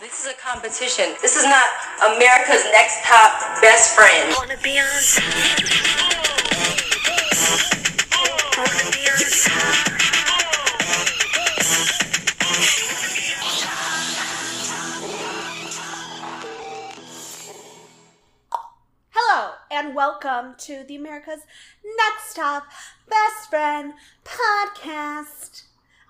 This 0.00 0.24
is 0.24 0.32
a 0.32 0.34
competition. 0.34 1.16
This 1.20 1.34
is 1.34 1.42
not 1.42 1.66
America's 2.14 2.62
next 2.70 3.02
top 3.04 3.60
best 3.60 3.96
friend. 3.96 4.32
Wanna 4.38 4.56
be 4.62 4.78
on. 4.78 4.86
Wanna 8.56 8.90
be 8.92 9.08
on. 9.10 9.18
Hello, 19.10 19.54
and 19.72 19.96
welcome 19.96 20.54
to 20.58 20.84
the 20.84 20.94
America's 20.94 21.40
Next 21.84 22.36
Top 22.36 22.68
Best 23.08 23.50
Friend 23.50 23.94
podcast. 24.24 25.67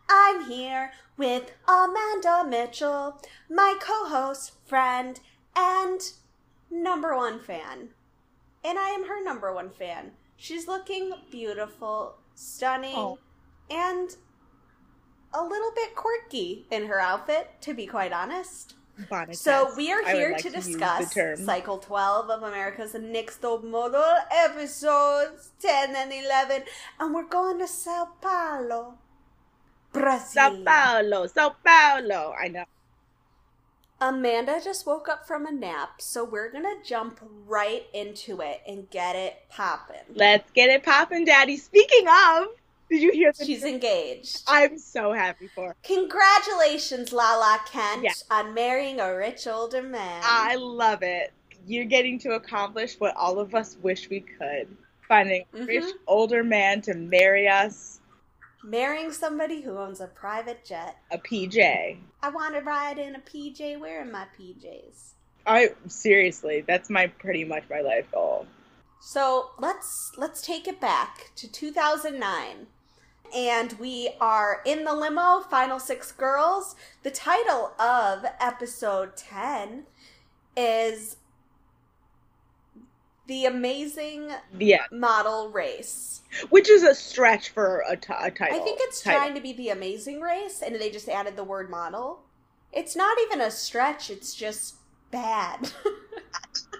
I'm 0.09 0.45
here 0.45 0.93
with 1.17 1.53
Amanda 1.67 2.45
Mitchell, 2.49 3.21
my 3.51 3.77
co 3.81 4.07
host, 4.09 4.53
friend, 4.67 5.21
and 5.57 6.01
number 6.71 7.17
one 7.17 7.41
fan. 7.41 7.91
And 8.65 8.79
I 8.79 8.91
am 8.91 9.07
her 9.09 9.23
number 9.23 9.53
one 9.53 9.71
fan. 9.71 10.13
She's 10.37 10.67
looking 10.69 11.13
beautiful, 11.31 12.17
stunning, 12.35 12.95
Oh. 12.97 13.19
and 13.71 14.17
a 15.35 15.43
little 15.45 15.73
bit 15.75 15.95
quirky 15.95 16.67
in 16.71 16.87
her 16.87 17.01
outfit, 17.01 17.51
to 17.63 17.75
be 17.75 17.87
quite 17.87 18.13
honest. 18.13 18.75
So 19.33 19.73
we 19.77 19.93
are 19.93 20.05
here 20.05 20.33
like 20.33 20.43
to 20.43 20.51
the 20.51 20.57
discuss. 20.57 21.15
Cycle 21.45 21.79
12 21.79 22.31
of 22.31 22.43
America's 22.43 22.95
Next 22.95 23.39
Top 23.39 23.63
Model 23.63 24.03
episodes 24.33 25.51
10 25.61 25.95
and 25.95 26.13
11, 26.13 26.63
and 26.99 27.15
we're 27.15 27.29
going 27.29 27.59
to 27.61 27.69
Sao 27.69 28.09
Paulo, 28.21 28.99
Brazil. 29.99 30.27
Sao 30.33 30.63
Paulo, 30.65 31.27
Sao 31.27 31.55
Paulo. 31.65 32.35
I 32.41 32.49
know. 32.49 32.65
Amanda 34.01 34.61
just 34.63 34.87
woke 34.87 35.09
up 35.09 35.27
from 35.27 35.45
a 35.47 35.51
nap, 35.51 36.01
so 36.01 36.25
we're 36.25 36.51
gonna 36.53 36.77
jump 36.85 37.19
right 37.47 37.85
into 37.93 38.41
it 38.41 38.63
and 38.67 38.89
get 38.91 39.17
it 39.17 39.43
popping. 39.51 39.97
Let's 40.15 40.49
get 40.53 40.71
it 40.71 40.85
poppin', 40.85 41.25
Daddy. 41.25 41.57
Speaking 41.57 42.07
of, 42.07 42.47
did 42.89 43.03
you 43.03 43.11
hear 43.13 43.33
She's 43.35 43.65
engaged. 43.65 44.45
I'm 44.47 44.79
so 44.79 45.13
happy 45.13 45.49
for. 45.49 45.69
her. 45.69 45.77
Congratulations, 45.83 47.13
Lala 47.13 47.61
Kent, 47.71 48.05
Yeah. 48.05 48.13
on 48.31 48.55
marrying 48.55 49.01
a 49.01 49.15
rich 49.17 49.47
older 49.49 49.83
man. 49.83 50.23
I 50.25 50.55
love 50.55 51.03
it. 51.03 51.33
You're 51.67 51.85
getting 51.85 52.21
to 52.21 52.31
accomplish 52.35 52.95
what 53.01 53.17
all 53.17 53.41
of 53.41 53.55
us 53.57 53.77
wish 53.83 54.09
we 54.09 54.21
could. 54.21 54.75
Finding 55.09 55.45
a 55.55 55.65
rich 55.65 55.85
Mhm. 55.85 55.93
older 56.07 56.45
man 56.45 56.81
to 56.83 56.95
marry 56.95 57.49
us, 57.49 57.98
marrying 58.69 59.13
somebody 59.13 59.63
who 59.63 59.79
owns 59.79 60.01
a 60.01 60.07
private 60.07 60.65
jet. 60.65 60.97
a 61.11 61.19
PJ. 61.19 61.99
I 62.23 62.29
want 62.29 62.55
to 62.55 62.61
ride 62.61 62.99
in 62.99 63.15
a 63.15 63.21
PJ 63.21 63.79
wearing 63.81 64.13
my 64.13 64.27
PJs. 64.39 65.13
I 65.47 65.71
seriously, 65.87 66.63
that's 66.67 66.91
my 66.91 67.07
pretty 67.07 67.45
much 67.45 67.65
my 67.71 67.81
life 67.81 68.11
goal. 68.13 68.47
So 69.01 69.51
let's 69.59 70.13
let's 70.19 70.43
take 70.43 70.69
it 70.69 70.81
back 70.81 71.31
to 71.37 71.51
2009, 71.51 72.67
and 73.35 73.73
we 73.75 74.11
are 74.21 74.61
in 74.67 74.85
the 74.85 74.93
limo. 74.93 75.41
Final 75.41 75.79
six 75.79 76.13
girls. 76.13 76.77
The 77.03 77.11
title 77.11 77.73
of 77.79 78.27
episode 78.41 79.17
10 79.17 79.85
is 80.57 81.17
the 83.29 83.45
amazing 83.47 84.31
Yeah, 84.59 84.83
model 84.91 85.51
race. 85.51 86.23
which 86.51 86.69
is 86.69 86.83
a 86.83 86.95
stretch 86.95 87.51
for 87.51 87.85
a, 87.89 87.97
title. 87.97 88.47
I 88.57 88.59
think 88.59 88.79
it's 88.83 89.01
title. 89.01 89.21
trying 89.21 89.35
to 89.37 89.41
be 89.41 89.53
the 89.53 89.69
amazing 89.71 90.21
race, 90.21 90.61
and 90.63 90.75
they 90.75 90.91
just 90.91 91.09
added 91.09 91.37
the 91.37 91.45
word 91.45 91.71
model. 91.71 92.21
It's 92.73 92.97
not 92.97 93.17
even 93.27 93.41
a 93.41 93.51
stretch. 93.51 94.11
It's 94.11 94.35
just 94.35 94.75
bad. 95.13 95.71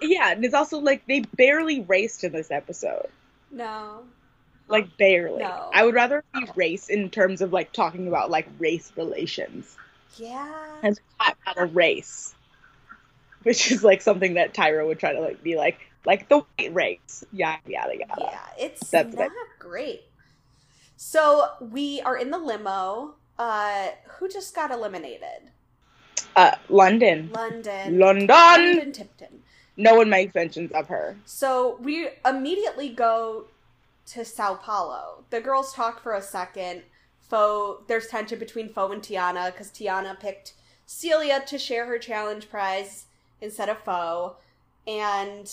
Yeah, 0.01 0.31
and 0.31 0.45
it's 0.45 0.53
also 0.53 0.79
like 0.79 1.05
they 1.07 1.21
barely 1.35 1.81
raced 1.81 2.23
in 2.23 2.31
this 2.31 2.51
episode. 2.51 3.07
no. 3.51 4.03
Like 4.69 4.95
barely. 4.97 5.39
No. 5.39 5.69
I 5.73 5.83
would 5.83 5.95
rather 5.95 6.23
be 6.33 6.45
race 6.55 6.89
in 6.89 7.09
terms 7.09 7.41
of 7.41 7.51
like 7.51 7.73
talking 7.73 8.07
about 8.07 8.29
like 8.29 8.47
race 8.59 8.91
relations 8.95 9.75
Yeah. 10.15 10.47
and 10.83 10.99
not 11.19 11.35
about 11.41 11.57
a 11.61 11.65
race, 11.65 12.33
which 13.43 13.71
is 13.71 13.83
like 13.83 14.01
something 14.01 14.35
that 14.35 14.53
Tyra 14.53 14.85
would 14.85 14.99
try 14.99 15.11
to 15.13 15.19
like 15.21 15.41
be 15.43 15.55
like 15.57 15.79
like 16.05 16.29
the 16.29 16.39
white 16.39 16.73
race. 16.73 17.23
Yeah, 17.31 17.57
yada 17.65 17.97
yada. 17.97 18.15
Yeah, 18.19 18.39
it's 18.57 18.89
That's 18.89 19.15
not 19.15 19.27
it. 19.27 19.31
great. 19.59 20.03
So 20.95 21.49
we 21.59 22.01
are 22.01 22.17
in 22.17 22.29
the 22.31 22.37
limo. 22.37 23.15
Uh, 23.37 23.87
who 24.17 24.27
just 24.27 24.53
got 24.53 24.71
eliminated? 24.71 25.51
Uh, 26.35 26.55
London, 26.67 27.29
London. 27.33 27.97
London. 27.97 28.27
London 28.27 28.91
Tipton. 28.91 29.39
No 29.77 29.95
one 29.95 30.09
makes 30.09 30.35
mentions 30.35 30.71
of 30.73 30.87
her. 30.89 31.15
So 31.25 31.77
we 31.81 32.09
immediately 32.25 32.89
go 32.89 33.45
to 34.07 34.25
Sao 34.25 34.55
Paulo. 34.55 35.23
The 35.29 35.39
girls 35.39 35.73
talk 35.73 36.03
for 36.03 36.13
a 36.15 36.21
second. 36.21 36.83
Fo, 37.21 37.83
there's 37.87 38.07
tension 38.07 38.39
between 38.39 38.67
Fo 38.69 38.91
and 38.91 39.01
Tiana 39.01 39.51
because 39.51 39.69
Tiana 39.69 40.19
picked 40.19 40.53
Celia 40.85 41.41
to 41.47 41.57
share 41.57 41.85
her 41.85 41.97
challenge 41.97 42.49
prize 42.49 43.05
instead 43.39 43.69
of 43.69 43.77
Fo, 43.77 44.35
and 44.87 45.49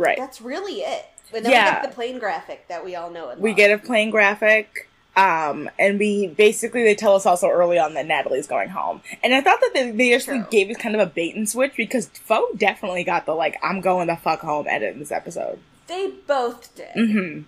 Right. 0.00 0.18
that's 0.18 0.40
really 0.40 0.80
it. 0.80 1.04
Then 1.32 1.44
Yeah. 1.44 1.76
we 1.76 1.82
get 1.82 1.82
the 1.90 1.94
plane 1.94 2.18
graphic 2.18 2.66
that 2.68 2.84
we 2.84 2.96
all 2.96 3.10
know. 3.10 3.32
We 3.38 3.50
love. 3.50 3.56
get 3.56 3.70
a 3.70 3.78
plain 3.78 4.10
graphic. 4.10 4.88
Um, 5.16 5.68
and 5.78 5.98
we 5.98 6.28
basically 6.28 6.84
they 6.84 6.94
tell 6.94 7.14
us 7.16 7.26
also 7.26 7.48
early 7.48 7.78
on 7.78 7.94
that 7.94 8.06
Natalie's 8.06 8.46
going 8.46 8.68
home, 8.68 9.02
and 9.24 9.34
I 9.34 9.40
thought 9.40 9.60
that 9.60 9.70
they, 9.74 9.90
they 9.90 10.14
actually 10.14 10.38
True. 10.38 10.46
gave 10.52 10.70
us 10.70 10.76
kind 10.76 10.94
of 10.94 11.00
a 11.00 11.06
bait 11.06 11.34
and 11.34 11.48
switch 11.48 11.72
because 11.76 12.06
Fo 12.08 12.46
definitely 12.56 13.02
got 13.02 13.26
the 13.26 13.34
like 13.34 13.56
I'm 13.60 13.80
going 13.80 14.06
the 14.06 14.14
fuck 14.16 14.38
home 14.40 14.66
edit 14.68 14.92
in 14.94 15.00
this 15.00 15.10
episode. 15.10 15.58
They 15.88 16.12
both 16.26 16.72
did. 16.76 16.90
hmm 16.94 17.40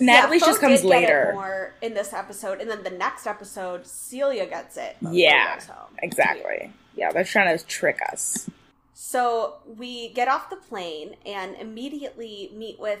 Natalie 0.00 0.40
Fo 0.40 0.46
just 0.46 0.60
comes 0.62 0.80
did 0.80 0.88
get 0.88 0.96
it 0.96 1.00
later. 1.02 1.30
more 1.34 1.72
in 1.82 1.92
this 1.94 2.12
episode, 2.14 2.60
and 2.62 2.70
then 2.70 2.82
the 2.82 2.90
next 2.90 3.26
episode, 3.26 3.86
Celia 3.86 4.46
gets 4.46 4.76
it. 4.78 4.96
Yeah, 5.02 5.50
he 5.54 5.60
goes 5.60 5.68
home. 5.68 5.94
Exactly. 6.02 6.72
Yeah, 6.96 7.12
they're 7.12 7.22
trying 7.24 7.56
to 7.56 7.64
trick 7.66 8.00
us. 8.10 8.48
So 8.94 9.56
we 9.66 10.10
get 10.10 10.28
off 10.28 10.48
the 10.50 10.56
plane 10.56 11.16
and 11.26 11.56
immediately 11.56 12.50
meet 12.54 12.78
with 12.78 13.00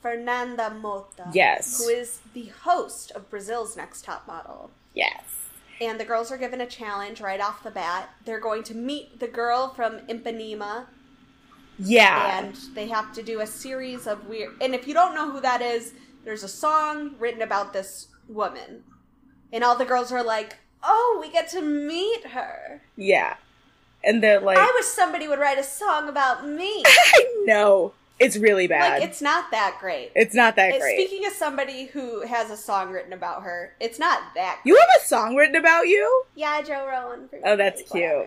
Fernanda 0.00 0.74
Motta. 0.82 1.30
Yes. 1.32 1.78
Who 1.78 1.88
is 1.90 2.20
the 2.32 2.46
host 2.62 3.10
of 3.12 3.30
Brazil's 3.30 3.76
Next 3.76 4.04
Top 4.04 4.26
Model. 4.26 4.70
Yes. 4.94 5.22
And 5.80 5.98
the 6.00 6.04
girls 6.04 6.30
are 6.32 6.36
given 6.38 6.60
a 6.60 6.66
challenge 6.66 7.20
right 7.20 7.40
off 7.40 7.62
the 7.62 7.70
bat. 7.70 8.10
They're 8.24 8.40
going 8.40 8.62
to 8.64 8.74
meet 8.74 9.18
the 9.20 9.26
girl 9.28 9.68
from 9.74 10.00
Ipanema, 10.06 10.86
Yeah. 11.78 12.38
and 12.38 12.54
they 12.74 12.86
have 12.88 13.12
to 13.14 13.22
do 13.22 13.40
a 13.40 13.46
series 13.46 14.06
of 14.06 14.26
weird. 14.26 14.54
And 14.60 14.74
if 14.74 14.86
you 14.86 14.94
don't 14.94 15.14
know 15.14 15.30
who 15.30 15.40
that 15.40 15.60
is, 15.60 15.92
there's 16.24 16.42
a 16.44 16.48
song 16.48 17.16
written 17.18 17.42
about 17.42 17.72
this 17.72 18.08
woman, 18.28 18.84
and 19.52 19.64
all 19.64 19.76
the 19.76 19.84
girls 19.84 20.12
are 20.12 20.22
like, 20.22 20.58
"Oh, 20.82 21.18
we 21.20 21.30
get 21.30 21.48
to 21.50 21.60
meet 21.60 22.28
her." 22.28 22.82
yeah. 22.96 23.36
And 24.06 24.22
they're 24.22 24.40
like, 24.40 24.58
I 24.58 24.70
wish 24.74 24.86
somebody 24.86 25.28
would 25.28 25.38
write 25.38 25.58
a 25.58 25.64
song 25.64 26.08
about 26.08 26.46
me. 26.46 26.82
no. 27.44 27.92
it's 28.18 28.36
really 28.36 28.66
bad. 28.66 29.00
like, 29.00 29.08
it's 29.08 29.20
not 29.20 29.50
that 29.50 29.78
great. 29.80 30.12
it's 30.14 30.34
not 30.34 30.56
that 30.56 30.78
great. 30.78 30.96
Speaking 31.08 31.26
of 31.26 31.32
somebody 31.32 31.86
who 31.86 32.22
has 32.26 32.50
a 32.50 32.56
song 32.56 32.92
written 32.92 33.12
about 33.12 33.42
her, 33.42 33.74
it's 33.80 33.98
not 33.98 34.20
that. 34.34 34.60
you 34.64 34.76
have 34.76 34.88
a 35.02 35.06
song 35.06 35.34
written 35.34 35.56
about 35.56 35.88
you. 35.88 36.24
yeah, 36.34 36.62
Joe 36.62 36.86
Rowan. 36.86 37.28
Oh, 37.44 37.56
that's 37.56 37.82
cute. 37.90 38.26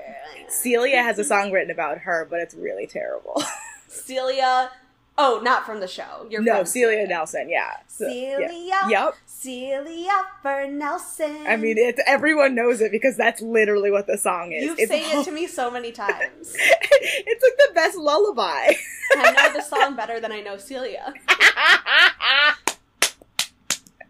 Celia 0.49 1.01
has 1.01 1.19
a 1.19 1.23
song 1.23 1.51
written 1.51 1.71
about 1.71 1.99
her, 1.99 2.27
but 2.29 2.39
it's 2.39 2.53
really 2.55 2.88
terrible. 2.88 3.41
Celia. 3.88 4.71
Oh, 5.19 5.39
not 5.44 5.66
from 5.66 5.79
the 5.79 5.88
show. 5.88 6.28
You're 6.29 6.44
no, 6.44 6.63
Celia 6.63 7.07
Nelson. 7.07 7.50
Yeah. 7.50 7.72
So- 7.88 8.07
Celia. 8.07 8.50
Yeah. 8.53 8.88
Yep. 8.88 9.16
Celia 9.25 10.11
for 10.41 10.67
Nelson. 10.67 11.45
I 11.47 11.55
mean, 11.57 11.78
it's 11.78 12.00
everyone 12.05 12.53
knows 12.55 12.81
it 12.81 12.91
because 12.91 13.17
that's 13.17 13.41
literally 13.41 13.91
what 13.91 14.07
the 14.07 14.17
song 14.17 14.51
is. 14.51 14.63
you've 14.63 14.79
it's 14.79 14.91
sang 14.91 15.22
it 15.22 15.25
to 15.25 15.31
me 15.31 15.47
so 15.47 15.72
many 15.72 15.91
times. 15.91 16.56
it's 16.59 17.44
like 17.44 17.68
the 17.68 17.74
best 17.74 17.97
lullaby. 17.97 18.74
I 19.15 19.31
know 19.31 19.53
the 19.53 19.62
song 19.63 19.95
better 19.95 20.19
than 20.19 20.31
I 20.31 20.41
know 20.41 20.57
Celia. 20.57 21.13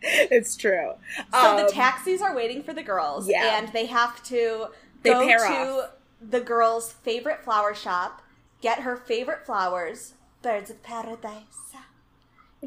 it's 0.02 0.56
true. 0.56 0.94
So 1.34 1.58
the 1.58 1.66
Um, 1.66 1.72
taxis 1.72 2.22
are 2.22 2.36
waiting 2.36 2.64
for 2.64 2.74
the 2.74 2.84
girls, 2.84 3.28
Yeah. 3.30 3.58
and 3.58 3.70
they 3.70 3.86
have 3.88 4.24
to 4.26 4.68
They 5.04 5.12
go 5.12 5.26
to 5.28 5.82
off. 5.84 5.90
the 6.22 6.40
girl's 6.42 6.94
favorite 6.94 7.44
flower 7.44 7.74
shop, 7.74 8.22
get 8.62 8.80
her 8.80 8.96
favorite 8.96 9.46
flowers, 9.46 10.14
birds 10.42 10.70
of 10.70 10.82
paradise. 10.84 11.44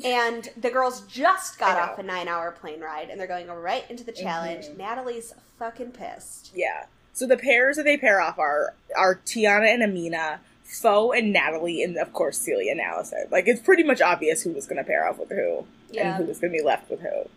And 0.04 0.50
the 0.56 0.70
girls 0.70 1.00
just 1.02 1.58
got 1.58 1.76
off 1.76 1.98
a 1.98 2.02
nine-hour 2.02 2.52
plane 2.52 2.80
ride, 2.80 3.10
and 3.10 3.18
they're 3.18 3.26
going 3.26 3.48
right 3.48 3.84
into 3.90 4.04
the 4.04 4.12
challenge. 4.12 4.66
Mhm. 4.66 4.76
Natalie's 4.76 5.34
fucking 5.58 5.90
pissed. 5.92 6.52
Yeah. 6.54 6.84
So 7.12 7.26
the 7.26 7.36
pairs 7.36 7.76
that 7.76 7.82
they 7.82 7.96
pair 7.96 8.20
off 8.20 8.38
are 8.38 8.74
are 8.96 9.16
Tiana 9.16 9.66
and 9.74 9.82
Amina, 9.82 10.40
Fo 10.62 11.10
and 11.10 11.32
Natalie, 11.32 11.82
and 11.82 11.96
of 11.98 12.12
course 12.12 12.38
Celia 12.38 12.70
and 12.70 12.80
Allison. 12.80 13.24
Like 13.32 13.48
it's 13.48 13.60
pretty 13.60 13.82
much 13.82 14.00
obvious 14.00 14.42
who 14.42 14.52
was 14.52 14.66
going 14.66 14.76
to 14.78 14.84
pair 14.84 15.08
off 15.08 15.18
with 15.18 15.30
who 15.30 15.66
Yeah. 15.90 16.10
and 16.10 16.16
who 16.16 16.24
was 16.24 16.38
going 16.38 16.52
to 16.52 16.58
be 16.58 16.64
left 16.64 16.88
with 16.88 17.00
who, 17.00 17.28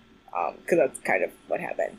because 0.61 0.77
that's 0.77 0.99
kind 0.99 1.23
of 1.23 1.31
what 1.47 1.59
happened. 1.59 1.97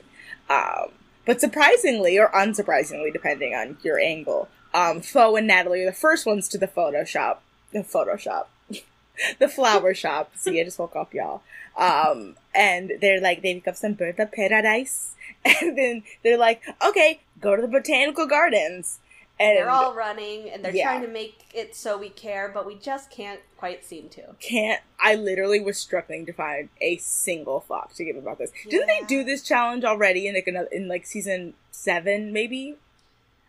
Um, 0.48 0.92
But 1.26 1.40
surprisingly, 1.40 2.16
or 2.18 2.28
unsurprisingly, 2.28 3.12
depending 3.12 3.54
on 3.54 3.78
your 3.82 3.98
angle, 3.98 4.48
um, 4.72 5.00
Fo 5.00 5.34
and 5.36 5.46
Natalie 5.46 5.82
are 5.82 5.86
the 5.86 5.92
first 5.92 6.26
ones 6.26 6.48
to 6.50 6.58
the 6.58 6.68
Photoshop. 6.68 7.38
The 7.74 7.80
Photoshop. 7.80 8.46
the 9.38 9.48
flower 9.48 9.92
shop. 9.92 10.32
See, 10.36 10.58
I 10.60 10.64
just 10.64 10.78
woke 10.78 10.96
up, 10.96 11.12
y'all. 11.12 11.42
Um, 11.76 12.36
and 12.54 12.92
they're 13.00 13.20
like, 13.20 13.42
they 13.42 13.52
pick 13.54 13.68
up 13.68 13.76
some 13.76 13.92
bird 13.94 14.18
of 14.18 14.32
paradise. 14.32 15.10
And 15.44 15.76
then 15.76 16.02
they're 16.22 16.38
like, 16.38 16.62
okay, 16.86 17.20
go 17.40 17.54
to 17.56 17.60
the 17.60 17.68
botanical 17.68 18.26
gardens. 18.26 19.00
And 19.38 19.56
They're 19.58 19.68
all 19.68 19.94
running 19.94 20.48
and 20.48 20.64
they're 20.64 20.74
Yeah. 20.74 20.84
trying 20.92 21.02
to 21.02 21.08
make 21.08 21.46
it 21.52 21.74
so 21.74 21.98
we 21.98 22.08
care, 22.08 22.48
but 22.54 22.64
we 22.64 22.76
just 22.76 23.10
can't 23.10 23.40
quite 23.58 23.84
seem 23.84 24.08
to. 24.10 24.22
can't 24.38 24.80
I 25.00 25.16
literally 25.16 25.60
was 25.60 25.76
struggling 25.76 26.24
to 26.26 26.32
find 26.32 26.68
a 26.80 26.96
single 26.98 27.60
thought 27.60 27.92
to 27.96 28.04
give 28.04 28.16
about 28.16 28.38
this. 28.38 28.52
Didn't 28.70 28.86
they 28.86 29.02
do 29.08 29.24
this 29.24 29.42
challenge 29.42 29.82
already 29.84 30.28
in 30.28 30.34
like 30.36 30.46
another 30.46 30.68
in 30.70 30.86
like 30.88 31.04
season 31.04 31.54
seven, 31.72 32.32
maybe? 32.32 32.76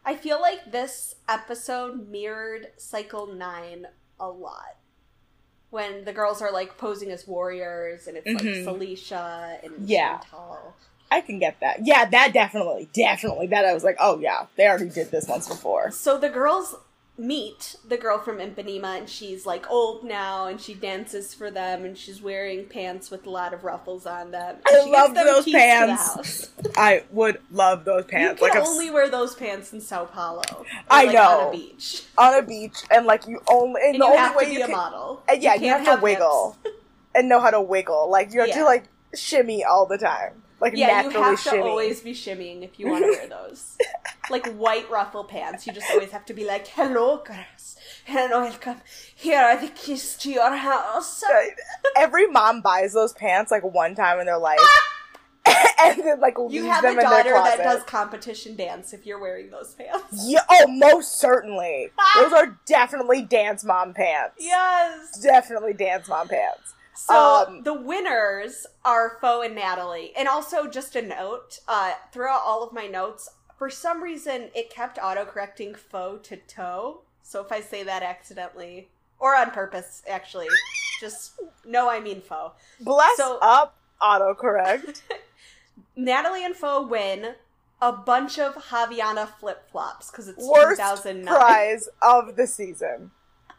I 0.03 0.15
feel 0.15 0.41
like 0.41 0.71
this 0.71 1.15
episode 1.29 2.09
mirrored 2.09 2.71
Cycle 2.77 3.27
9 3.27 3.85
a 4.19 4.27
lot. 4.29 4.75
When 5.69 6.05
the 6.05 6.13
girls 6.13 6.41
are 6.41 6.51
like 6.51 6.77
posing 6.77 7.11
as 7.11 7.27
warriors 7.27 8.07
and 8.07 8.15
it's 8.17 8.27
Mhm. 8.27 8.33
like 8.35 8.43
Saleisha 8.79 9.63
and 9.63 9.87
Yeah. 9.87 10.19
Chantal. 10.19 10.73
I 11.11 11.21
can 11.21 11.37
get 11.39 11.59
that. 11.59 11.85
Yeah, 11.85 12.05
that 12.05 12.33
definitely, 12.33 12.89
definitely. 12.93 13.47
That 13.47 13.65
I 13.65 13.73
was 13.73 13.83
like, 13.83 13.97
oh 13.99 14.19
yeah, 14.19 14.47
they 14.55 14.67
already 14.67 14.89
did 14.89 15.11
this 15.11 15.27
once 15.27 15.47
before. 15.47 15.91
So 15.91 16.17
the 16.17 16.29
girls 16.29 16.75
meet 17.17 17.77
the 17.87 17.95
girl 17.95 18.19
from 18.19 18.39
Ipanema 18.39 18.97
and 18.97 19.09
she's 19.09 19.45
like 19.45 19.69
old 19.71 20.03
now 20.03 20.47
and 20.47 20.59
she 20.59 20.73
dances 20.73 21.33
for 21.33 21.49
them 21.49 21.85
and 21.85 21.97
she's 21.97 22.21
wearing 22.21 22.65
pants 22.65 23.09
with 23.09 23.25
a 23.25 23.29
lot 23.29 23.53
of 23.53 23.63
ruffles 23.63 24.05
on 24.05 24.31
them. 24.31 24.57
I 24.65 24.83
love 24.85 25.15
those 25.15 25.45
keys 25.45 25.53
to 25.53 25.57
the 25.57 25.57
pants. 25.57 26.49
I 26.75 27.03
would 27.11 27.39
love 27.51 27.85
those 27.85 28.03
pants. 28.05 28.41
You 28.41 28.47
like 28.47 28.53
can 28.53 28.63
s- 28.63 28.67
only 28.67 28.91
wear 28.91 29.09
those 29.09 29.33
pants 29.33 29.71
in 29.71 29.79
Sao 29.79 30.03
Paulo. 30.05 30.41
I 30.89 31.05
like, 31.05 31.15
know. 31.15 31.39
On 31.39 31.47
a 31.47 31.51
beach. 31.57 32.03
on 32.17 32.33
a 32.33 32.41
beach 32.41 32.75
and 32.91 33.05
like 33.05 33.25
you 33.27 33.41
only 33.47 33.79
and, 33.85 33.93
And 33.93 34.01
the 34.01 34.05
you 34.05 34.11
only 34.11 34.17
have 34.17 34.35
way 34.35 34.43
to 34.43 34.49
be 34.49 34.55
you 34.57 34.63
a 34.63 34.67
can, 34.67 34.75
model. 34.75 35.23
and 35.29 35.41
yeah, 35.41 35.53
you, 35.53 35.59
can't 35.61 35.85
have 35.85 35.99
to 35.99 36.03
wiggle 36.03 36.57
and 37.15 37.29
know 37.29 37.39
how 37.39 37.49
to 37.51 37.61
wiggle. 37.61 38.09
Like 38.11 38.33
you 38.33 38.41
have 38.41 38.49
Yeah. 38.49 38.57
to 38.59 38.65
like 38.65 38.85
shimmy 39.15 39.63
all 39.63 39.85
the 39.85 39.97
time. 39.97 40.33
Like 40.65 40.77
Yeah, 40.77 41.03
you 41.03 41.11
have 41.11 41.43
to 41.43 41.61
always 41.61 42.01
be 42.01 42.11
shimmying 42.13 42.63
if 42.63 42.79
you 42.79 42.87
want 42.87 43.03
to 43.03 43.11
wear 43.11 43.27
those. 43.27 43.77
like 44.31 44.47
white 44.55 44.89
ruffle 44.89 45.23
pants. 45.23 45.67
You 45.67 45.73
just 45.73 45.85
always 45.91 46.09
have 46.09 46.25
to 46.25 46.33
be 46.33 46.43
like, 46.43 46.65
hello, 46.65 47.23
girls, 47.23 47.75
and 48.07 48.31
welcome. 48.31 48.81
Here 49.13 49.39
are 49.39 49.61
the 49.61 49.67
keys 49.67 50.17
to 50.17 50.31
your 50.31 50.55
house. 50.55 51.23
Every 51.95 52.25
mom 52.25 52.61
buys 52.61 52.93
those 52.93 53.13
pants 53.13 53.51
like 53.51 53.61
one 53.63 53.93
time 53.93 54.19
in 54.19 54.25
their 54.25 54.39
life. 54.39 54.57
and 55.45 56.03
then 56.03 56.19
like 56.19 56.33
You 56.49 56.63
have 56.63 56.83
a 56.83 56.99
daughter 56.99 57.33
that 57.33 57.59
does 57.59 57.83
competition 57.83 58.55
dance 58.55 58.91
if 58.91 59.05
you're 59.05 59.19
wearing 59.19 59.51
those 59.51 59.75
pants. 59.75 60.25
Yeah, 60.25 60.41
oh, 60.49 60.65
most 60.67 61.19
certainly. 61.19 61.91
Those 62.15 62.33
are 62.33 62.59
definitely 62.65 63.21
dance 63.21 63.63
mom 63.63 63.93
pants. 63.93 64.37
Yes. 64.39 65.19
Definitely 65.21 65.73
dance 65.73 66.09
mom 66.09 66.27
pants. 66.27 66.73
So 66.95 67.45
Um, 67.47 67.63
the 67.63 67.73
winners 67.73 68.65
are 68.83 69.17
Fo 69.21 69.41
and 69.41 69.55
Natalie. 69.55 70.13
And 70.15 70.27
also, 70.27 70.67
just 70.67 70.95
a 70.95 71.01
note, 71.01 71.59
uh, 71.67 71.93
throughout 72.11 72.41
all 72.43 72.63
of 72.63 72.71
my 72.73 72.87
notes, 72.87 73.29
for 73.57 73.69
some 73.69 74.01
reason 74.03 74.49
it 74.55 74.69
kept 74.69 74.97
autocorrecting 74.97 75.75
Fo 75.77 76.17
to 76.17 76.37
toe. 76.37 77.01
So 77.21 77.41
if 77.43 77.51
I 77.51 77.61
say 77.61 77.83
that 77.83 78.03
accidentally, 78.03 78.89
or 79.19 79.35
on 79.35 79.51
purpose, 79.51 80.03
actually, 80.07 80.47
just 80.99 81.33
no, 81.65 81.89
I 81.89 81.99
mean 81.99 82.21
Fo. 82.21 82.53
Bless 82.79 83.17
So- 83.17 83.39
up 83.41 83.75
autocorrect. 84.01 85.01
Natalie 85.95 86.43
and 86.45 86.55
Fo 86.55 86.81
win 86.85 87.35
a 87.81 87.91
bunch 87.91 88.39
of 88.39 88.55
Havaiana 88.55 89.27
flip 89.27 89.69
flops 89.71 90.09
because 90.11 90.27
it's 90.27 90.43
Worst 90.45 90.79
2009. 90.79 91.25
prize 91.33 91.87
of 92.01 92.35
the 92.35 92.47
season. 92.47 93.11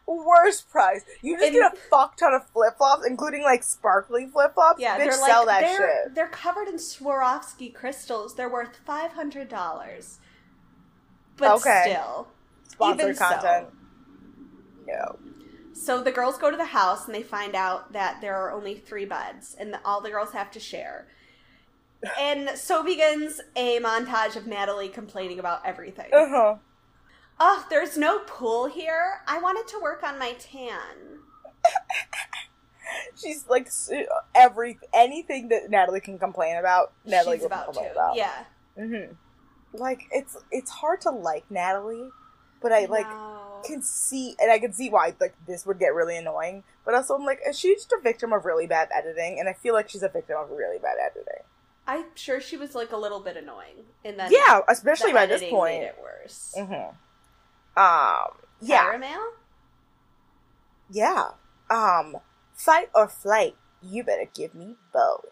Worst 0.07 0.69
prize. 0.69 1.01
You 1.21 1.35
just 1.35 1.45
And- 1.47 1.53
get 1.55 1.73
a 1.73 1.75
fuck 1.89 2.15
ton 2.15 2.33
of 2.33 2.47
flip 2.49 2.77
flops, 2.77 3.05
including 3.05 3.43
like 3.43 3.61
sparkly 3.63 4.25
flip 4.27 4.53
flops. 4.53 4.79
Yeah, 4.79 4.95
Bitch, 4.95 5.03
they're 5.03 5.11
sell 5.11 5.45
like 5.45 5.61
that 5.61 5.77
they're 5.77 6.03
shit. 6.05 6.15
they're 6.15 6.27
covered 6.29 6.69
in 6.69 6.75
Swarovski 6.75 7.73
crystals. 7.73 8.35
They're 8.35 8.49
worth 8.49 8.77
five 8.85 9.11
hundred 9.11 9.49
dollars. 9.49 10.19
But 11.35 11.51
Okay. 11.57 11.83
still, 11.91 12.27
Sponsored 12.69 12.99
even 13.01 13.15
so. 13.15 13.25
content. 13.25 13.67
No. 14.87 15.19
So 15.73 16.01
the 16.01 16.11
girls 16.11 16.37
go 16.37 16.49
to 16.49 16.57
the 16.57 16.65
house 16.65 17.05
and 17.05 17.13
they 17.13 17.21
find 17.21 17.53
out 17.53 17.91
that 17.93 18.19
there 18.21 18.35
are 18.35 18.51
only 18.51 18.75
three 18.75 19.05
beds 19.05 19.55
and 19.59 19.73
that 19.73 19.81
all 19.85 20.01
the 20.01 20.09
girls 20.09 20.31
have 20.31 20.49
to 20.51 20.59
share. 20.59 21.07
And 22.19 22.49
so 22.57 22.83
begins 22.83 23.41
a 23.55 23.79
montage 23.79 24.35
of 24.35 24.47
Natalie 24.47 24.89
complaining 24.89 25.37
about 25.39 25.65
everything. 25.65 26.11
Uh 26.13 26.27
huh. 26.29 26.55
Oh, 27.39 27.65
there's 27.69 27.97
no 27.97 28.19
pool 28.19 28.65
here. 28.67 29.19
I 29.27 29.39
wanted 29.39 29.67
to 29.69 29.79
work 29.81 30.03
on 30.03 30.17
my 30.17 30.33
tan. 30.33 31.19
She's 33.15 33.45
like 33.47 33.69
every 34.33 34.79
anything 34.93 35.49
that 35.49 35.69
Natalie 35.69 35.99
can 35.99 36.17
complain 36.17 36.57
about. 36.57 36.93
Natalie 37.05 37.37
She's 37.37 37.45
about 37.45 37.65
complain 37.65 37.87
to. 37.87 37.91
about. 37.91 38.15
Yeah. 38.15 38.43
hmm 38.77 39.13
Like 39.73 40.07
it's 40.11 40.37
it's 40.51 40.71
hard 40.71 41.01
to 41.01 41.09
like 41.11 41.45
Natalie, 41.49 42.09
but 42.61 42.71
I 42.71 42.85
like 42.85 43.07
No. 43.07 43.61
can 43.65 43.81
see 43.81 44.35
and 44.39 44.51
I 44.51 44.59
can 44.59 44.73
see 44.73 44.89
why 44.89 45.13
like 45.19 45.35
this 45.45 45.65
would 45.65 45.79
get 45.79 45.93
really 45.93 46.17
annoying. 46.17 46.63
But 46.85 46.93
also 46.95 47.15
I'm 47.15 47.25
like, 47.25 47.39
is 47.47 47.59
she 47.59 47.73
just 47.75 47.91
a 47.91 47.99
victim 48.01 48.31
of 48.33 48.45
really 48.45 48.67
bad 48.67 48.89
editing? 48.95 49.39
And 49.39 49.49
I 49.49 49.53
feel 49.53 49.73
like 49.73 49.89
she's 49.89 50.03
a 50.03 50.09
victim 50.09 50.37
of 50.39 50.49
really 50.51 50.79
bad 50.79 50.97
editing. 51.03 51.43
I'm 51.85 52.05
sure 52.15 52.39
she 52.41 52.57
was 52.57 52.75
like 52.75 52.91
a 52.91 52.97
little 52.97 53.19
bit 53.19 53.37
annoying. 53.37 53.85
And 54.05 54.17
then 54.19 54.31
Yeah, 54.31 54.61
especially 54.69 55.13
by 55.13 55.25
this 55.25 55.43
point. 55.49 55.81
made 55.81 55.87
it 55.87 55.97
worse. 56.01 56.53
hmm 56.57 56.95
Um. 57.77 58.37
Yeah. 58.59 58.83
Caramel? 58.83 59.31
Yeah. 60.89 61.29
Um. 61.69 62.17
Fight 62.53 62.89
or 62.95 63.07
flight. 63.07 63.55
You 63.81 64.03
better 64.03 64.27
give 64.33 64.55
me 64.55 64.75
both. 64.91 65.25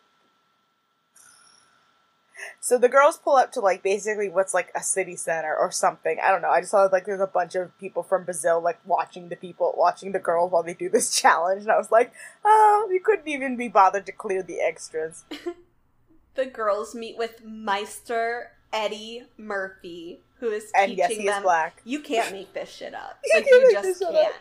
So 2.59 2.77
the 2.77 2.89
girls 2.89 3.17
pull 3.17 3.37
up 3.37 3.51
to 3.53 3.61
like 3.61 3.81
basically 3.81 4.29
what's 4.29 4.53
like 4.53 4.71
a 4.75 4.83
city 4.83 5.15
center 5.15 5.55
or 5.55 5.71
something. 5.71 6.17
I 6.21 6.31
don't 6.31 6.41
know. 6.41 6.49
I 6.49 6.59
just 6.59 6.71
saw 6.71 6.83
like 6.91 7.05
there's 7.05 7.21
a 7.21 7.27
bunch 7.27 7.55
of 7.55 7.77
people 7.79 8.03
from 8.03 8.25
Brazil 8.25 8.61
like 8.61 8.79
watching 8.85 9.29
the 9.29 9.35
people 9.35 9.73
watching 9.77 10.11
the 10.11 10.19
girls 10.19 10.51
while 10.51 10.63
they 10.63 10.73
do 10.73 10.89
this 10.89 11.15
challenge, 11.21 11.63
and 11.63 11.71
I 11.71 11.77
was 11.77 11.91
like, 11.91 12.11
oh, 12.43 12.89
you 12.91 12.99
couldn't 13.03 13.27
even 13.27 13.57
be 13.57 13.69
bothered 13.69 14.05
to 14.05 14.11
clear 14.11 14.43
the 14.43 14.61
extras. 14.61 15.25
The 16.35 16.45
girls 16.45 16.93
meet 16.93 17.17
with 17.17 17.45
Meister 17.45 18.51
Eddie 18.73 19.23
Murphy, 19.37 20.19
who 20.39 20.49
is 20.49 20.71
And 20.75 20.91
teaching 20.91 20.97
yes, 20.97 21.11
he 21.11 21.27
is 21.27 21.33
them. 21.33 21.43
black. 21.43 21.81
You 21.85 21.99
can't 22.01 22.31
make 22.31 22.53
this 22.53 22.69
shit 22.69 22.93
up. 22.93 23.19
You 23.25 23.31
Like 23.39 23.45
can't 23.45 23.61
you 23.63 23.71
just 23.71 24.01
can't. 24.01 24.35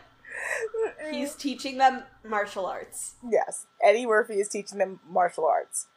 He's 1.11 1.33
teaching 1.35 1.77
them 1.77 2.03
martial 2.23 2.65
arts. 2.65 3.13
Yes, 3.29 3.67
Eddie 3.83 4.05
Murphy 4.05 4.35
is 4.35 4.49
teaching 4.49 4.77
them 4.79 4.99
martial 5.09 5.45
arts. 5.45 5.87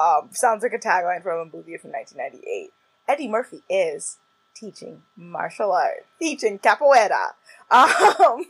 Um, 0.00 0.30
sounds 0.32 0.62
like 0.62 0.72
a 0.72 0.78
tagline 0.78 1.22
from 1.22 1.38
a 1.38 1.44
movie 1.44 1.76
from 1.78 1.92
1998. 1.92 2.70
Eddie 3.08 3.28
Murphy 3.28 3.62
is 3.70 4.18
teaching 4.54 5.02
martial 5.16 5.72
arts, 5.72 6.06
teaching 6.20 6.58
capoeira. 6.58 7.30
Um, 7.70 8.44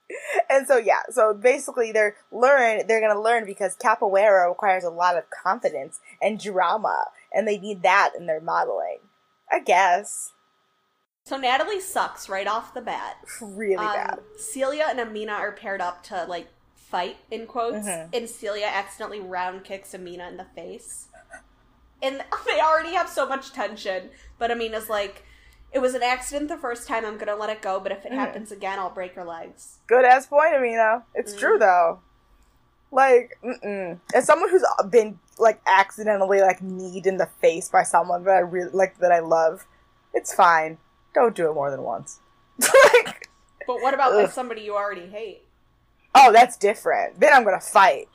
and 0.50 0.66
so 0.66 0.76
yeah, 0.76 1.00
so 1.10 1.32
basically 1.34 1.90
they're 1.92 2.16
learn 2.30 2.86
they're 2.86 3.00
gonna 3.00 3.20
learn 3.20 3.46
because 3.46 3.76
capoeira 3.76 4.48
requires 4.48 4.84
a 4.84 4.90
lot 4.90 5.16
of 5.16 5.24
confidence 5.30 6.00
and 6.20 6.38
drama, 6.38 7.06
and 7.32 7.48
they 7.48 7.58
need 7.58 7.82
that 7.82 8.10
in 8.16 8.26
their 8.26 8.40
modeling. 8.40 8.98
I 9.50 9.60
guess 9.60 10.32
So 11.24 11.36
Natalie 11.36 11.80
sucks 11.80 12.28
right 12.28 12.46
off 12.46 12.74
the 12.74 12.80
bat. 12.80 13.16
really 13.40 13.76
Um, 13.76 13.92
bad. 13.94 14.18
Celia 14.38 14.86
and 14.88 14.98
Amina 15.00 15.32
are 15.32 15.52
paired 15.52 15.80
up 15.80 16.02
to 16.04 16.24
like 16.24 16.48
fight 16.74 17.18
in 17.30 17.46
quotes, 17.46 17.86
Mhm. 17.86 18.08
and 18.14 18.28
Celia 18.28 18.66
accidentally 18.66 19.20
round 19.20 19.64
kicks 19.64 19.94
Amina 19.94 20.28
in 20.28 20.36
the 20.36 20.44
face. 20.44 21.06
And 22.02 22.24
they 22.46 22.60
already 22.60 22.94
have 22.94 23.08
so 23.08 23.26
much 23.26 23.52
tension, 23.52 24.10
but 24.38 24.50
Amina's 24.50 24.90
like, 24.90 25.24
"It 25.70 25.78
was 25.78 25.94
an 25.94 26.02
accident 26.02 26.48
the 26.48 26.58
first 26.58 26.88
time. 26.88 27.04
I'm 27.06 27.18
gonna 27.18 27.36
let 27.36 27.50
it 27.50 27.62
go, 27.62 27.78
but 27.78 27.92
if 27.92 28.04
it 28.04 28.10
Mhm. 28.12 28.16
happens 28.16 28.50
again, 28.52 28.78
I'll 28.80 28.90
break 28.90 29.14
her 29.14 29.24
legs." 29.24 29.78
Good 29.86 30.04
ass 30.04 30.26
point, 30.26 30.54
Amina. 30.54 31.04
It's 31.14 31.34
Mm. 31.34 31.38
true 31.38 31.58
though. 31.58 32.00
Like, 32.90 33.38
mm-mm. 33.42 34.00
as 34.12 34.26
someone 34.26 34.50
who's 34.50 34.64
been 34.90 35.18
like 35.38 35.60
accidentally 35.66 36.42
like 36.42 36.60
kneed 36.60 37.06
in 37.06 37.16
the 37.16 37.26
face 37.26 37.68
by 37.70 37.84
someone 37.84 38.24
that 38.24 38.34
I 38.34 38.40
really 38.40 38.70
like 38.72 38.98
that 38.98 39.12
I 39.12 39.20
love, 39.20 39.66
it's 40.12 40.34
fine. 40.34 40.78
Don't 41.14 41.34
do 41.34 41.50
it 41.50 41.54
more 41.54 41.70
than 41.70 41.82
once. 41.82 42.20
like, 42.58 43.28
But 43.66 43.80
what 43.80 43.94
about 43.94 44.12
Ugh. 44.12 44.30
somebody 44.30 44.62
you 44.62 44.74
already 44.74 45.06
hate? 45.06 45.42
oh, 46.14 46.30
that's 46.32 46.56
different. 46.56 47.18
Then 47.20 47.32
I'm 47.32 47.44
gonna 47.44 47.60
fight. 47.60 48.08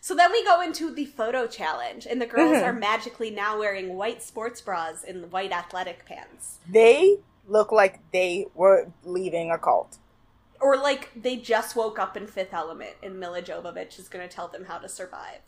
So 0.00 0.14
then 0.14 0.30
we 0.30 0.44
go 0.44 0.60
into 0.60 0.94
the 0.94 1.04
photo 1.06 1.46
challenge, 1.46 2.06
and 2.08 2.20
the 2.22 2.26
girls 2.26 2.56
Mhm. 2.58 2.64
are 2.64 2.72
magically 2.72 3.30
now 3.30 3.58
wearing 3.58 3.96
white 3.96 4.22
sports 4.22 4.60
bras 4.60 5.02
and 5.06 5.32
white 5.32 5.50
athletic 5.52 6.04
pants. 6.06 6.58
They 6.68 7.18
look 7.46 7.72
like 7.72 8.00
they 8.12 8.46
were 8.54 8.92
leaving 9.04 9.50
a 9.50 9.58
cult. 9.58 9.98
Or 10.60 10.76
like 10.76 11.10
they 11.16 11.36
just 11.36 11.74
woke 11.76 11.98
up 11.98 12.16
in 12.16 12.26
Fifth 12.26 12.52
Element, 12.54 12.94
and 13.02 13.18
Milla 13.18 13.42
Jovovich 13.42 13.98
is 13.98 14.08
going 14.08 14.26
to 14.28 14.32
tell 14.34 14.48
them 14.48 14.64
how 14.66 14.78
to 14.78 14.88
survive. 14.88 15.40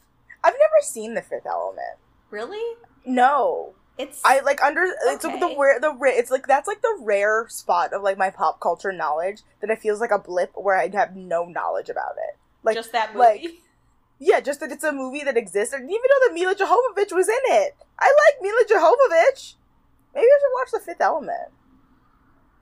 I've 0.42 0.54
never 0.54 0.80
seen 0.82 1.14
The 1.14 1.22
Fifth 1.22 1.46
Element. 1.46 1.98
Really? 2.30 2.76
No. 3.04 3.74
It's 4.00 4.20
I 4.24 4.40
like 4.40 4.62
under 4.62 4.84
it's 5.06 5.24
like 5.24 5.38
the 5.40 5.46
Okay. 5.46 5.56
rare 5.58 5.80
the 5.80 5.92
rare 5.94 6.18
it's 6.18 6.30
like 6.30 6.46
that's 6.46 6.66
like 6.68 6.80
the 6.82 6.96
rare 7.00 7.46
spot 7.48 7.92
of 7.92 8.02
like 8.02 8.16
my 8.18 8.30
pop 8.30 8.60
culture 8.60 8.92
knowledge 8.92 9.42
that 9.60 9.70
it 9.70 9.78
feels 9.80 10.00
like 10.00 10.10
a 10.10 10.18
blip 10.18 10.52
where 10.54 10.76
I 10.76 10.88
have 10.94 11.14
no 11.16 11.44
knowledge 11.44 11.88
about 11.88 12.12
it. 12.28 12.36
Like 12.62 12.76
just 12.76 12.92
that 12.92 13.14
movie. 13.14 13.18
like 13.18 13.44
yeah, 14.18 14.40
just 14.40 14.60
that 14.60 14.70
it's 14.70 14.84
a 14.84 14.92
movie 14.92 15.24
that 15.24 15.36
exists. 15.36 15.74
I 15.74 15.78
didn't 15.78 15.90
even 15.90 16.02
know 16.02 16.26
that 16.28 16.34
Milla 16.34 16.54
Jovovich 16.54 17.14
was 17.14 17.28
in 17.28 17.34
it. 17.56 17.74
I 17.98 18.06
like 18.06 18.42
Milla 18.42 18.64
Jovovich. 18.68 19.54
Maybe 20.14 20.26
I 20.26 20.38
should 20.40 20.54
watch 20.60 20.70
The 20.72 20.80
Fifth 20.80 21.00
Element, 21.00 21.50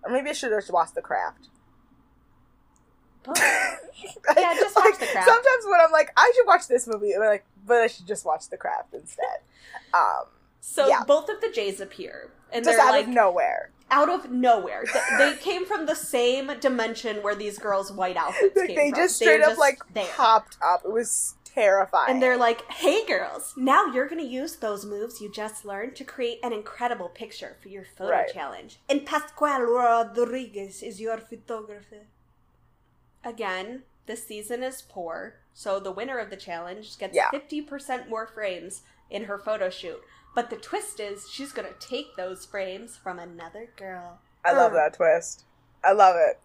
or 0.04 0.10
maybe 0.12 0.30
I 0.30 0.32
should 0.34 0.52
have 0.52 0.60
just 0.60 0.72
watched 0.72 0.94
The 0.94 1.02
Craft. 1.02 1.48
Yeah, 4.36 4.54
just 4.54 4.76
watch 4.76 4.84
Like, 4.90 5.00
The 5.00 5.06
Craft. 5.06 5.26
Sometimes 5.28 5.64
when 5.68 5.80
I'm 5.80 5.90
like, 5.90 6.12
I 6.16 6.32
should 6.36 6.46
watch 6.46 6.68
this 6.68 6.86
movie, 6.86 7.14
I'm 7.14 7.20
like, 7.20 7.44
but 7.66 7.78
I 7.78 7.86
should 7.88 8.06
just 8.06 8.24
watch 8.24 8.48
The 8.48 8.56
Craft 8.56 8.94
instead. 8.94 9.38
Um, 9.92 10.24
so 10.60 10.88
Yeah. 10.88 11.04
both 11.04 11.28
of 11.28 11.40
the 11.40 11.50
Jays 11.50 11.80
appear, 11.80 12.30
and 12.52 12.64
just 12.64 12.76
they're 12.76 12.86
out 12.86 12.92
like 12.92 13.06
of 13.06 13.12
nowhere. 13.12 13.70
out 13.90 14.08
of 14.10 14.30
nowhere. 14.30 14.84
Th- 14.84 15.04
they 15.18 15.34
came 15.36 15.64
from 15.66 15.86
the 15.86 15.94
same 15.94 16.50
dimension 16.60 17.22
where 17.22 17.34
these 17.34 17.58
girls' 17.58 17.90
white 17.92 18.16
outfits 18.16 18.56
Like 18.56 18.66
came 18.68 18.76
they 18.76 18.90
from. 18.90 18.98
just 19.00 19.16
straight 19.16 19.40
up 19.40 19.48
just 19.50 19.60
like 19.60 19.78
there. 19.94 20.06
popped 20.14 20.58
up. 20.62 20.82
It 20.84 20.92
was 20.92 21.34
terrifying. 21.44 22.10
And 22.10 22.22
they're 22.22 22.36
like, 22.36 22.70
hey 22.70 23.04
girls, 23.06 23.54
now 23.56 23.86
you're 23.86 24.06
going 24.08 24.20
to 24.22 24.30
use 24.30 24.56
those 24.56 24.84
moves 24.84 25.20
you 25.20 25.32
just 25.32 25.64
learned 25.64 25.96
to 25.96 26.04
create 26.04 26.38
an 26.42 26.52
incredible 26.52 27.08
picture 27.08 27.56
for 27.62 27.68
your 27.68 27.84
photo 27.96 28.10
Right. 28.12 28.32
challenge. 28.32 28.78
And 28.90 29.06
Pascual 29.06 29.62
Rodriguez 29.62 30.82
is 30.82 31.00
your 31.00 31.16
photographer. 31.18 32.06
Again, 33.24 33.82
the 34.06 34.16
season 34.16 34.62
is 34.62 34.82
poor, 34.82 35.36
so 35.52 35.80
the 35.80 35.90
winner 35.92 36.18
of 36.18 36.30
the 36.30 36.36
challenge 36.36 36.98
gets 36.98 37.14
Yeah. 37.16 37.30
50% 37.30 38.08
more 38.08 38.26
frames 38.26 38.82
in 39.10 39.24
her 39.24 39.38
photo 39.38 39.68
shoot. 39.70 40.02
But 40.38 40.50
the 40.50 40.56
twist 40.56 41.00
is 41.00 41.28
she's 41.28 41.50
going 41.50 41.66
to 41.66 41.74
take 41.84 42.14
those 42.14 42.46
frames 42.46 42.96
from 42.96 43.18
another 43.18 43.70
girl. 43.74 44.20
I 44.44 44.52
love 44.52 44.70
oh. 44.70 44.76
that 44.76 44.94
twist. 44.94 45.44
I 45.82 45.90
love 45.90 46.14
it. 46.16 46.38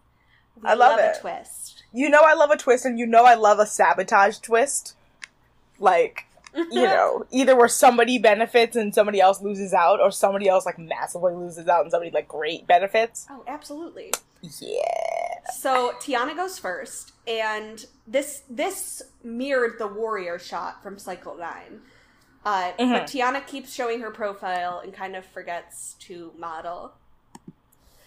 We 0.60 0.68
I 0.68 0.74
love 0.74 0.98
a 0.98 1.10
it. 1.10 1.20
twist. 1.20 1.84
You 1.92 2.08
know 2.08 2.22
I 2.24 2.34
love 2.34 2.50
a 2.50 2.56
twist, 2.56 2.84
and 2.84 2.98
you 2.98 3.06
know 3.06 3.24
I 3.24 3.34
love 3.34 3.60
a 3.60 3.66
sabotage 3.66 4.38
twist. 4.38 4.96
Like, 5.78 6.26
you 6.56 6.82
know, 6.82 7.24
either 7.30 7.54
where 7.54 7.68
somebody 7.68 8.18
benefits 8.18 8.74
and 8.74 8.92
somebody 8.92 9.20
else 9.20 9.40
loses 9.40 9.72
out, 9.72 10.00
or 10.00 10.10
somebody 10.10 10.48
else 10.48 10.66
like 10.66 10.76
massively 10.76 11.32
loses 11.32 11.68
out 11.68 11.82
and 11.82 11.92
somebody 11.92 12.10
like 12.10 12.26
great 12.26 12.66
benefits. 12.66 13.28
Oh, 13.30 13.44
absolutely. 13.46 14.12
Yeah. 14.58 14.80
So 15.52 15.92
Tiana 16.00 16.34
goes 16.34 16.58
first, 16.58 17.12
and 17.28 17.86
this 18.08 18.42
this 18.50 19.04
mirrored 19.22 19.78
the 19.78 19.86
warrior 19.86 20.40
shot 20.40 20.82
from 20.82 20.98
Cycle 20.98 21.36
Nine. 21.36 21.82
Uh, 22.44 22.72
Mm-hmm. 22.78 22.92
But 22.92 23.02
Tiana 23.06 23.46
keeps 23.46 23.72
showing 23.72 24.00
her 24.00 24.10
profile 24.10 24.80
and 24.84 24.92
kind 24.92 25.16
of 25.16 25.24
forgets 25.24 25.94
to 26.00 26.32
model. 26.38 26.92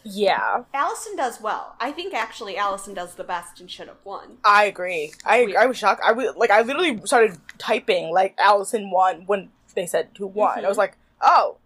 Yeah, 0.09 0.63
Allison 0.73 1.17
does 1.17 1.41
well. 1.41 1.75
I 1.81 1.91
think 1.91 2.13
actually 2.13 2.55
Allison 2.55 2.93
does 2.93 3.15
the 3.15 3.25
best 3.25 3.59
and 3.59 3.69
should 3.69 3.87
have 3.89 3.97
won. 4.05 4.37
I 4.45 4.63
agree. 4.65 5.11
I 5.25 5.43
Weird. 5.45 5.55
I 5.57 5.65
was 5.65 5.77
shocked. 5.77 6.01
I 6.05 6.13
was 6.13 6.33
like 6.37 6.49
I 6.49 6.61
literally 6.61 7.01
started 7.05 7.37
typing 7.57 8.11
like 8.13 8.33
Allison 8.37 8.89
won 8.89 9.23
when 9.25 9.49
they 9.75 9.85
said 9.85 10.09
who 10.17 10.27
won. 10.27 10.63
I 10.63 10.67
was 10.69 10.77
Mhm. 10.77 10.79
like, 10.79 10.97
oh, 11.21 11.57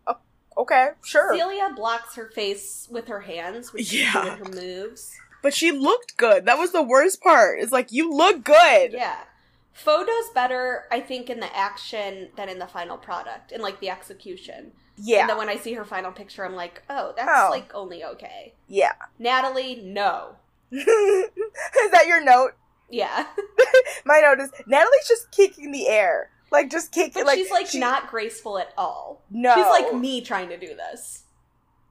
okay, 0.57 0.89
sure. 1.05 1.35
Celia 1.37 1.69
blocks 1.75 2.15
her 2.15 2.31
face 2.33 2.87
with 2.89 3.07
her 3.09 3.19
hands 3.21 3.69
she's 3.77 3.93
Yeah. 3.93 4.35
her 4.37 4.45
moves. 4.45 5.15
But 5.43 5.53
she 5.53 5.71
looked 5.71 6.17
good. 6.17 6.45
That 6.45 6.57
was 6.57 6.71
the 6.71 6.83
worst 6.83 7.21
part. 7.21 7.59
It's 7.59 7.71
like 7.71 7.91
you 7.91 8.11
look 8.11 8.43
good. 8.43 8.93
Yeah. 8.93 9.17
Fo 9.73 10.05
does 10.05 10.29
better, 10.35 10.83
I 10.91 10.99
think, 10.99 11.29
in 11.29 11.39
the 11.39 11.55
action 11.55 12.29
than 12.35 12.49
in 12.49 12.59
the 12.59 12.67
final 12.67 12.97
product, 12.97 13.51
in 13.51 13.61
like 13.61 13.79
the 13.79 13.89
execution. 13.89 14.73
Yeah. 14.97 15.21
And 15.21 15.29
then 15.29 15.37
when 15.37 15.49
I 15.49 15.55
see 15.55 15.73
her 15.73 15.85
final 15.85 16.11
picture, 16.11 16.45
I'm 16.45 16.55
like, 16.55 16.83
oh, 16.89 17.13
that's 17.15 17.29
Oh. 17.33 17.49
like 17.49 17.73
only 17.73 18.03
okay. 18.03 18.53
yeah. 18.67 18.93
Natalie, 19.17 19.81
no. 19.83 20.35
is 20.71 20.85
that 21.91 22.05
your 22.07 22.23
note? 22.23 22.51
Yeah. 22.89 23.25
My 24.05 24.19
note 24.19 24.39
is 24.41 24.51
Natalie's 24.67 25.07
just 25.07 25.31
kicking 25.31 25.71
the 25.71 25.87
air. 25.87 26.29
Like 26.51 26.69
just 26.69 26.91
kicking 26.91 27.13
But 27.13 27.25
like 27.27 27.37
she's 27.37 27.49
like 27.51 27.67
she- 27.67 27.79
not 27.79 28.09
graceful 28.09 28.57
at 28.57 28.73
all. 28.77 29.21
No. 29.31 29.55
She's 29.55 29.65
like 29.65 29.93
me 29.95 30.19
trying 30.21 30.49
to 30.49 30.57
do 30.57 30.75
this. 30.75 31.23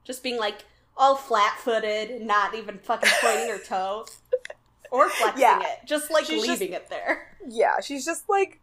Just 0.03 0.21
being 0.23 0.37
like 0.37 0.65
all 0.95 1.15
flat 1.15 1.57
footed, 1.57 2.21
not 2.21 2.53
even 2.53 2.77
fucking 2.77 3.09
pointing 3.21 3.49
her 3.49 3.57
toe. 3.65 4.05
Or 4.91 5.09
flexing 5.09 5.41
Yeah. 5.41 5.61
it. 5.61 5.79
Just 5.85 6.11
like 6.11 6.25
She's 6.25 6.45
leaving 6.47 6.73
it 6.73 6.89
there. 6.89 7.35
Yeah, 7.47 7.79
she's 7.79 8.05
just 8.05 8.29
like 8.29 8.59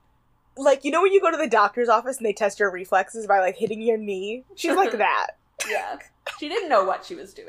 like 0.57 0.85
you 0.85 0.91
know 0.91 1.03
when 1.03 1.13
you 1.13 1.21
go 1.21 1.31
to 1.31 1.37
the 1.37 1.49
doctor's 1.49 1.89
office 1.89 2.17
and 2.19 2.27
they 2.27 2.33
test 2.33 2.59
your 2.61 2.71
reflexes 2.71 3.27
by 3.27 3.41
like 3.41 3.57
hitting 3.57 3.81
your 3.83 3.97
knee? 3.99 4.45
She's 4.55 4.77
like 4.77 4.93
that. 4.99 5.29
Yeah. 5.69 5.99
She 6.39 6.49
didn't 6.49 6.69
know 6.69 6.85
what 6.85 7.05
she 7.05 7.15
was 7.15 7.33
doing. 7.35 7.49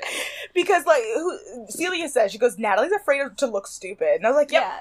Because 0.54 0.86
like 0.86 1.04
who, 1.14 1.38
Celia 1.70 2.08
says 2.10 2.32
she 2.32 2.38
goes 2.38 2.58
Natalie's 2.58 2.92
afraid 2.94 3.22
to 3.38 3.46
look 3.48 3.68
stupid. 3.68 4.16
And 4.16 4.26
I 4.26 4.30
was 4.30 4.38
like, 4.38 4.52
"Yep, 4.52 4.62
Yeah. 4.64 4.80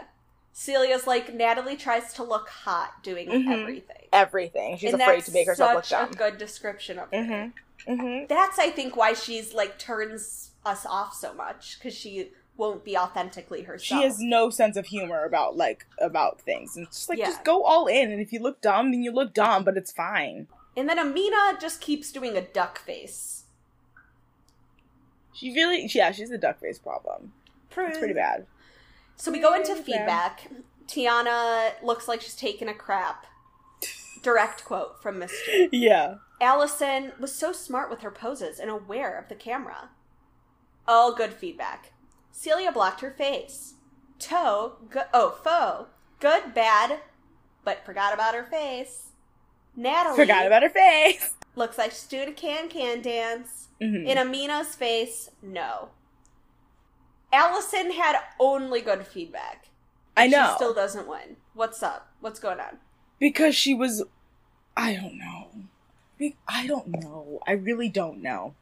Celia's 0.53 1.07
like, 1.07 1.35
Natalie 1.35 1.77
tries 1.77 2.13
to 2.15 2.23
look 2.25 2.49
hot 2.49 3.03
doing 3.03 3.29
Mhm. 3.29 3.61
everything. 3.63 3.97
everything. 4.13 4.77
She's 4.79 4.93
and 4.93 5.03
afraid 5.03 5.25
to 5.25 5.33
make 5.33 5.47
herself 5.47 5.75
look 5.75 5.85
such 5.85 5.99
dumb." 6.01 6.11
a 6.13 6.17
good 6.31 6.39
description 6.39 6.99
of 6.99 7.11
her. 7.13 7.17
Mhm. 7.19 7.53
Mhm. 7.87 8.29
That's, 8.29 8.59
I 8.59 8.71
think, 8.71 8.97
why 8.97 9.13
she's 9.15 9.53
like 9.55 9.79
turns 9.79 10.51
us 10.65 10.85
off 10.87 11.15
so 11.15 11.33
much 11.35 11.79
because 11.79 11.95
she 11.95 12.31
won't 12.59 12.85
be 12.85 12.97
authentically 12.99 13.63
herself. 13.63 14.01
She 14.01 14.05
has 14.07 14.19
no 14.21 14.51
sense 14.51 14.77
of 14.77 14.87
humor 14.87 15.25
about 15.25 15.57
like 15.57 15.87
about 16.01 16.41
things. 16.41 16.77
And 16.77 16.87
it's 16.87 16.97
just 16.99 17.09
like 17.09 17.19
Yeah. 17.19 17.27
just 17.27 17.45
go 17.45 17.65
all 17.65 17.87
in 17.87 18.11
and 18.11 18.21
if 18.21 18.33
you 18.33 18.41
look 18.41 18.61
dumb 18.61 18.91
then 18.91 19.03
you 19.03 19.13
look 19.13 19.33
dumb, 19.33 19.65
but 19.65 19.77
it's 19.77 19.93
fine. 19.93 20.49
And 20.77 20.89
then 20.89 20.99
Amina 20.99 21.59
just 21.61 21.81
keeps 21.81 22.13
doing 22.13 22.37
a 22.37 22.43
duck 22.43 22.79
face. 22.81 23.45
She 25.33 25.55
really 25.55 25.89
yeah, 25.95 26.11
she's 26.11 26.31
a 26.31 26.39
duck 26.39 26.61
face 26.61 26.79
problem. 26.79 27.33
It's 27.77 27.99
pretty 27.99 28.15
bad. 28.15 28.47
So 29.17 29.31
we 29.31 29.39
go 29.41 29.55
into 29.55 29.77
feedback. 29.77 30.51
Tiana 30.89 31.73
looks 31.83 32.09
like 32.09 32.21
she's 32.23 32.35
taking 32.35 32.69
a 32.69 32.75
crap. 32.75 33.27
Direct 34.23 34.65
quote 34.65 35.01
from 35.01 35.21
Mr. 35.21 35.69
Yeah. 35.73 36.17
Allison 36.41 37.13
was 37.21 37.33
so 37.33 37.53
smart 37.53 37.89
with 37.91 38.01
her 38.01 38.11
poses 38.11 38.59
and 38.59 38.69
aware 38.71 39.17
of 39.17 39.29
the 39.29 39.35
camera. 39.37 39.91
All 40.89 41.15
good 41.15 41.33
feedback. 41.35 41.93
Celia 42.39 42.71
blocked 42.71 43.01
her 43.01 43.11
face. 43.11 43.75
Toe, 44.21 44.75
go- 44.91 45.03
oh, 45.13 45.31
foe, 45.43 45.89
good, 46.21 46.55
bad, 46.55 47.01
but 47.65 47.85
forgot 47.85 48.15
about 48.15 48.33
her 48.35 48.45
face. 48.45 49.09
Natalie 49.75 50.17
Forgot 50.17 50.47
about 50.47 50.63
her 50.63 50.71
face. 50.71 51.35
looks 51.57 51.77
like 51.79 51.91
she's 51.91 52.07
doing 52.07 52.29
a 52.29 52.33
can-can 52.33 53.03
dance. 53.03 53.69
Mhm. 53.81 54.07
In 54.07 54.19
Amina's 54.19 54.77
face, 54.77 55.31
no. 55.43 55.89
Allison 57.33 57.91
had 57.93 58.17
only 58.39 58.81
good 58.83 59.05
feedback. 59.07 59.69
I 60.17 60.27
She 60.27 60.31
know. 60.33 60.53
still 60.57 60.75
doesn't 60.75 61.09
win. 61.09 61.37
What's 61.55 61.83
up? 61.83 62.13
What's 62.21 62.39
going 62.41 62.61
on? 62.61 62.79
because 63.21 63.57
she 63.57 63.75
was 63.75 64.05
i 64.77 64.95
don't 64.95 65.19
know 65.19 65.49
i 66.47 66.69
don't 66.69 66.87
know 66.87 67.41
i 67.49 67.51
really 67.51 67.89
don't 67.89 68.23
know 68.23 68.55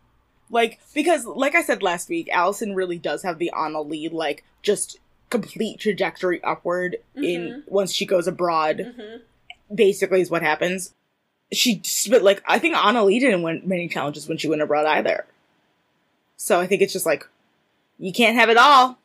like 0.51 0.81
because 0.95 1.27
like 1.27 1.55
i 1.55 1.63
said 1.63 1.83
last 1.83 2.09
week 2.09 2.29
allison 2.33 2.75
really 2.75 2.99
does 2.99 3.23
have 3.23 3.39
the 3.39 3.51
anna 3.57 3.81
lead 3.81 4.13
like 4.13 4.45
just 4.63 4.99
complete 5.31 5.81
trajectory 5.81 6.43
upward 6.45 6.97
in 7.17 7.65
once 7.67 7.93
she 7.93 8.07
goes 8.07 8.27
abroad 8.27 8.95
hmm 8.97 9.17
basically 9.75 10.21
is 10.21 10.31
what 10.31 10.43
happens. 10.43 10.95
She 11.53 11.83
but 12.11 12.23
like 12.23 12.43
i 12.47 12.59
think 12.59 12.75
Analeigh 12.75 13.21
didn't 13.21 13.43
win 13.43 13.63
many 13.65 13.89
challenges 13.89 14.29
when 14.29 14.39
she 14.39 14.49
went 14.49 14.63
abroad 14.63 14.87
either. 14.87 15.27
So 16.37 16.61
i 16.61 16.67
think 16.67 16.83
it's 16.83 16.93
just 16.93 17.07
like 17.07 17.27
you 17.99 18.13
can't 18.13 18.37
have 18.37 18.49
it 18.49 18.57
all. 18.57 18.99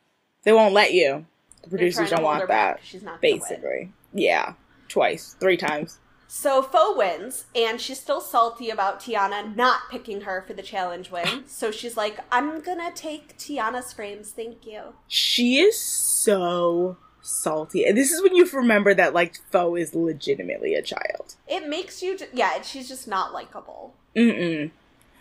They 0.44 0.52
won't 0.52 0.74
let 0.74 0.92
you. 0.92 1.26
The 1.62 1.68
producers 1.68 2.10
don't 2.10 2.22
want 2.22 2.46
that 2.48 2.80
She's 2.82 3.02
not 3.02 3.20
basically. 3.20 3.92
Yeah. 4.12 4.54
Twice. 4.88 5.36
Three 5.38 5.56
times 5.56 5.98
So 6.34 6.62
Fo 6.62 6.96
wins, 6.96 7.44
and 7.54 7.78
she's 7.78 8.00
still 8.00 8.22
salty 8.22 8.70
about 8.70 9.00
Tiana 9.00 9.54
not 9.54 9.90
picking 9.90 10.22
her 10.22 10.42
for 10.46 10.54
the 10.54 10.62
challenge 10.62 11.10
win. 11.10 11.44
So 11.46 11.70
she's 11.70 11.94
like, 11.94 12.20
I'm 12.32 12.62
gonna 12.62 12.90
take 12.94 13.36
Tiana's 13.36 13.92
frames, 13.92 14.30
thank 14.30 14.66
you. 14.66 14.94
She 15.06 15.58
is 15.58 15.78
so 15.78 16.96
salty. 17.20 17.84
And 17.84 17.98
this 17.98 18.10
is 18.10 18.22
when 18.22 18.34
you 18.34 18.46
remember 18.46 18.94
that 18.94 19.12
like 19.12 19.36
Fo 19.50 19.74
is 19.76 19.94
legitimately 19.94 20.74
a 20.74 20.80
child. 20.80 21.34
It 21.46 21.68
makes 21.68 22.02
you, 22.02 22.16
ju- 22.16 22.24
yeah, 22.32 22.62
she's 22.62 22.88
just 22.88 23.06
not 23.06 23.34
likable. 23.34 23.92
Mm-mm. 24.16 24.70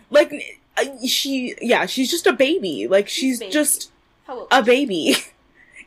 Like 0.09 0.31
uh, 0.77 0.85
she 1.05 1.55
yeah, 1.61 1.87
she's 1.87 2.09
just 2.09 2.25
a 2.25 2.31
baby. 2.31 2.87
Like 2.87 3.09
she's 3.09 3.39
baby. 3.41 3.51
just 3.51 3.91
a 4.49 4.63
baby. 4.63 5.15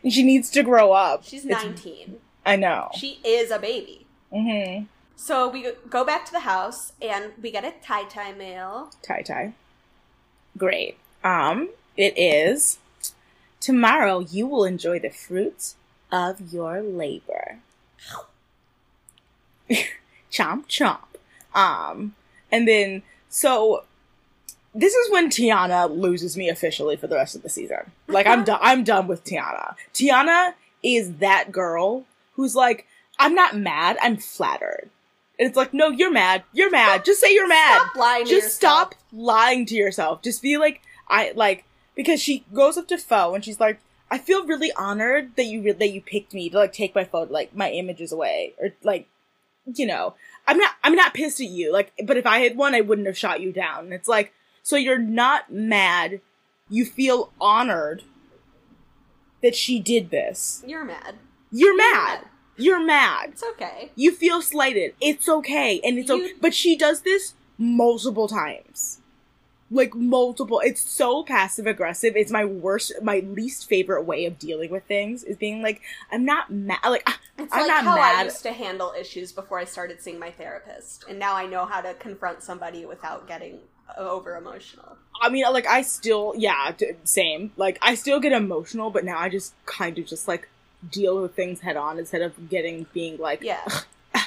She 0.07 0.23
needs 0.23 0.51
to 0.51 0.63
grow 0.63 0.93
up. 0.93 1.25
she's 1.25 1.47
It's- 1.47 1.65
19. 1.65 2.19
I 2.45 2.57
know. 2.57 2.91
She 2.95 3.21
is 3.25 3.51
a 3.51 3.59
baby. 3.59 4.07
Mhm. 4.31 4.87
So 5.17 5.49
we 5.49 5.69
go 5.89 6.05
back 6.05 6.25
to 6.27 6.33
the 6.33 6.41
house, 6.41 6.93
and 7.01 7.33
we 7.41 7.51
get 7.51 7.65
a 7.65 7.73
tie 7.83 8.05
tie 8.05 8.33
mail. 8.33 8.91
Tie 9.03 9.23
tie. 9.23 9.55
Great. 10.57 10.99
Um 11.23 11.71
it 11.97 12.19
is 12.19 12.79
tomorrow 13.61 14.19
you 14.19 14.47
will 14.47 14.65
enjoy 14.65 14.99
the 14.99 15.11
fruits 15.11 15.77
of 16.13 16.53
your 16.53 16.83
labor. 16.83 17.59
chomp 20.31 20.67
chomp. 20.67 20.99
Um, 21.55 22.15
and 22.51 22.67
then 22.69 23.03
So 23.29 23.85
this 24.75 24.95
is 24.95 25.11
when 25.11 25.29
Tiana 25.31 25.89
loses 25.89 26.37
me 26.37 26.49
officially 26.49 26.97
for 26.97 27.07
the 27.07 27.15
rest 27.15 27.35
of 27.37 27.43
the 27.43 27.49
season. 27.49 27.93
Like 28.09 28.27
I'm 28.27 28.45
done. 28.45 28.59
I'm 28.61 28.85
done 28.85 29.07
with 29.07 29.25
Tiana. 29.25 29.75
Tiana 29.93 30.55
is 30.83 31.15
that 31.15 31.53
girl 31.53 32.05
who's 32.35 32.55
like, 32.55 32.87
I'm 33.19 33.35
not 33.35 33.57
mad. 33.57 33.97
I'm 34.03 34.17
flattered. 34.17 34.91
And 35.39 35.49
it's 35.49 35.57
like, 35.57 35.75
no, 35.75 35.89
you're 35.89 36.13
mad. 36.13 36.45
You're 36.53 36.71
mad. 36.71 37.05
Just 37.05 37.21
say 37.21 37.35
you're 37.35 37.49
mad. 37.49 37.81
Stop 37.81 37.97
lying 37.97 38.27
Just 38.27 38.55
stop 38.55 38.95
lying 39.13 39.67
to 39.67 39.75
yourself. 39.75 40.23
Just 40.23 40.43
be 40.43 40.57
like, 40.57 40.81
I 41.09 41.33
like 41.35 41.65
because 41.95 42.21
she 42.21 42.45
goes 42.53 42.77
up 42.77 42.89
to 42.89 42.99
Fo 42.99 43.35
and 43.35 43.45
she's 43.45 43.61
like, 43.61 43.81
I 44.11 44.19
feel 44.19 44.47
really 44.47 44.73
honored 44.73 45.35
that 45.37 45.45
you 45.45 45.63
re- 45.63 45.73
that 45.73 45.93
you 45.93 46.01
picked 46.01 46.35
me 46.35 46.49
to 46.51 46.59
like 46.59 46.73
take 46.73 46.95
my 46.95 47.05
photo, 47.05 47.33
like 47.33 47.55
my 47.55 47.71
images 47.71 48.13
away, 48.13 48.55
or 48.61 48.71
like, 48.85 49.09
you 49.67 49.87
know, 49.87 50.15
I'm 50.47 50.59
not 50.59 50.75
I'm 50.85 50.95
not 50.95 51.15
pissed 51.15 51.41
at 51.41 51.49
you. 51.49 51.73
Like, 51.73 51.93
but 52.05 52.17
if 52.17 52.27
I 52.27 52.39
had 52.39 52.57
won, 52.57 52.75
I 52.75 52.81
wouldn't 52.81 53.09
have 53.09 53.19
shot 53.19 53.41
you 53.41 53.53
down. 53.53 53.87
And 53.87 53.93
it's 53.93 54.09
like, 54.09 54.33
so 54.63 54.77
you're 54.77 54.99
not 54.99 55.53
mad. 55.53 56.21
You 56.69 56.85
feel 56.85 57.33
honored 57.41 58.03
that 59.43 59.57
she 59.57 59.81
did 59.81 60.11
this. 60.11 60.63
You're 60.67 60.85
mad. 60.85 61.17
You're 61.51 61.77
mad. 61.77 62.21
You're 62.57 62.85
mad. 62.85 63.31
It's 63.33 63.43
okay. 63.43 63.91
You 63.97 64.13
feel 64.13 64.41
slighted. 64.43 64.95
It's 65.01 65.29
okay. 65.29 65.81
And 65.83 65.99
it's 65.99 66.11
okay. 66.11 66.33
But 66.41 66.55
she 66.55 66.77
does 66.77 67.01
this 67.03 67.35
multiple 67.59 68.29
times. 68.29 69.01
Like 69.71 69.95
multiple. 69.95 70.61
It's 70.63 70.81
so 70.81 71.25
passive 71.25 71.67
aggressive. 71.67 72.15
It's 72.17 72.31
my 72.31 72.45
worst, 72.45 72.93
my 73.03 73.21
least 73.21 73.69
favorite 73.69 74.03
way 74.05 74.25
of 74.27 74.39
dealing 74.39 74.71
with 74.71 74.85
things 74.85 75.25
is 75.25 75.37
being 75.37 75.63
like, 75.63 75.81
I'm 76.13 76.25
not 76.25 76.53
mad. 76.53 76.79
Like, 76.85 77.03
ah, 77.07 77.19
It's 77.39 77.53
I'm 77.53 77.63
like 77.63 77.69
not 77.69 77.85
how 77.85 77.95
I 77.99 78.13
mad. 78.17 78.25
used 78.27 78.43
to 78.43 78.53
handle 78.53 78.93
issues 78.99 79.33
before 79.33 79.59
I 79.59 79.65
started 79.65 80.01
seeing 80.01 80.19
my 80.19 80.31
therapist, 80.31 81.05
and 81.09 81.19
now 81.19 81.35
I 81.35 81.47
know 81.47 81.65
how 81.65 81.81
to 81.81 81.95
confront 81.95 82.43
somebody 82.43 82.85
without 82.85 83.27
getting 83.27 83.59
over 83.99 84.37
emotional. 84.37 84.97
I 85.21 85.29
mean, 85.31 85.45
like, 85.53 85.67
I 85.67 85.83
still, 85.83 86.35
yeah, 86.37 86.73
same. 87.05 87.53
Like, 87.57 87.79
I 87.83 87.95
still 87.95 88.21
get 88.21 88.33
emotional, 88.33 88.91
but 88.91 89.05
now 89.05 89.19
I 89.19 89.29
just 89.29 89.55
kind 89.67 89.99
of 89.99 90.07
just 90.07 90.29
like 90.29 90.49
deal 90.91 91.21
with 91.21 91.35
things 91.35 91.61
head 91.61 91.77
on 91.77 91.99
instead 91.99 92.23
of 92.23 92.49
getting, 92.49 92.87
being 92.93 93.19
like, 93.19 93.43
Yeah. 93.43 93.61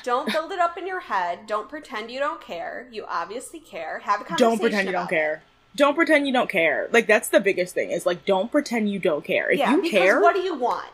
don't 0.03 0.31
build 0.31 0.51
it 0.51 0.59
up 0.59 0.77
in 0.77 0.87
your 0.87 0.99
head. 1.01 1.47
Don't 1.47 1.69
pretend 1.69 2.11
you 2.11 2.19
don't 2.19 2.41
care. 2.41 2.87
You 2.91 3.05
obviously 3.07 3.59
care. 3.59 3.99
Have 3.99 4.21
a 4.21 4.23
conversation. 4.23 4.49
don't 4.51 4.59
pretend 4.59 4.87
you 4.87 4.91
don't 4.93 5.01
about 5.01 5.09
care. 5.09 5.43
Don't 5.75 5.95
pretend 5.95 6.25
you 6.27 6.33
don't 6.33 6.49
care. 6.49 6.87
Like, 6.91 7.05
that's 7.07 7.29
the 7.29 7.39
biggest 7.39 7.73
thing 7.73 7.91
is 7.91 8.05
like, 8.05 8.25
don't 8.25 8.51
pretend 8.51 8.89
you 8.89 8.99
don't 8.99 9.23
care. 9.23 9.51
If 9.51 9.59
Yeah, 9.59 9.71
you 9.71 9.81
because 9.83 9.99
care, 9.99 10.19
what 10.21 10.33
do 10.33 10.41
you 10.41 10.55
want? 10.55 10.87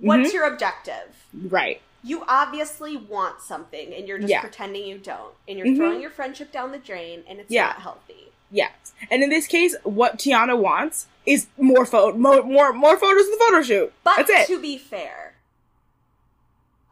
What's 0.00 0.30
Mhm. 0.30 0.34
your 0.34 0.44
objective? 0.44 1.24
right. 1.48 1.80
You 2.02 2.24
obviously 2.26 2.96
want 2.96 3.42
something, 3.42 3.92
and 3.92 4.08
you're 4.08 4.18
just 4.18 4.30
Yeah. 4.30 4.40
pretending 4.40 4.86
you 4.86 4.96
don't, 4.96 5.34
and 5.46 5.58
you're 5.58 5.66
Mhm. 5.66 5.76
throwing 5.76 6.00
your 6.00 6.10
friendship 6.10 6.50
down 6.50 6.72
the 6.72 6.78
drain, 6.78 7.24
and 7.28 7.38
it's 7.40 7.50
Yeah. 7.50 7.66
not 7.66 7.82
healthy. 7.82 8.32
Yes. 8.50 8.70
And 9.10 9.22
in 9.22 9.28
this 9.30 9.46
case, 9.46 9.76
what 9.84 10.16
Tiana 10.18 10.56
wants 10.58 11.08
is 11.30 11.46
more 11.58 11.86
photo, 11.86 12.16
more, 12.16 12.42
more, 12.42 12.72
more 12.72 12.96
photos 12.98 13.24
of 13.26 13.30
the 13.32 13.44
photo 13.48 13.62
shoot. 13.62 13.92
But 14.04 14.16
That's 14.26 14.30
it. 14.30 14.46
to 14.48 14.60
be 14.60 14.76
fair, 14.78 15.34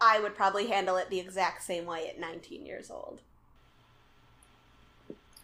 I 0.00 0.20
would 0.20 0.34
probably 0.36 0.68
handle 0.68 0.96
it 0.96 1.10
the 1.10 1.18
exact 1.20 1.62
same 1.64 1.86
way 1.86 2.08
at 2.08 2.18
19 2.20 2.64
years 2.64 2.90
old. 2.90 3.20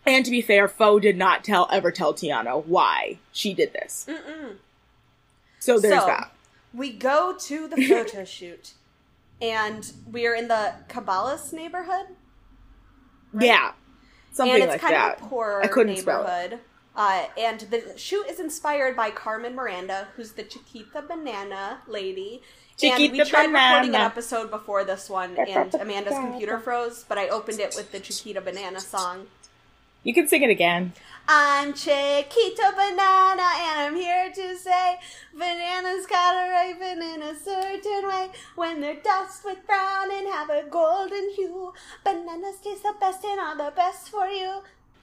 and 0.07 0.25
to 0.25 0.31
be 0.31 0.41
fair, 0.43 0.69
Fo 0.69 0.99
did 1.01 1.17
not 1.17 1.43
tell 1.45 1.67
ever 1.73 1.91
tell 1.91 2.15
Tiana 2.15 2.65
why 2.65 3.19
she 3.33 3.55
did 3.55 3.73
this. 3.73 4.07
Mm-mm. 4.09 4.57
So 5.59 5.79
there's 5.79 5.99
So, 6.01 6.07
that. 6.07 6.31
We 6.75 6.93
go 6.93 7.35
to 7.39 7.69
the 7.69 7.77
photo 7.87 8.25
shoot, 8.37 8.73
and 9.41 9.91
we 10.11 10.27
are 10.27 10.35
in 10.35 10.49
the 10.49 10.75
Caballas 10.89 11.53
neighborhood. 11.53 12.07
right? 13.33 13.47
Yeah. 13.47 13.73
Something 14.33 14.55
and 14.55 14.65
it's 14.65 14.73
like 14.73 14.81
kind 14.81 14.95
that. 14.95 15.21
of 15.21 15.27
a 15.27 15.29
poor 15.29 15.61
I 15.65 15.69
couldn't 15.69 15.97
spell 15.97 16.27
it. 16.27 16.61
Neighborhood. 16.97 17.31
Uh, 17.37 17.41
and 17.41 17.61
the 17.61 17.99
shoot 17.99 18.27
is 18.29 18.41
inspired 18.41 18.97
by 18.97 19.11
Carmen 19.11 19.55
Miranda, 19.55 20.09
who's 20.17 20.33
the 20.33 20.43
Chiquita 20.43 21.03
Banana 21.03 21.79
lady. 21.87 22.43
and 22.83 22.99
we 22.99 23.09
Chiquita 23.09 23.25
tried 23.31 23.47
recording 23.53 23.95
an 23.95 24.01
episode 24.01 24.51
before 24.51 24.85
this 24.85 25.09
one, 25.11 25.37
and 25.37 25.75
Amanda's 25.75 26.15
computer 26.15 26.59
froze, 26.59 27.05
but 27.09 27.19
I 27.19 27.29
opened 27.29 27.61
it 27.61 27.75
with 27.77 27.93
the 27.93 28.01
Chiquita 28.01 28.41
Banana 28.41 28.81
song. 28.81 29.27
You 30.03 30.13
can 30.13 30.29
sing 30.29 30.43
it 30.43 30.51
again. 30.51 30.93
I'm 31.27 31.73
Chiquita 31.73 32.73
Banana, 32.77 33.49
and 33.57 33.81
I'm 33.81 33.97
here 33.97 34.31
to 34.35 34.57
say 34.59 34.97
bananas 35.33 36.05
gotta 36.07 36.51
ripen 36.53 37.01
in 37.01 37.23
a 37.23 37.35
certain 37.35 38.07
way. 38.07 38.29
When 38.55 38.83
they're 38.83 38.97
dust 38.97 39.47
with 39.47 39.67
brown 39.67 40.13
and 40.13 40.29
have 40.29 40.51
a 40.51 40.65
golden 40.69 41.31
hue, 41.35 41.73
bananas 42.05 42.57
taste 42.63 42.83
the 42.83 42.93
best 43.01 43.25
and 43.25 43.41
are 43.41 43.57
the 43.57 43.73
best 43.75 44.11
for 44.11 44.27
you. 44.27 44.61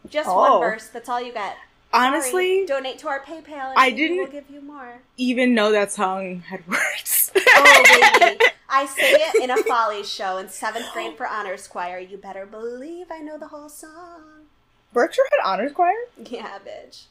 Just 0.08 0.30
Oh. 0.30 0.36
one 0.60 0.60
verse. 0.62 0.88
That's 0.90 1.10
all 1.10 1.20
you 1.20 1.34
get. 1.34 1.58
Honestly, 1.94 2.66
donate 2.66 2.98
to 3.00 3.08
our 3.08 3.20
PayPal. 3.22 3.74
I 3.76 3.90
maybe 3.92 4.10
We'll 4.16 4.26
didn't- 4.28 4.32
give 4.32 4.50
you 4.50 4.62
more. 4.62 5.00
even 5.18 5.54
know 5.54 5.72
that 5.72 5.92
song 5.92 6.40
had 6.42 6.66
words. 6.68 7.32
Oh 7.36 8.20
baby, 8.20 8.40
I 8.70 8.86
sang 8.86 9.16
it 9.20 9.44
in 9.44 9.50
a 9.52 9.58
Follies 9.64 10.10
show 10.12 10.38
in 10.38 10.50
seventh 10.50 10.92
grade 10.94 11.18
for 11.18 11.28
honors 11.28 11.68
choir. 11.68 12.00
You 12.00 12.18
better 12.18 12.46
believe 12.46 13.08
I 13.12 13.20
know 13.20 13.38
the 13.38 13.48
whole 13.48 13.70
song. 13.70 14.22
Berkshire 14.94 15.22
had 15.32 15.50
honors 15.52 15.72
choir. 15.74 15.94
Yeah, 16.18 16.60
bitch. 16.66 17.04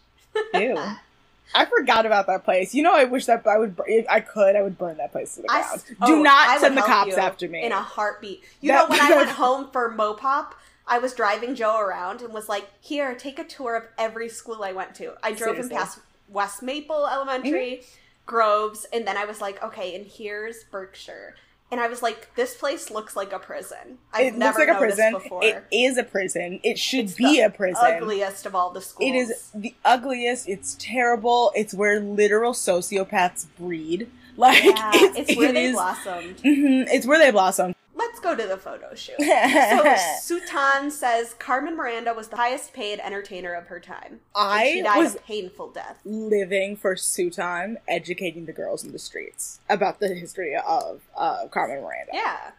Ew. 0.55 0.79
I 1.55 1.64
forgot 1.64 2.07
about 2.07 2.29
that 2.29 2.45
place. 2.45 2.75
You 2.75 2.85
know, 2.85 2.95
I 2.95 3.05
wish 3.05 3.27
that 3.27 3.45
I 3.47 3.59
would. 3.59 3.75
If 3.87 4.07
I 4.09 4.21
could, 4.21 4.55
I 4.55 4.62
would 4.62 4.79
burn 4.79 4.99
that 4.99 5.11
place 5.11 5.35
to 5.35 5.43
the 5.43 5.49
ground. 5.49 5.64
s- 5.75 5.85
Do 5.88 5.97
oh, 6.03 6.23
not 6.23 6.61
send 6.61 6.77
the 6.77 6.83
cops 6.83 7.14
after 7.14 7.49
me. 7.49 7.64
in 7.64 7.73
a 7.73 7.83
heartbeat. 7.83 8.43
You 8.61 8.69
That- 8.69 8.88
know, 8.88 8.90
when 8.97 9.01
I 9.01 9.16
went 9.16 9.31
home 9.31 9.69
for 9.73 9.90
Mopop, 9.90 10.53
I 10.90 10.98
was 10.98 11.14
driving 11.14 11.55
Joe 11.55 11.79
around 11.79 12.20
and 12.20 12.35
was 12.35 12.48
like, 12.48 12.68
"Here, 12.81 13.14
take 13.14 13.38
a 13.38 13.44
tour 13.44 13.76
of 13.76 13.85
every 13.96 14.29
school 14.29 14.62
I 14.62 14.72
went 14.72 14.94
to." 14.96 15.14
I 15.22 15.33
drove 15.33 15.57
him 15.57 15.68
past 15.70 16.00
West 16.29 16.62
Maple 16.62 17.07
Elementary, 17.07 17.83
Groves, 18.26 18.85
and 18.92 19.07
then 19.07 19.16
I 19.16 19.24
was 19.24 19.40
like, 19.40 19.62
"Okay, 19.62 19.94
and 19.94 20.07
here's 20.07 20.64
Berkshire." 20.64 21.37
And 21.72 21.81
I 21.81 21.87
was 21.87 22.03
like, 22.03 22.35
"This 22.35 22.57
place 22.57 22.90
looks 22.90 23.14
like 23.14 23.33
a 23.33 23.38
prison." 23.38 23.98
I've 24.12 24.20
it 24.22 24.24
looks 24.33 24.38
never 24.38 24.59
like 24.59 24.68
a 24.68 24.72
noticed 24.72 24.96
prison. 24.96 25.12
before. 25.14 25.44
It 25.44 25.64
is 25.70 25.96
a 25.98 26.03
prison. 26.03 26.59
It 26.64 26.79
should 26.79 27.05
It's 27.07 27.14
be 27.14 27.40
a 27.40 27.48
prison. 27.50 27.83
Ugliest 27.85 28.44
of 28.44 28.57
all 28.57 28.70
the 28.70 28.81
schools. 28.81 29.09
It 29.09 29.14
is 29.16 29.50
the 29.55 29.74
ugliest. 29.85 30.48
It's 30.48 30.76
terrible. 30.81 31.53
It's 31.55 31.72
where 31.72 32.00
literal 32.00 32.53
sociopaths 32.53 33.46
breed. 33.59 34.11
Like 34.37 34.64
Yeah, 34.64 34.90
it's, 34.94 35.31
it's 35.31 35.38
where 35.38 35.50
it 35.50 35.55
they 35.55 35.64
is- 35.66 35.72
blossomed. 35.74 36.37
Mhm, 36.38 36.87
it's 36.90 37.05
where 37.07 37.18
they 37.18 37.31
blossom. 37.31 37.74
Let's 38.00 38.18
go 38.20 38.34
to 38.34 38.46
the 38.46 38.56
photo 38.56 38.94
shoot. 38.94 39.16
So 39.18 39.24
Sutan 40.40 40.90
says 40.90 41.34
Carmen 41.38 41.76
Miranda 41.76 42.14
was 42.14 42.28
the 42.28 42.36
highest 42.36 42.72
paid 42.72 42.98
entertainer 43.00 43.52
of 43.52 43.66
her 43.66 43.78
time. 43.80 44.20
I 44.34 44.70
she 44.72 44.82
died 44.82 44.98
was- 44.98 45.14
a 45.16 45.18
painful 45.18 45.70
death. 45.70 45.98
living 46.04 46.76
for 46.76 46.94
Sutan, 46.94 47.76
educating 47.86 48.46
the 48.46 48.52
girls 48.52 48.84
in 48.84 48.92
the 48.92 48.98
streets 48.98 49.60
about 49.68 50.00
the 50.00 50.08
history 50.14 50.56
of 50.56 51.02
uh, 51.16 51.46
Carmen 51.48 51.82
Miranda. 51.82 52.12
Yeah. 52.14 52.52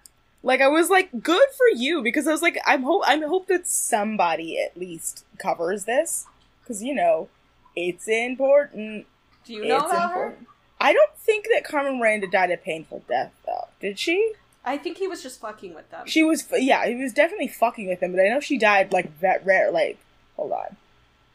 Like 0.44 0.62
I 0.62 0.68
was 0.68 0.90
like, 0.90 1.22
good 1.24 1.50
for 1.58 1.68
you, 1.76 2.02
because 2.02 2.28
I 2.28 2.32
was 2.32 2.42
like, 2.42 2.58
I'm 2.66 2.84
hope 2.84 3.04
I 3.08 3.18
hope 3.18 3.48
that 3.48 3.68
somebody 3.68 4.60
at 4.60 4.76
least 4.78 5.26
covers 5.38 5.86
this, 5.86 6.26
because 6.62 6.82
you 6.84 6.96
know, 6.96 7.30
it's 7.76 8.08
important. 8.08 9.06
Do 9.46 9.54
you 9.54 9.66
know 9.66 9.78
it's 9.78 9.86
about 9.86 10.12
her? 10.12 10.26
important. 10.26 10.48
I 10.80 10.94
don't 10.94 11.16
think 11.16 11.46
that 11.54 11.64
Carmen 11.64 12.00
Miranda 12.00 12.26
died 12.28 12.50
a 12.50 12.58
painful 12.58 13.04
death, 13.08 13.34
though. 13.46 13.68
Did 13.80 14.00
she? 14.00 14.34
I 14.64 14.78
think 14.78 14.98
he 14.98 15.08
was 15.08 15.24
just 15.24 15.42
fucking 15.42 15.74
with 15.74 15.90
them. 15.90 16.06
She 16.08 16.24
was, 16.24 16.48
yeah, 16.54 16.86
he 16.86 16.96
was 16.96 17.14
definitely 17.14 17.48
fucking 17.48 17.88
with 17.88 18.02
him, 18.02 18.12
but 18.12 18.22
I 18.22 18.30
know 18.30 18.40
she 18.40 18.58
died 18.58 18.92
like 18.92 19.20
that 19.22 19.46
rare. 19.46 19.72
Like, 19.72 19.98
hold 20.36 20.52
on, 20.52 20.78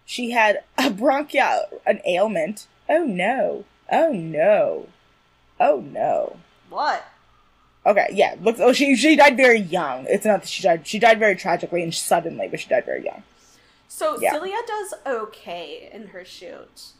she 0.04 0.30
had 0.30 0.62
a 0.78 0.90
bronchial, 0.90 1.80
an 1.84 2.00
ailment. 2.06 2.66
Oh 2.88 3.04
no! 3.04 3.64
Oh 3.90 4.12
no! 4.12 4.86
Oh 5.58 5.80
no! 5.80 6.36
what? 6.70 7.04
Okay, 7.84 8.08
yeah. 8.12 8.34
Look, 8.40 8.56
oh, 8.58 8.72
she 8.72 8.96
she 8.96 9.14
died 9.16 9.36
very 9.36 9.60
young. 9.60 10.06
It's 10.08 10.26
not 10.26 10.42
that 10.42 10.48
she 10.48 10.62
died. 10.62 10.86
She 10.86 10.98
died 10.98 11.18
very 11.20 11.36
tragically 11.36 11.82
and 11.82 11.94
suddenly, 11.94 12.48
but 12.48 12.58
she 12.60 12.68
died 12.68 12.84
very 12.84 13.04
young. 13.04 13.22
So 13.88 14.18
Yeah. 14.20 14.32
Celia 14.32 14.58
does 14.66 14.94
okay 15.06 15.88
in 15.92 16.08
her 16.08 16.24
shoot. 16.24 16.92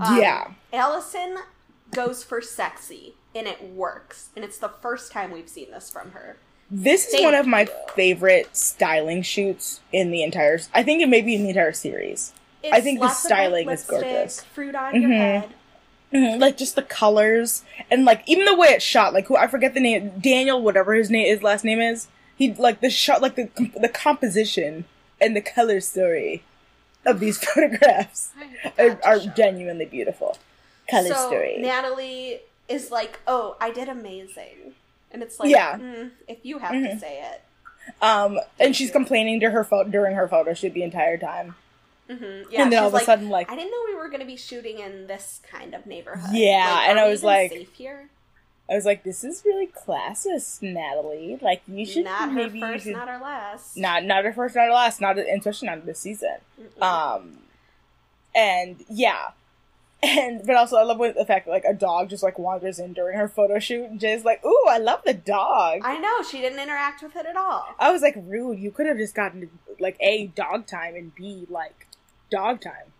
Yeah. 0.00 0.44
Um, 0.48 0.56
Allison 0.72 1.38
goes 1.92 2.24
for 2.24 2.40
sexy, 2.40 3.14
and 3.34 3.46
it 3.46 3.62
works. 3.62 4.28
And 4.36 4.44
it's 4.44 4.58
the 4.58 4.68
first 4.68 5.12
time 5.12 5.30
we've 5.30 5.48
seen 5.48 5.70
this 5.70 5.90
from 5.90 6.12
her. 6.12 6.36
This 6.70 7.06
is 7.06 7.12
Thank 7.12 7.24
one 7.24 7.34
of 7.34 7.46
my 7.46 7.62
you. 7.62 7.68
favorite 7.94 8.56
styling 8.56 9.22
shoots 9.22 9.80
in 9.92 10.10
the 10.10 10.22
entire. 10.22 10.58
I 10.72 10.82
think 10.82 11.02
it 11.02 11.08
may 11.08 11.20
be 11.20 11.34
in 11.34 11.42
the 11.42 11.50
entire 11.50 11.72
series. 11.72 12.32
It's 12.62 12.72
I 12.72 12.80
think 12.80 12.98
the 13.00 13.06
lots 13.06 13.24
of, 13.24 13.30
like, 13.30 13.36
styling 13.38 13.70
is 13.70 13.84
gorgeous. 13.84 14.40
Fruit 14.54 14.74
on 14.74 15.00
your 15.00 15.10
Mhm. 15.10 15.16
head. 15.18 15.48
Mhm, 16.12 16.40
Like 16.40 16.56
just 16.56 16.76
the 16.76 16.82
colors 16.82 17.62
and 17.90 18.04
like 18.04 18.22
even 18.26 18.44
the 18.46 18.54
way 18.54 18.68
it's 18.68 18.84
shot. 18.84 19.12
Like 19.12 19.26
who 19.26 19.36
I 19.36 19.46
forget 19.48 19.74
the 19.74 19.80
name, 19.80 20.10
Daniel, 20.20 20.62
whatever 20.62 20.94
his 20.94 21.10
name, 21.10 21.26
his 21.26 21.42
last 21.42 21.64
name 21.64 21.80
is. 21.80 22.06
He 22.36 22.54
like 22.54 22.80
the 22.80 22.88
shot, 22.90 23.20
like 23.20 23.34
the 23.34 23.48
the 23.78 23.88
composition 23.88 24.84
and 25.20 25.36
the 25.36 25.40
color 25.40 25.80
story 25.80 26.42
of 27.04 27.20
these 27.20 27.38
photographs 27.44 28.30
are, 28.78 28.98
are 29.04 29.18
genuinely 29.18 29.84
beautiful. 29.86 30.38
Color 30.90 31.08
so 31.14 31.26
story. 31.26 31.56
Natalie 31.58 32.40
is 32.68 32.90
like, 32.90 33.20
"Oh, 33.26 33.56
I 33.60 33.70
did 33.70 33.88
amazing," 33.88 34.74
and 35.10 35.22
it's 35.22 35.38
like, 35.40 35.50
Yeah. 35.50 35.76
mm, 35.78 36.10
if 36.28 36.38
you 36.44 36.58
have 36.58 36.72
to 36.72 36.76
Mhm. 36.78 37.00
say 37.00 37.22
it, 37.32 37.42
Um, 38.00 38.40
and 38.58 38.74
she's 38.74 38.90
complaining 38.90 39.40
to 39.40 39.50
her 39.50 39.62
photo 39.62 39.90
during 39.90 40.16
her 40.16 40.26
photo 40.26 40.54
shoot 40.54 40.72
the 40.72 40.82
entire 40.82 41.18
time. 41.18 41.54
Mhm, 42.08 42.46
Yeah, 42.50 42.62
and 42.62 42.72
then 42.72 42.80
all 42.80 42.88
of 42.88 42.94
a 42.94 42.96
like, 42.96 43.04
sudden, 43.04 43.28
like, 43.28 43.50
I 43.50 43.56
didn't 43.56 43.70
know 43.70 43.82
we 43.86 43.94
were 43.94 44.08
going 44.08 44.20
to 44.20 44.26
be 44.26 44.36
shooting 44.36 44.78
in 44.78 45.06
this 45.06 45.40
kind 45.50 45.74
of 45.74 45.84
neighborhood. 45.86 46.34
Yeah, 46.34 46.70
Like, 46.74 46.88
and 46.88 46.98
I 46.98 47.08
was 47.08 47.22
like- 47.22 47.50
safe 47.50 47.72
here? 47.74 48.08
I 48.70 48.74
was 48.74 48.86
like, 48.86 49.02
this 49.02 49.22
is 49.24 49.42
really 49.44 49.66
classist, 49.66 50.62
Natalie. 50.62 51.38
Like, 51.42 51.60
you 51.68 51.84
should 51.84 52.04
Not 52.04 52.28
her 52.30 52.34
maybe 52.34 52.58
you 52.60 52.64
first, 52.66 52.84
should- 52.84 52.94
not 52.94 53.08
her 53.08 53.18
last. 53.18 53.76
not 53.76 54.04
not 54.04 54.24
her 54.24 54.32
first, 54.32 54.54
not 54.56 54.64
her 54.66 54.72
last, 54.72 55.00
not 55.02 55.18
especially 55.18 55.68
not 55.68 55.84
this 55.84 55.98
season. 55.98 56.36
Mm-mm. 56.58 56.82
Um, 56.82 57.38
and 58.34 58.82
yeah, 58.88 59.32
and 60.04 60.46
but 60.46 60.56
also 60.56 60.76
I 60.76 60.82
love 60.82 60.98
when 60.98 61.14
the 61.14 61.24
fact 61.24 61.46
that 61.46 61.52
like 61.52 61.64
a 61.64 61.72
dog 61.74 62.10
just 62.10 62.22
like 62.22 62.38
wanders 62.38 62.78
in 62.78 62.92
during 62.92 63.16
her 63.18 63.28
photo 63.28 63.58
shoot 63.58 63.84
and 63.84 63.98
Jay's 64.00 64.24
like, 64.24 64.44
"Ooh, 64.44 64.64
I 64.68 64.78
love 64.78 65.00
the 65.04 65.14
dog." 65.14 65.80
I, 65.84 65.98
know 65.98 66.22
she 66.22 66.40
didn't 66.40 66.58
interact 66.60 67.02
with 67.02 67.16
it 67.16 67.26
at 67.26 67.36
all. 67.36 67.66
I 67.78 67.90
was 67.92 68.02
like, 68.02 68.14
rude. 68.16 68.58
You 68.58 68.70
could 68.70 68.86
have 68.86 68.96
just 68.98 69.14
gotten 69.14 69.50
like 69.80 69.96
a 70.00 70.26
dog 70.28 70.66
time 70.66 70.94
and 70.94 71.14
b 71.14 71.46
like 71.48 71.86
dog 72.30 72.60
time. 72.60 72.92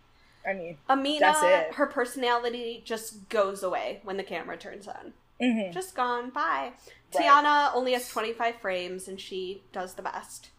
I 0.46 0.52
mean, 0.52 0.76
Amina, 0.90 1.20
That's 1.20 1.42
it. 1.42 1.74
her 1.76 1.86
personality 1.86 2.82
just 2.84 3.28
goes 3.30 3.62
away 3.62 4.00
when 4.04 4.16
the 4.18 4.22
camera 4.22 4.56
turns 4.58 4.86
on. 4.86 5.14
mhm. 5.40 5.72
Just 5.72 5.94
gone. 5.94 6.30
Bye. 6.30 6.72
Right. 7.14 7.24
Tiana 7.26 7.70
only 7.74 7.92
has 7.92 8.08
25 8.08 8.56
frames 8.56 9.08
and 9.08 9.18
she 9.20 9.62
does 9.72 9.94
the 9.94 10.02
best. 10.02 10.50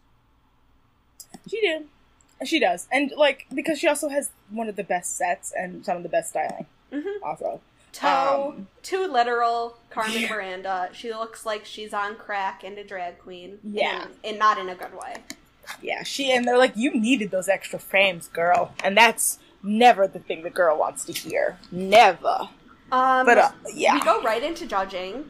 she 1.48 1.60
did, 1.60 1.86
she 2.44 2.58
does, 2.60 2.86
and 2.92 3.12
like 3.16 3.46
because 3.54 3.78
she 3.78 3.88
also 3.88 4.08
has 4.08 4.30
one 4.50 4.68
of 4.68 4.76
the 4.76 4.84
best 4.84 5.16
sets 5.16 5.52
and 5.56 5.84
some 5.84 5.96
of 5.96 6.02
the 6.02 6.08
best 6.08 6.30
styling. 6.30 6.66
Mhm. 6.92 7.22
Also, 7.22 7.60
Toe, 7.92 8.52
Um, 8.56 8.66
too 8.82 9.06
literal. 9.06 9.78
Carmen 9.90 10.20
Yeah. 10.20 10.28
Miranda. 10.30 10.90
She 10.92 11.12
looks 11.14 11.46
like 11.46 11.64
she's 11.64 11.94
on 11.94 12.16
crack 12.16 12.62
and 12.62 12.76
a 12.76 12.84
drag 12.84 13.18
queen. 13.18 13.58
Yeah. 13.64 14.02
And, 14.02 14.14
and 14.22 14.38
not 14.38 14.58
in 14.58 14.68
a 14.68 14.74
good 14.74 14.92
way. 14.94 15.14
Yeah, 15.80 16.02
she 16.02 16.30
and 16.30 16.46
they're 16.46 16.58
like, 16.58 16.76
you 16.76 16.92
needed 16.92 17.30
those 17.30 17.48
extra 17.48 17.78
frames, 17.78 18.28
girl, 18.28 18.72
and 18.84 18.96
that's 18.96 19.38
never 19.62 20.06
the 20.06 20.18
thing 20.20 20.42
the 20.42 20.50
girl 20.50 20.76
wants 20.78 21.04
to 21.06 21.12
hear. 21.12 21.58
Never. 21.72 22.48
Um, 22.92 23.26
But 23.26 23.38
uh, 23.38 23.50
yeah, 23.74 23.94
We 23.94 24.00
go 24.02 24.22
right 24.22 24.42
into 24.44 24.66
judging. 24.66 25.28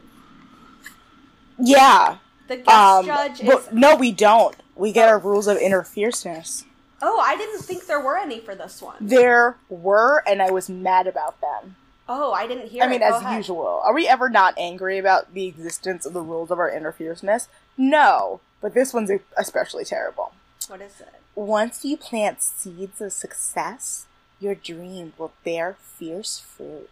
yeah. 1.59 2.17
The 2.47 2.57
guest 2.57 2.69
Um, 2.69 3.05
judge 3.05 3.41
is. 3.41 3.67
no, 3.71 3.95
we 3.95 4.11
don't. 4.11 4.55
We 4.75 4.91
get 4.91 5.09
our 5.09 5.19
rules 5.19 5.47
of 5.47 5.57
inner 5.57 5.83
fierceness. 5.83 6.65
Oh, 7.01 7.19
I 7.19 7.35
didn't 7.37 7.61
think 7.61 7.85
there 7.85 7.99
were 7.99 8.17
any 8.17 8.39
for 8.39 8.55
this 8.55 8.81
one. 8.81 8.97
There 9.01 9.57
were, 9.69 10.23
and 10.27 10.41
I 10.41 10.51
was 10.51 10.69
mad 10.69 11.07
about 11.07 11.39
them. 11.41 11.75
Oh, 12.09 12.31
I 12.31 12.47
didn't 12.47 12.69
hear 12.69 12.83
I 12.83 12.87
mean, 12.87 13.01
it. 13.01 13.11
As 13.11 13.35
usual. 13.35 13.81
Are 13.83 13.93
we 13.93 14.07
ever 14.07 14.29
not 14.29 14.53
angry 14.57 14.97
about 14.97 15.33
the 15.33 15.47
existence 15.47 16.05
of 16.05 16.13
the 16.13 16.21
rules 16.21 16.51
of 16.51 16.59
our 16.59 16.69
inner 16.69 16.91
fierceness? 16.91 17.49
No, 17.77 18.39
but 18.61 18.73
this 18.73 18.93
one's 18.93 19.11
especially 19.37 19.83
terrible. 19.83 20.31
What 20.67 20.81
is 20.81 21.01
it? 21.01 21.13
Once 21.35 21.83
you 21.83 21.97
plant 21.97 22.41
seeds 22.41 23.01
of 23.01 23.11
success, 23.13 24.05
your 24.39 24.55
dream 24.55 25.13
will 25.17 25.33
bear 25.43 25.75
fierce 25.79 26.39
fruit. 26.39 26.89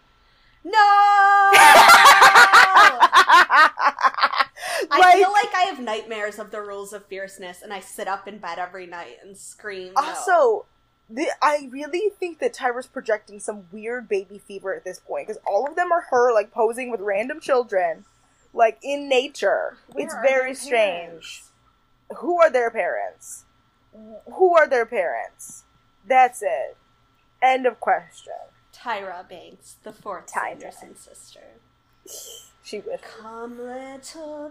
No! 0.65 0.71
I 4.91 4.99
Like- 4.99 5.15
feel 5.15 5.31
like 5.31 5.53
I 5.55 5.63
have 5.69 5.79
nightmares 5.79 6.39
of 6.39 6.51
the 6.51 6.61
rules 6.61 6.91
of 6.93 7.05
fierceness, 7.05 7.61
and 7.61 7.71
I 7.73 7.79
sit 7.79 8.07
up 8.07 8.27
in 8.27 8.39
bed 8.39 8.57
every 8.59 8.85
night 8.87 9.17
and 9.23 9.37
scream. 9.37 9.93
no. 9.95 10.01
Also, 10.03 10.65
the, 11.09 11.27
I 11.41 11.69
really 11.71 12.09
think 12.19 12.39
that 12.39 12.53
Tyra's 12.53 12.87
projecting 12.87 13.39
some 13.39 13.65
weird 13.71 14.09
baby 14.09 14.39
fever 14.39 14.73
at 14.75 14.83
this 14.83 14.99
point 14.99 15.27
because 15.27 15.41
all 15.47 15.67
of 15.67 15.75
them 15.75 15.91
are 15.91 16.05
her 16.09 16.33
like 16.33 16.51
posing 16.51 16.89
with 16.91 16.99
random 17.01 17.39
children, 17.39 18.05
like 18.53 18.79
in 18.83 19.07
nature. 19.07 19.77
Where 19.91 20.05
it's 20.05 20.15
very 20.25 20.55
strange. 20.55 21.43
Who 22.17 22.39
are 22.41 22.49
their 22.49 22.71
parents? 22.71 23.45
Who 24.33 24.55
are 24.57 24.67
their 24.67 24.85
parents? 24.85 25.63
That's 26.07 26.41
it. 26.41 26.75
End 27.41 27.65
of 27.65 27.79
question. 27.79 28.33
Tyra 28.85 29.27
Banks, 29.27 29.77
the 29.83 29.91
fourth 29.91 30.27
Tyra. 30.27 30.61
Sanderson 30.61 30.95
sister. 30.95 31.39
She 32.63 32.79
wished. 32.79 33.03
Come, 33.03 33.57
little 33.59 33.99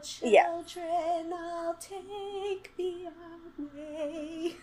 children, 0.00 0.32
Yeah. 0.32 0.46
I'll 0.50 1.74
take 1.74 2.76
the 2.76 3.08
away. 3.58 4.56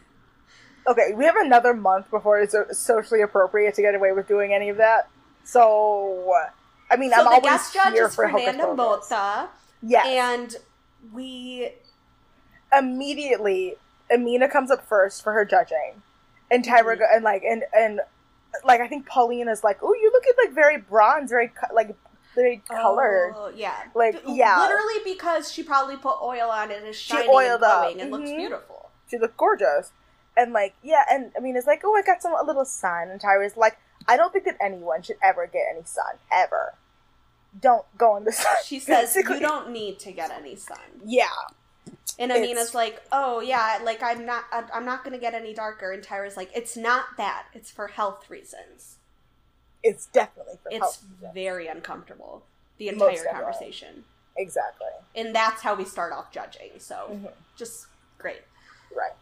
Okay, 0.88 1.14
we 1.16 1.26
have 1.26 1.36
another 1.38 1.74
month 1.74 2.10
before 2.10 2.40
it's 2.40 2.56
socially 2.78 3.22
appropriate 3.22 3.76
to 3.76 3.82
get 3.82 3.96
away 3.96 4.12
with 4.12 4.28
doing 4.28 4.54
any 4.54 4.70
of 4.70 4.78
that. 4.78 5.08
So, 5.46 6.34
I 6.90 6.96
mean, 6.98 7.12
So 7.12 7.18
I'm 7.20 7.24
the 7.26 7.30
always 7.30 7.44
guest 7.44 7.74
judge 7.74 7.94
here 7.94 8.08
is 8.08 8.16
for 8.16 8.28
Fernanda. 8.28 8.64
Motta, 8.66 9.48
Yes. 9.82 10.06
and 10.08 10.56
we 11.14 11.74
immediately 12.78 13.78
Amina 14.12 14.50
comes 14.50 14.70
up 14.72 14.86
first 14.88 15.24
for 15.24 15.32
her 15.34 15.46
judging, 15.46 16.02
and 16.50 16.66
Tyra 16.66 16.96
Mhm. 16.96 17.00
go, 17.00 17.06
and 17.14 17.24
like 17.24 17.44
and 17.44 17.64
and 17.74 18.02
like 18.64 18.82
I 18.82 18.88
think 18.88 19.08
Paulina 19.08 19.52
is 19.52 19.64
like, 19.64 19.80
oh, 19.82 19.94
you 19.94 20.12
look 20.12 20.24
at 20.28 20.36
like 20.46 20.54
very 20.56 20.78
bronze, 20.78 21.30
very 21.32 21.48
co- 21.50 21.74
like 21.74 21.96
very 22.36 22.62
colored. 22.70 23.34
Oh, 23.36 23.52
yeah. 23.54 23.76
Like, 23.94 24.26
B- 24.26 24.36
yeah. 24.38 24.60
Literally 24.62 25.02
because 25.04 25.52
she 25.52 25.64
probably 25.64 25.98
put 25.98 26.18
oil 26.22 26.50
on 26.50 26.72
it. 26.72 26.82
It's 26.84 26.98
She 26.98 27.18
oiled 27.18 27.62
and 27.62 27.64
up. 27.64 27.82
glowing 27.82 28.02
and 28.02 28.12
looks 28.12 28.30
Mhm. 28.30 28.38
beautiful. 28.38 28.90
She 29.10 29.18
looked 29.18 29.36
gorgeous, 29.36 29.92
and 30.38 30.54
like 30.54 30.74
yeah, 30.82 31.04
and 31.12 31.32
I 31.36 31.42
mean 31.42 31.56
it's 31.58 31.68
like, 31.68 31.82
oh, 31.84 31.94
I 31.96 32.02
got 32.02 32.22
some 32.22 32.34
a 32.34 32.44
little 32.44 32.64
sun, 32.66 33.10
and 33.10 33.20
Tyra's 33.20 33.58
like, 33.58 33.78
I 34.08 34.16
don't 34.18 34.32
think 34.32 34.46
that 34.46 34.56
anyone 34.62 35.02
should 35.02 35.18
ever 35.22 35.46
get 35.48 35.64
any 35.74 35.84
sun 35.84 36.16
ever. 36.32 36.76
Don't 37.60 37.86
go 37.98 38.16
in 38.16 38.24
the 38.24 38.32
sun. 38.44 38.56
She 38.64 38.80
says, 38.80 39.14
you 39.16 39.40
don't 39.40 39.72
need 39.72 40.00
to 40.00 40.12
get 40.14 40.32
any 40.32 40.56
sun. 40.56 40.80
Yeah, 41.06 41.26
And 42.22 42.32
It's- 42.32 42.46
Amina's 42.46 42.76
like, 42.76 43.02
oh, 43.12 43.40
yeah, 43.40 43.80
like, 43.84 44.04
I'm 44.04 44.26
not, 44.26 44.44
I'm 44.52 44.86
not 44.86 45.04
going 45.04 45.14
to 45.14 45.20
get 45.20 45.34
any 45.34 45.54
darker. 45.54 45.92
And 45.92 46.04
Tyra's 46.04 46.38
like, 46.38 46.52
it's 46.56 46.78
not 46.78 47.18
that. 47.18 47.48
It's 47.54 47.72
for 47.72 47.88
health 47.88 48.30
reasons. 48.30 48.98
it's 49.84 50.06
definitely 50.06 50.60
for 50.62 50.70
It's 50.70 50.78
health 50.80 51.00
reasons. 51.02 51.20
It's 51.24 51.34
very 51.34 51.66
uncomfortable, 51.68 52.44
the 52.78 52.90
entire 52.90 53.26
conversation. 53.26 54.06
exactly 54.38 54.88
And 55.16 55.36
that's 55.36 55.62
how 55.64 55.74
we 55.74 55.84
start 55.86 56.14
off 56.14 56.32
judging. 56.32 56.70
So, 56.78 57.08
Mhm. 57.10 57.32
just 57.58 57.88
great. 58.20 58.44
right. 58.96 59.14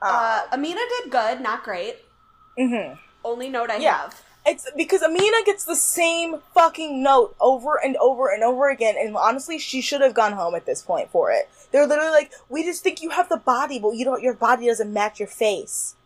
Uh, 0.00 0.46
Amina 0.52 0.80
did 1.02 1.10
good, 1.10 1.40
not 1.40 1.64
great. 1.64 1.96
hmm 2.56 2.92
Only 3.24 3.48
note 3.48 3.70
I 3.70 3.78
Yeah. 3.78 3.96
have. 4.02 4.22
It's 4.46 4.66
because 4.76 5.02
Amina 5.02 5.36
gets 5.44 5.64
the 5.64 5.76
same 5.76 6.36
fucking 6.54 7.02
note 7.02 7.36
over 7.40 7.76
and 7.82 7.96
over 7.98 8.28
and 8.32 8.42
over 8.42 8.70
again, 8.70 8.94
and 8.98 9.14
honestly, 9.16 9.58
she 9.58 9.82
should 9.82 10.00
have 10.00 10.14
gone 10.14 10.32
home 10.32 10.54
at 10.54 10.64
this 10.64 10.80
point 10.82 11.10
for 11.10 11.30
it. 11.30 11.50
They're 11.70 11.86
literally 11.86 12.10
like, 12.10 12.32
"We 12.48 12.64
just 12.64 12.82
think 12.82 13.02
you 13.02 13.10
have 13.10 13.28
the 13.28 13.36
body, 13.36 13.78
but 13.78 13.90
you 13.90 14.04
don't. 14.06 14.22
Your 14.22 14.32
body 14.34 14.66
doesn't 14.66 14.90
match 14.92 15.18
your 15.20 15.28
face." 15.28 15.96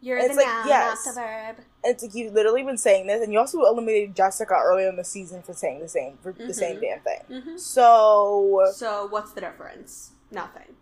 You're 0.00 0.22
the 0.22 0.34
like, 0.34 0.46
noun, 0.46 0.68
yes. 0.68 1.04
not 1.06 1.14
the 1.14 1.20
verb. 1.20 1.56
It's 1.82 2.02
like 2.02 2.14
you've 2.14 2.32
literally 2.32 2.62
been 2.62 2.78
saying 2.78 3.06
this, 3.08 3.22
and 3.22 3.32
you 3.32 3.38
also 3.38 3.60
eliminated 3.64 4.14
Jessica 4.14 4.54
earlier 4.54 4.88
in 4.88 4.96
the 4.96 5.04
season 5.04 5.42
for 5.42 5.52
saying 5.52 5.80
the 5.80 5.88
same 5.88 6.18
for 6.22 6.32
the 6.32 6.54
same 6.54 6.76
Mhm. 6.76 6.80
damn 6.80 7.00
thing. 7.00 7.42
hmm 7.42 7.56
So, 7.58 8.70
So, 8.74 9.06
what's 9.10 9.32
the 9.32 9.40
difference? 9.40 10.10
Nothing. 10.30 10.76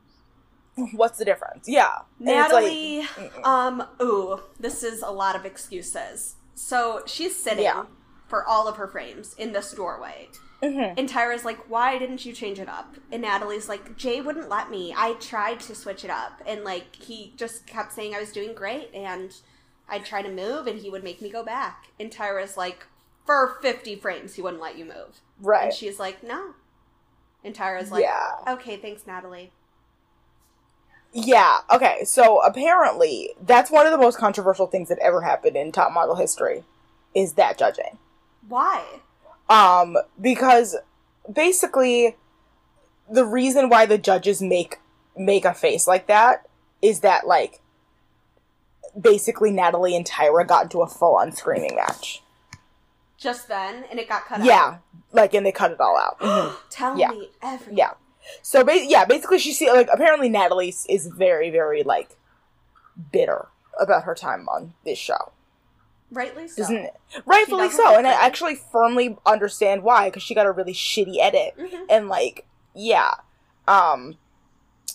what's 0.94 1.18
the 1.18 1.24
difference? 1.24 1.68
Yeah, 1.68 2.00
And 2.20 2.28
it's 2.28 2.52
like- 2.52 2.64
Natalie, 2.64 3.06
um, 3.44 3.86
ooh, 4.02 4.40
this 4.58 4.82
is 4.82 5.02
a 5.02 5.10
lot 5.10 5.36
of 5.36 5.44
excuses. 5.46 6.34
So 6.54 7.02
she's 7.06 7.36
sitting 7.36 7.64
Yeah. 7.64 7.84
for 8.28 8.44
all 8.46 8.68
of 8.68 8.76
her 8.76 8.86
frames 8.88 9.34
in 9.34 9.52
this 9.52 9.72
doorway. 9.72 10.28
Mhm. 10.62 10.94
And 10.96 11.08
Tyra's 11.08 11.44
like, 11.44 11.68
why 11.68 11.98
didn't 11.98 12.24
you 12.24 12.32
change 12.32 12.58
it 12.58 12.68
up? 12.68 12.94
And 13.12 13.22
Natalie's 13.22 13.68
like, 13.68 13.96
Jay 13.96 14.20
wouldn't 14.20 14.48
let 14.48 14.70
me. 14.70 14.94
I 14.96 15.14
tried 15.14 15.60
to 15.60 15.74
switch 15.74 16.04
it 16.04 16.10
up. 16.10 16.40
And 16.46 16.64
like, 16.64 16.94
he 16.96 17.34
just 17.36 17.66
kept 17.66 17.92
saying 17.92 18.14
I 18.14 18.20
was 18.20 18.32
doing 18.32 18.54
great 18.54 18.90
and 18.94 19.34
I'd 19.88 20.06
try 20.06 20.22
to 20.22 20.30
move 20.30 20.66
and 20.66 20.78
he 20.80 20.88
would 20.88 21.04
make 21.04 21.20
me 21.20 21.28
go 21.28 21.42
back. 21.44 21.88
And 22.00 22.10
Tyra's 22.10 22.56
like, 22.56 22.86
for 23.26 23.58
50 23.62 23.96
frames, 23.96 24.34
he 24.34 24.42
wouldn't 24.42 24.62
let 24.62 24.78
you 24.78 24.84
move. 24.84 25.20
right. 25.40 25.64
And 25.64 25.74
she's 25.74 25.98
like, 25.98 26.22
no. 26.22 26.54
And 27.42 27.54
Tyra's 27.54 27.90
like, 27.90 28.02
Yeah. 28.02 28.30
okay, 28.54 28.76
thanks, 28.78 29.06
Natalie. 29.06 29.52
Yeah, 31.16 31.59
okay, 31.72 32.05
so 32.05 32.42
apparently 32.42 33.31
that's 33.40 33.70
one 33.70 33.87
of 33.87 33.92
the 33.92 33.98
most 33.98 34.18
controversial 34.18 34.66
things 34.66 34.88
that 34.88 34.98
ever 34.98 35.22
happened 35.22 35.57
in 35.57 35.70
top 35.70 35.92
model 35.92 36.16
history 36.16 36.64
is 37.14 37.35
that 37.35 37.57
judging. 37.57 37.98
Why? 38.48 38.85
Um, 39.48 39.96
because 40.20 40.77
basically 41.33 42.16
the 43.09 43.24
reason 43.24 43.68
why 43.68 43.87
the 43.87 43.96
judges 43.96 44.42
make 44.42 44.81
make 45.16 45.44
a 45.44 45.55
face 45.55 45.87
like 45.87 46.09
that 46.09 46.48
is 46.83 47.00
that 47.00 47.29
like 47.29 47.61
basically 49.00 49.53
Natalie 49.53 49.94
and 49.94 50.05
Tyra 50.05 50.44
got 50.46 50.64
into 50.64 50.83
a 50.83 50.88
full 50.88 51.14
on 51.14 51.31
screaming 51.31 51.77
match. 51.77 52.22
Just 53.16 53.46
then, 53.46 53.85
and 53.88 54.00
it 54.00 54.09
got 54.09 54.24
cut 54.27 54.40
out. 54.40 54.46
Yeah, 54.46 54.79
like 55.12 55.33
and 55.35 55.46
they 55.46 55.53
cut 55.53 55.70
it 55.70 55.81
all 55.81 55.96
out. 55.96 56.18
Mhm. 56.18 56.57
Tell 56.70 56.98
Yeah. 56.98 57.11
me 57.11 57.31
everything. 57.40 57.77
Yeah. 57.79 57.92
So 58.42 58.64
ba- 58.64 58.84
yeah, 58.87 59.04
basically 59.04 59.38
she 59.38 59.52
see 59.52 59.70
like 59.70 59.88
apparently 59.92 60.28
Natalie 60.28 60.74
is 60.88 61.06
very 61.06 61.50
very 61.50 61.82
like 61.82 62.16
bitter 63.12 63.48
about 63.80 64.04
her 64.04 64.14
time 64.14 64.48
on 64.48 64.74
this 64.84 64.98
show. 64.98 65.32
Rightly 66.10 66.46
so. 66.46 66.64
It? 66.72 66.94
Rightfully 67.26 67.70
so, 67.70 67.96
and 67.96 68.06
I 68.06 68.12
actually 68.12 68.54
firmly 68.54 69.16
understand 69.26 69.82
why 69.82 70.08
because 70.08 70.22
she 70.22 70.34
got 70.34 70.46
a 70.46 70.52
really 70.52 70.74
shitty 70.74 71.16
edit 71.20 71.54
Mhm. 71.58 71.87
and 71.90 72.08
like 72.08 72.46
yeah, 72.74 73.14
um, 73.66 74.16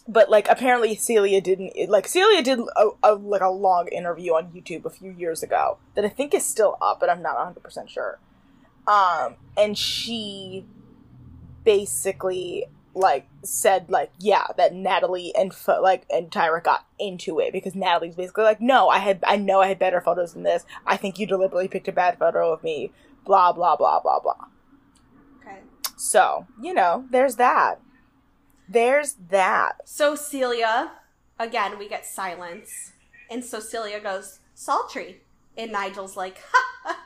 but 0.07 0.29
like 0.29 0.47
apparently 0.49 0.95
Celia 0.95 1.41
didn't 1.41 1.73
like 1.89 2.07
Celia 2.07 2.41
did 2.41 2.59
a, 2.59 2.89
a 3.03 3.13
like 3.15 3.41
a 3.41 3.49
long 3.49 3.87
interview 3.89 4.33
on 4.33 4.51
YouTube 4.51 4.85
a 4.85 4.89
few 4.89 5.11
years 5.11 5.43
ago 5.43 5.77
that 5.95 6.05
I 6.05 6.09
think 6.09 6.33
is 6.33 6.45
still 6.45 6.77
up, 6.81 6.99
but 6.99 7.09
I'm 7.09 7.21
not 7.21 7.35
100 7.35 7.61
percent 7.61 7.89
sure. 7.89 8.19
Um, 8.87 9.35
and 9.57 9.77
she 9.77 10.65
basically 11.63 12.65
like 12.99 13.27
said 13.43 13.89
like 13.89 14.11
yeah 14.19 14.47
that 14.57 14.73
Natalie 14.73 15.33
and 15.35 15.53
Fo- 15.53 15.81
like 15.81 16.05
and 16.09 16.29
Tyra 16.29 16.63
got 16.63 16.85
into 16.99 17.39
it 17.39 17.53
because 17.53 17.75
Natalie's 17.75 18.15
basically 18.15 18.43
like 18.43 18.61
no 18.61 18.89
I 18.89 18.99
had 18.99 19.19
I 19.25 19.37
know 19.37 19.61
I 19.61 19.67
had 19.67 19.79
better 19.79 20.01
photos 20.01 20.33
than 20.33 20.43
this 20.43 20.65
I 20.85 20.97
think 20.97 21.17
you 21.17 21.25
deliberately 21.25 21.67
picked 21.67 21.87
a 21.87 21.91
bad 21.93 22.17
photo 22.19 22.51
of 22.51 22.63
me 22.63 22.91
blah 23.25 23.51
blah 23.51 23.75
blah 23.75 23.99
blah 24.01 24.19
blah 24.19 24.45
Okay. 25.41 25.59
so 25.97 26.45
you 26.61 26.73
know 26.73 27.05
there's 27.09 27.35
that 27.37 27.79
there's 28.67 29.13
that 29.29 29.77
So 29.85 30.15
Celia, 30.15 30.91
again, 31.39 31.79
we 31.79 31.89
get 31.89 32.05
silence. 32.05 32.91
And 33.31 33.43
so 33.43 33.59
Celia 33.59 33.99
goes, 33.99 34.39
sultry. 34.53 35.21
And 35.57 35.71
Nigel's 35.71 36.15
like, 36.15 36.37
ha, 36.51 36.63
ha, 36.83 36.99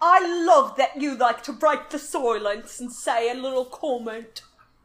I 0.00 0.44
love 0.46 0.76
that 0.78 1.00
you 1.00 1.14
like 1.14 1.42
to 1.44 1.52
break 1.52 1.90
the 1.90 1.98
silence 1.98 2.80
and 2.80 2.90
say 2.90 3.30
a 3.30 3.34
little 3.34 3.66
comment. 3.66 4.40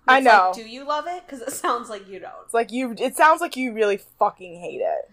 I 0.08 0.18
it's 0.20 0.26
like, 0.28 0.36
know. 0.36 0.52
Do 0.54 0.62
you 0.70 0.86
love 0.86 1.06
it? 1.08 1.24
Because 1.26 1.42
it 1.42 1.52
sounds 1.54 1.90
like 1.90 2.08
you 2.08 2.20
don't. 2.20 2.34
It's 2.46 2.54
like 2.54 2.72
you. 2.72 2.96
It 2.98 3.16
sounds 3.16 3.42
like 3.42 3.56
you 3.58 3.74
really 3.74 3.98
fucking 3.98 4.60
hate 4.60 4.82
it. 4.82 5.10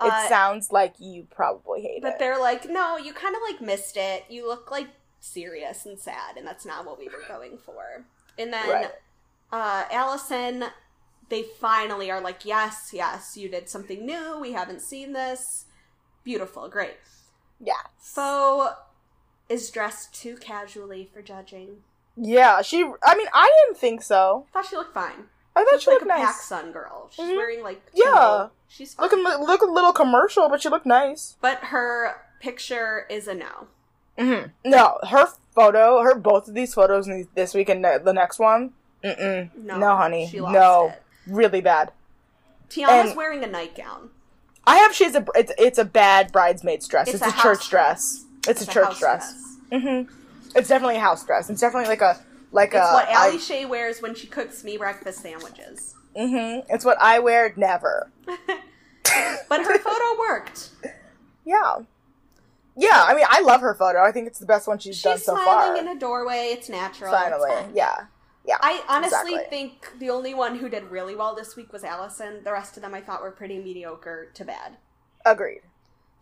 It 0.00 0.12
Uh, 0.12 0.28
sounds 0.28 0.70
like 0.70 0.94
you 0.98 1.26
probably 1.34 1.80
hate 1.82 2.02
But 2.02 2.08
it. 2.08 2.10
But 2.12 2.18
they're 2.18 2.38
like, 2.38 2.68
no, 2.68 2.98
you 2.98 3.12
kind 3.14 3.34
of 3.34 3.42
like 3.50 3.60
missed 3.60 3.96
it. 3.96 4.24
You 4.28 4.46
look 4.46 4.70
like 4.70 4.88
serious 5.20 5.86
and 5.86 5.98
sad, 5.98 6.36
and 6.36 6.46
that's 6.46 6.66
not 6.66 6.84
what 6.84 6.98
we 6.98 7.06
were 7.08 7.24
going 7.26 7.56
for. 7.58 8.04
And 8.38 8.52
then 8.52 8.68
Right. 8.68 8.90
uh, 9.50 9.84
Allison, 9.90 10.64
they 11.30 11.42
finally 11.42 12.10
are 12.10 12.20
like, 12.20 12.44
yes, 12.44 12.90
yes, 12.92 13.36
you 13.36 13.48
did 13.48 13.68
something 13.70 14.04
new. 14.04 14.38
We 14.38 14.52
haven't 14.52 14.82
seen 14.82 15.14
this. 15.14 15.64
Beautiful, 16.24 16.68
great. 16.68 16.96
Yeah. 17.58 17.72
Fo 17.98 18.74
is 19.48 19.70
dressed 19.70 20.12
too 20.14 20.36
casually 20.36 21.08
for 21.12 21.22
judging. 21.22 21.82
Yeah. 22.16 22.62
She. 22.62 22.82
I 23.04 23.14
mean, 23.16 23.26
I 23.34 23.50
didn't 23.66 23.78
think 23.78 24.02
so. 24.02 24.46
I 24.48 24.52
thought 24.52 24.68
she 24.70 24.76
looked 24.76 24.94
fine. 24.94 25.24
I 25.54 25.64
thought 25.64 25.74
She's 25.74 25.82
she 25.84 25.90
like 25.90 26.00
looked 26.00 26.12
a 26.12 26.22
nice. 26.22 26.48
PacSun 26.50 26.72
girl. 26.72 27.08
She's 27.10 27.24
Mhm. 27.26 27.36
wearing 27.36 27.62
like 27.62 27.82
Yeah. 27.94 28.48
She's 28.68 28.94
fine. 28.94 29.04
Looking 29.04 29.22
look 29.46 29.62
a 29.62 29.66
little 29.66 29.92
commercial, 29.92 30.48
but 30.48 30.60
she 30.60 30.68
looked 30.68 30.86
nice. 30.86 31.36
but 31.40 31.58
her 31.64 32.16
picture 32.40 33.06
is 33.08 33.26
a 33.28 33.34
no. 33.34 33.66
hmm 34.18 34.48
No, 34.64 34.98
her 35.08 35.28
photo, 35.54 36.00
her 36.02 36.14
both 36.14 36.48
of 36.48 36.54
these 36.54 36.74
photos 36.74 37.08
this 37.34 37.54
week 37.54 37.68
and 37.68 37.84
the 37.84 38.12
next 38.12 38.38
one. 38.38 38.72
Mm-mm. 39.04 39.54
No, 39.56 39.78
No, 39.78 39.96
honey. 39.96 40.26
she 40.28 40.40
lost 40.40 40.54
no, 40.54 40.86
it. 40.88 41.02
really 41.26 41.60
bad. 41.60 41.92
Tiana's 42.68 43.08
And- 43.10 43.16
wearing 43.16 43.42
a 43.44 43.46
nightgown. 43.46 44.10
I 44.66 44.76
have 44.78 44.92
shades 44.94 45.14
of. 45.14 45.30
It's 45.36 45.52
it's 45.58 45.78
a 45.78 45.84
bad 45.84 46.32
bridesmaid's 46.32 46.88
dress. 46.88 47.06
It's, 47.08 47.22
It's 47.22 47.34
a, 47.34 47.38
a 47.38 47.40
church 47.42 47.68
dress. 47.70 48.24
dress. 48.24 48.24
It's, 48.48 48.62
a 48.62 48.66
church 48.66 48.84
house 48.86 48.98
dress. 48.98 49.56
hmm 49.72 50.02
It's 50.56 50.68
definitely 50.68 50.96
a 50.96 51.00
house 51.00 51.24
dress. 51.24 51.50
It's 51.50 51.60
definitely 51.60 51.88
like 51.88 52.00
a 52.00 52.18
like 52.52 52.68
It's 52.74 52.76
a. 52.88 52.92
what 52.92 53.08
I- 53.08 53.26
Ali 53.26 53.38
Shay 53.38 53.64
wears 53.66 54.00
when 54.02 54.14
she 54.14 54.26
cooks 54.26 54.64
me 54.64 54.76
breakfast 54.76 55.20
sandwiches. 55.20 55.94
Mm-hmm. 56.16 56.72
It's 56.72 56.84
what 56.84 56.96
I 57.00 57.18
wear 57.18 57.52
never. 57.56 58.10
But 59.48 59.64
her 59.64 59.78
photo 59.78 60.18
worked. 60.18 60.70
Yeah. 61.44 61.76
Yeah, 62.76 63.04
I 63.06 63.14
mean, 63.14 63.24
I 63.28 63.40
love 63.40 63.60
her 63.62 63.74
photo. 63.74 64.02
I 64.02 64.12
think 64.12 64.26
it's 64.26 64.38
the 64.38 64.46
best 64.46 64.66
one 64.68 64.78
she's, 64.78 64.96
She's 64.96 65.02
done 65.04 65.18
so 65.18 65.34
far. 65.36 65.44
She's 65.44 65.46
smiling 65.46 65.86
in 65.86 65.96
a 65.96 65.98
doorway. 65.98 66.48
It's 66.52 66.68
natural. 66.68 67.10
Finally, 67.12 67.50
fine. 67.50 67.70
yeah, 67.74 68.06
yeah. 68.44 68.58
I 68.60 68.82
honestly 68.88 69.34
exactly. 69.34 69.48
think 69.48 69.92
the 69.98 70.10
only 70.10 70.34
one 70.34 70.58
who 70.58 70.68
did 70.68 70.84
really 70.90 71.14
well 71.14 71.34
this 71.34 71.56
week 71.56 71.72
was 71.72 71.84
Allison. 71.84 72.42
The 72.44 72.52
rest 72.52 72.76
of 72.76 72.82
them 72.82 72.92
I 72.92 73.00
thought 73.00 73.22
were 73.22 73.30
pretty 73.30 73.58
mediocre 73.58 74.28
to 74.34 74.44
bad. 74.44 74.76
agreed. 75.24 75.62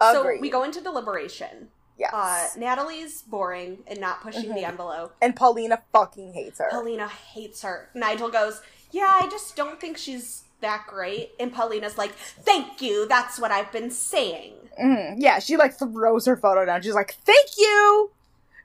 So 0.00 0.36
we 0.40 0.50
go 0.50 0.62
into 0.62 0.80
deliberation. 0.80 1.70
Yes. 1.98 2.12
Uh, 2.12 2.48
Natalie's 2.58 3.22
boring 3.22 3.78
and 3.86 4.00
not 4.00 4.20
pushing 4.22 4.44
Mm-hmm. 4.46 4.54
the 4.54 4.64
envelope. 4.64 5.14
and 5.22 5.36
Paulina 5.36 5.82
fucking 5.92 6.32
hates 6.32 6.58
her. 6.58 6.68
Paulina 6.70 7.08
hates 7.08 7.62
her. 7.62 7.88
Nigel 7.94 8.28
goes, 8.30 8.60
Yeah, 8.90 9.12
I 9.22 9.28
just 9.28 9.54
don't 9.56 9.80
think 9.80 9.96
she's 9.96 10.42
that 10.60 10.86
great. 10.88 11.32
And 11.38 11.52
Paulina's 11.52 11.96
like, 11.98 12.12
Thank 12.14 12.82
you. 12.82 13.06
That's 13.08 13.38
what 13.38 13.50
I've 13.52 13.70
been 13.70 13.90
saying. 13.90 14.54
Mhm. 14.82 15.16
Yeah, 15.18 15.38
she 15.38 15.56
like 15.56 15.78
throws 15.78 16.26
her 16.26 16.36
photo 16.36 16.64
down. 16.64 16.82
She's 16.82 16.94
like, 16.94 17.14
"Thank 17.24 17.50
you." 17.56 18.10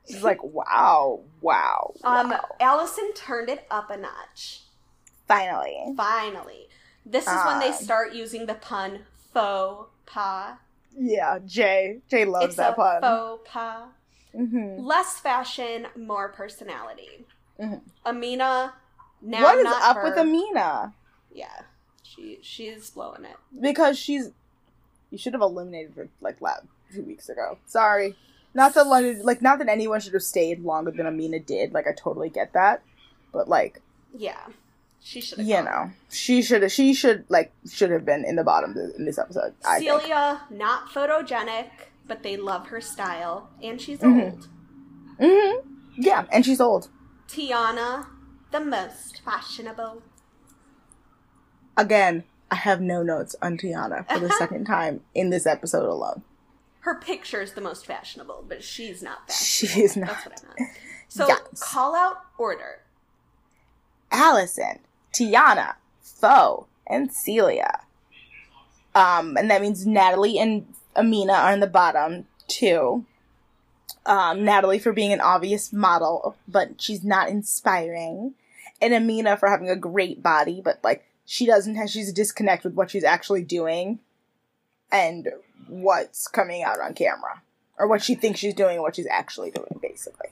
She's 0.09 0.23
like, 0.23 0.43
"Wow, 0.43 1.19
wow." 1.39 1.93
Um, 2.03 2.31
wow. 2.31 2.45
Allison 2.59 3.13
turned 3.13 3.47
it 3.47 3.67
up 3.69 3.91
a 3.91 3.97
notch. 3.97 4.61
Finally. 5.27 5.93
Finally. 5.95 6.67
This 7.05 7.27
is 7.27 7.45
when 7.45 7.59
they 7.59 7.67
Um. 7.67 7.73
start 7.75 8.13
using 8.13 8.47
the 8.47 8.55
pun 8.55 9.05
faux 9.31 9.89
pas. 10.07 10.55
Yeah, 10.97 11.39
Jay. 11.45 11.99
Jay 12.09 12.25
loves 12.25 12.47
it's 12.47 12.55
that 12.57 12.73
a 12.73 12.75
pun. 12.75 13.01
faux 13.01 13.49
pas. 13.49 13.87
hmm 14.35 14.77
Less 14.79 15.19
fashion, 15.19 15.87
more 15.97 16.29
personality. 16.29 17.25
Mhm. 17.59 17.81
Amina, 18.05 18.73
now 19.21 19.41
What 19.43 19.57
is 19.59 19.65
up 19.67 19.95
her. 19.97 20.03
with 20.03 20.17
Amina? 20.17 20.93
Yeah, 21.31 21.61
she 22.03 22.39
she's 22.41 22.89
blowing 22.89 23.25
it. 23.25 23.37
Because 23.59 23.97
she's. 23.97 24.31
You 25.11 25.17
should 25.17 25.33
have 25.33 25.41
eliminated 25.41 25.93
her 25.95 26.09
like 26.21 26.39
lab 26.41 26.67
two 26.93 27.03
weeks 27.03 27.29
ago. 27.29 27.57
Sorry. 27.65 28.15
Not 28.53 28.73
that 28.75 28.85
like, 28.87 29.17
like 29.23 29.41
not 29.41 29.59
that 29.59 29.67
anyone 29.69 29.99
should 29.99 30.13
have 30.13 30.23
stayed 30.23 30.63
longer 30.63 30.91
than 30.91 31.05
Amina 31.07 31.39
did. 31.39 31.73
Like 31.73 31.87
I 31.87 31.93
totally 31.93 32.29
get 32.29 32.53
that, 32.53 32.81
but 33.31 33.47
like 33.47 33.81
Yeah, 34.15 34.39
she 35.01 35.21
should 35.21 35.39
have. 35.39 35.47
you 35.47 35.63
know, 35.63 35.91
she 36.09 36.41
should 36.41 36.61
have 36.63 36.71
she 36.71 36.93
should 36.93 37.25
like 37.29 37.51
should 37.69 37.91
have 37.91 38.05
been 38.05 38.25
in 38.25 38.35
the 38.35 38.43
bottom 38.43 38.75
in 38.97 39.05
this 39.05 39.17
episode. 39.17 39.53
Celia, 39.77 40.41
not 40.49 40.89
photogenic, 40.89 41.69
but 42.07 42.23
they 42.23 42.35
love 42.37 42.67
her 42.67 42.81
style, 42.81 43.49
and 43.63 43.79
she's 43.81 43.99
Mhm. 43.99 44.23
old. 44.23 44.47
hmm 45.19 45.69
Yeah, 45.95 46.25
and 46.31 46.45
she's 46.45 46.61
old. 46.61 46.89
Tiana, 47.27 48.07
the 48.51 48.59
most 48.59 49.21
fashionable. 49.23 50.01
Again, 51.77 52.23
I 52.51 52.55
have 52.55 52.81
no 52.81 53.03
notes 53.03 53.35
on 53.41 53.57
Tiana 53.57 54.07
for 54.11 54.19
the 54.19 54.29
second 54.37 54.65
time 54.65 55.01
in 55.13 55.29
this 55.29 55.45
episode 55.45 55.87
alone. 55.87 56.23
Her 56.81 56.95
picture 56.95 57.41
is 57.41 57.53
the 57.53 57.61
most 57.61 57.85
fashionable, 57.85 58.45
but 58.47 58.63
she's 58.63 59.01
not 59.03 59.27
fashionable. 59.27 59.73
She 59.75 59.81
is 59.83 59.95
not. 59.97 60.07
That's 60.07 60.25
what 60.25 60.43
I 60.43 60.61
meant. 60.63 60.71
So 61.07 61.27
Yes. 61.29 61.39
call 61.59 61.95
out 61.95 62.17
order. 62.37 62.79
Allison, 64.11 64.79
Tiana, 65.13 65.75
Fo, 66.01 66.67
and 66.87 67.11
Celia. 67.11 67.81
Um, 68.95 69.37
and 69.37 69.49
that 69.49 69.61
means 69.61 69.85
Natalie 69.85 70.39
and 70.39 70.65
Amina 70.95 71.33
are 71.33 71.53
in 71.53 71.59
the 71.59 71.67
bottom 71.67 72.25
too. 72.47 73.05
Um, 74.05 74.43
Natalie 74.43 74.79
for 74.79 74.91
being 74.91 75.13
an 75.13 75.21
obvious 75.21 75.71
model, 75.71 76.35
but 76.47 76.81
she's 76.81 77.03
not 77.03 77.29
inspiring. 77.29 78.33
And 78.81 78.93
Amina 78.93 79.37
for 79.37 79.49
having 79.49 79.69
a 79.69 79.75
great 79.75 80.23
body, 80.23 80.61
but 80.63 80.79
like 80.83 81.05
she 81.25 81.45
doesn't 81.45 81.75
have 81.75 81.89
she's 81.89 82.09
a 82.09 82.13
disconnect 82.13 82.63
with 82.63 82.73
what 82.73 82.89
she's 82.89 83.03
actually 83.03 83.43
doing 83.43 83.99
and 84.91 85.29
what's 85.67 86.27
coming 86.27 86.63
out 86.63 86.79
on 86.79 86.93
camera. 86.93 87.41
Or 87.77 87.87
what 87.87 88.01
she 88.01 88.15
thinks 88.15 88.39
she's 88.39 88.53
doing 88.53 88.75
and 88.75 88.81
what 88.81 88.95
she's 88.95 89.07
actually 89.07 89.51
doing, 89.51 89.79
basically. 89.81 90.29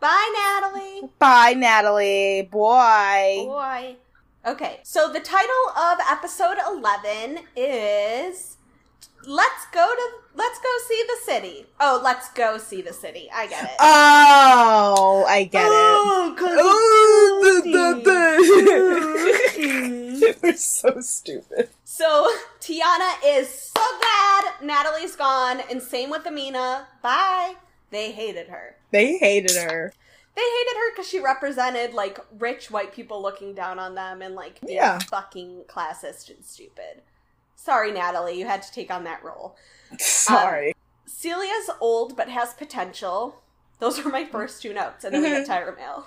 Bye, 0.00 0.60
Natalie. 0.62 1.10
Bye, 1.18 1.54
Natalie. 1.56 2.42
Boy. 2.50 3.44
Boy. 3.46 3.96
Okay, 4.46 4.80
so 4.84 5.12
the 5.12 5.20
title 5.20 5.68
of 5.76 5.98
episode 6.08 6.56
11 6.66 7.40
is 7.56 8.56
Let's 9.26 9.66
Go 9.74 9.86
to 9.94 10.08
Let's 10.36 10.58
Go 10.60 10.68
See 10.88 11.04
the 11.06 11.16
City. 11.32 11.66
Oh, 11.80 12.00
let's 12.02 12.30
go 12.30 12.56
see 12.58 12.80
the 12.80 12.92
city. 12.92 13.28
I 13.34 13.46
get 13.48 13.64
it. 13.64 13.70
Oh, 13.80 15.24
I 15.28 15.44
get 15.44 15.66
it. 15.66 15.70
Oh, 15.72 16.34
'cause 16.38 16.56
Oh, 16.60 17.62
it's 20.22 20.42
We're 20.42 20.52
so 20.56 21.00
stupid. 21.00 21.70
So 21.84 22.30
Tiana 22.60 23.14
is 23.26 23.48
so 23.76 23.82
glad 24.00 24.44
Natalie's 24.62 25.16
gone, 25.16 25.60
and 25.70 25.82
same 25.82 26.10
with 26.10 26.24
Amina. 26.26 26.86
Bye. 27.02 27.56
They 27.90 28.12
hated 28.12 28.48
her. 28.48 28.76
They 28.90 29.16
hated 29.18 29.56
her. 29.56 29.92
They 30.34 30.42
hated 30.42 30.76
her 30.76 30.92
because 30.92 31.08
she 31.08 31.20
represented 31.20 31.94
like 31.94 32.18
rich 32.38 32.70
white 32.70 32.92
people 32.92 33.20
looking 33.20 33.54
down 33.54 33.78
on 33.78 33.94
them 33.94 34.22
and 34.22 34.34
like 34.34 34.60
being 34.60 34.76
Yeah. 34.76 34.98
fucking 35.00 35.64
classist 35.68 36.30
and 36.30 36.44
stupid. 36.44 37.02
Sorry, 37.56 37.90
Natalie, 37.92 38.38
you 38.38 38.46
had 38.46 38.62
to 38.62 38.72
take 38.72 38.90
on 38.90 39.04
that 39.04 39.24
role. 39.24 39.56
Sorry. 39.98 40.68
Um, 40.68 40.74
Celia's 41.08 41.70
old 41.80 42.16
but 42.16 42.28
has 42.28 42.54
potential. 42.54 43.40
Those 43.80 44.02
were 44.04 44.10
my 44.10 44.24
first 44.24 44.62
two 44.62 44.72
notes, 44.72 45.04
and 45.04 45.12
then 45.14 45.22
we 45.22 45.28
Mm-hmm. 45.28 45.50
Tyra 45.50 45.76
Mail. 45.76 46.06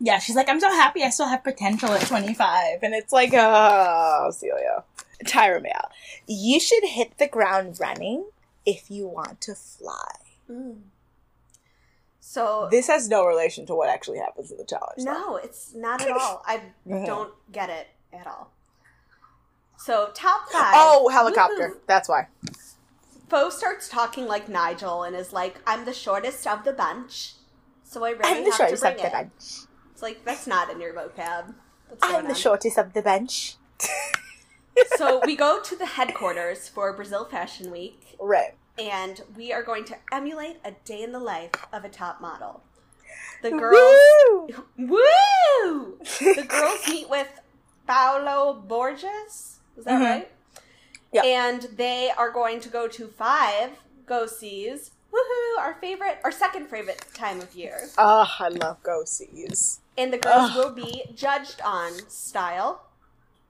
yeah, 0.00 0.18
she's 0.18 0.36
like, 0.36 0.48
I'm 0.48 0.60
so 0.60 0.68
happy 0.70 1.02
I 1.02 1.10
still 1.10 1.28
have 1.28 1.42
potential 1.44 1.90
at 1.90 2.02
25. 2.06 2.82
And 2.82 2.94
it's 2.94 3.12
like, 3.12 3.30
oh, 3.34 4.30
Celia. 4.32 4.84
Tyra 5.24 5.62
Mail. 5.62 5.90
You 6.26 6.58
should 6.60 6.84
hit 6.84 7.16
the 7.18 7.28
ground 7.28 7.78
running 7.80 8.26
if 8.66 8.90
you 8.90 9.06
want 9.06 9.40
to 9.42 9.54
fly. 9.54 10.12
Mm. 10.50 10.80
So 12.34 12.66
This 12.68 12.88
has 12.88 13.08
no 13.08 13.24
relation 13.24 13.64
to 13.66 13.76
what 13.76 13.88
actually 13.88 14.18
happens 14.18 14.50
in 14.50 14.56
the 14.58 14.64
challenge. 14.64 14.98
though. 14.98 15.12
no, 15.12 15.36
it's 15.36 15.72
not 15.72 16.02
at 16.02 16.10
all. 16.20 16.42
I 16.44 16.62
don't 16.84 17.32
get 17.52 17.70
it 17.70 17.86
at 18.12 18.26
all. 18.26 18.50
So 19.76 20.10
top 20.14 20.48
five. 20.50 20.72
Oh, 20.74 21.08
helicopter. 21.08 21.68
Woo-hoo. 21.68 21.80
That's 21.86 22.08
why. 22.08 22.26
Fo 23.28 23.50
starts 23.50 23.88
talking 23.88 24.26
like 24.26 24.48
Nigel 24.48 25.04
and 25.04 25.14
is 25.14 25.32
like, 25.32 25.60
"I'm 25.64 25.84
the 25.84 25.92
shortest 25.94 26.44
of 26.46 26.64
the 26.64 26.72
bunch." 26.72 27.34
So 27.84 28.04
I 28.04 28.10
really 28.10 28.22
I'm 28.24 28.44
the 28.44 28.50
have 28.50 28.58
to 28.58 28.76
shortest 28.76 28.82
bring 28.82 28.94
of 28.94 29.12
the 29.12 29.18
it. 29.20 29.28
It's 29.92 30.02
like 30.02 30.24
that's 30.24 30.46
not 30.48 30.70
in 30.70 30.80
your 30.80 30.92
vocab. 30.92 31.54
I'm 32.02 32.24
the 32.24 32.30
on? 32.30 32.34
shortest 32.34 32.78
of 32.78 32.94
the 32.94 33.02
bench. 33.02 33.56
so 34.96 35.20
we 35.24 35.36
go 35.36 35.60
to 35.62 35.76
the 35.76 35.86
headquarters 35.86 36.68
for 36.68 36.92
Brazil 36.92 37.24
Fashion 37.26 37.70
Week, 37.70 38.16
Right. 38.20 38.54
And 38.78 39.22
we 39.36 39.52
are 39.52 39.62
going 39.62 39.84
to 39.86 39.96
emulate 40.12 40.56
a 40.64 40.72
day 40.84 41.02
in 41.02 41.12
the 41.12 41.18
life 41.20 41.52
of 41.72 41.84
a 41.84 41.88
top 41.88 42.20
model. 42.20 42.62
The 43.42 43.50
girls, 43.50 43.98
Woo! 44.48 44.64
woo! 44.78 45.98
The 46.20 46.44
girls 46.48 46.80
meet 46.88 47.08
with 47.10 47.28
Paulo 47.86 48.54
Borges. 48.66 49.60
Is 49.76 49.84
that 49.84 50.00
Mhm. 50.00 50.04
right? 50.04 50.32
Yep. 51.12 51.24
And 51.24 51.62
they 51.76 52.10
are 52.16 52.30
going 52.30 52.60
to 52.60 52.68
go 52.68 52.88
to 52.88 53.06
five 53.08 53.70
go 54.06 54.26
sees. 54.26 54.90
Woohoo! 55.12 55.58
Our 55.60 55.74
favorite, 55.80 56.18
our 56.24 56.32
second 56.32 56.66
favorite 56.68 57.04
time 57.14 57.40
of 57.40 57.54
year. 57.54 57.88
Oh, 57.98 58.26
I 58.40 58.48
love 58.48 58.82
go 58.82 59.04
sees. 59.04 59.80
And 59.96 60.12
the 60.12 60.18
girls 60.18 60.50
Ugh. 60.50 60.56
will 60.56 60.72
be 60.72 61.04
judged 61.14 61.60
on 61.62 61.92
style, 62.08 62.86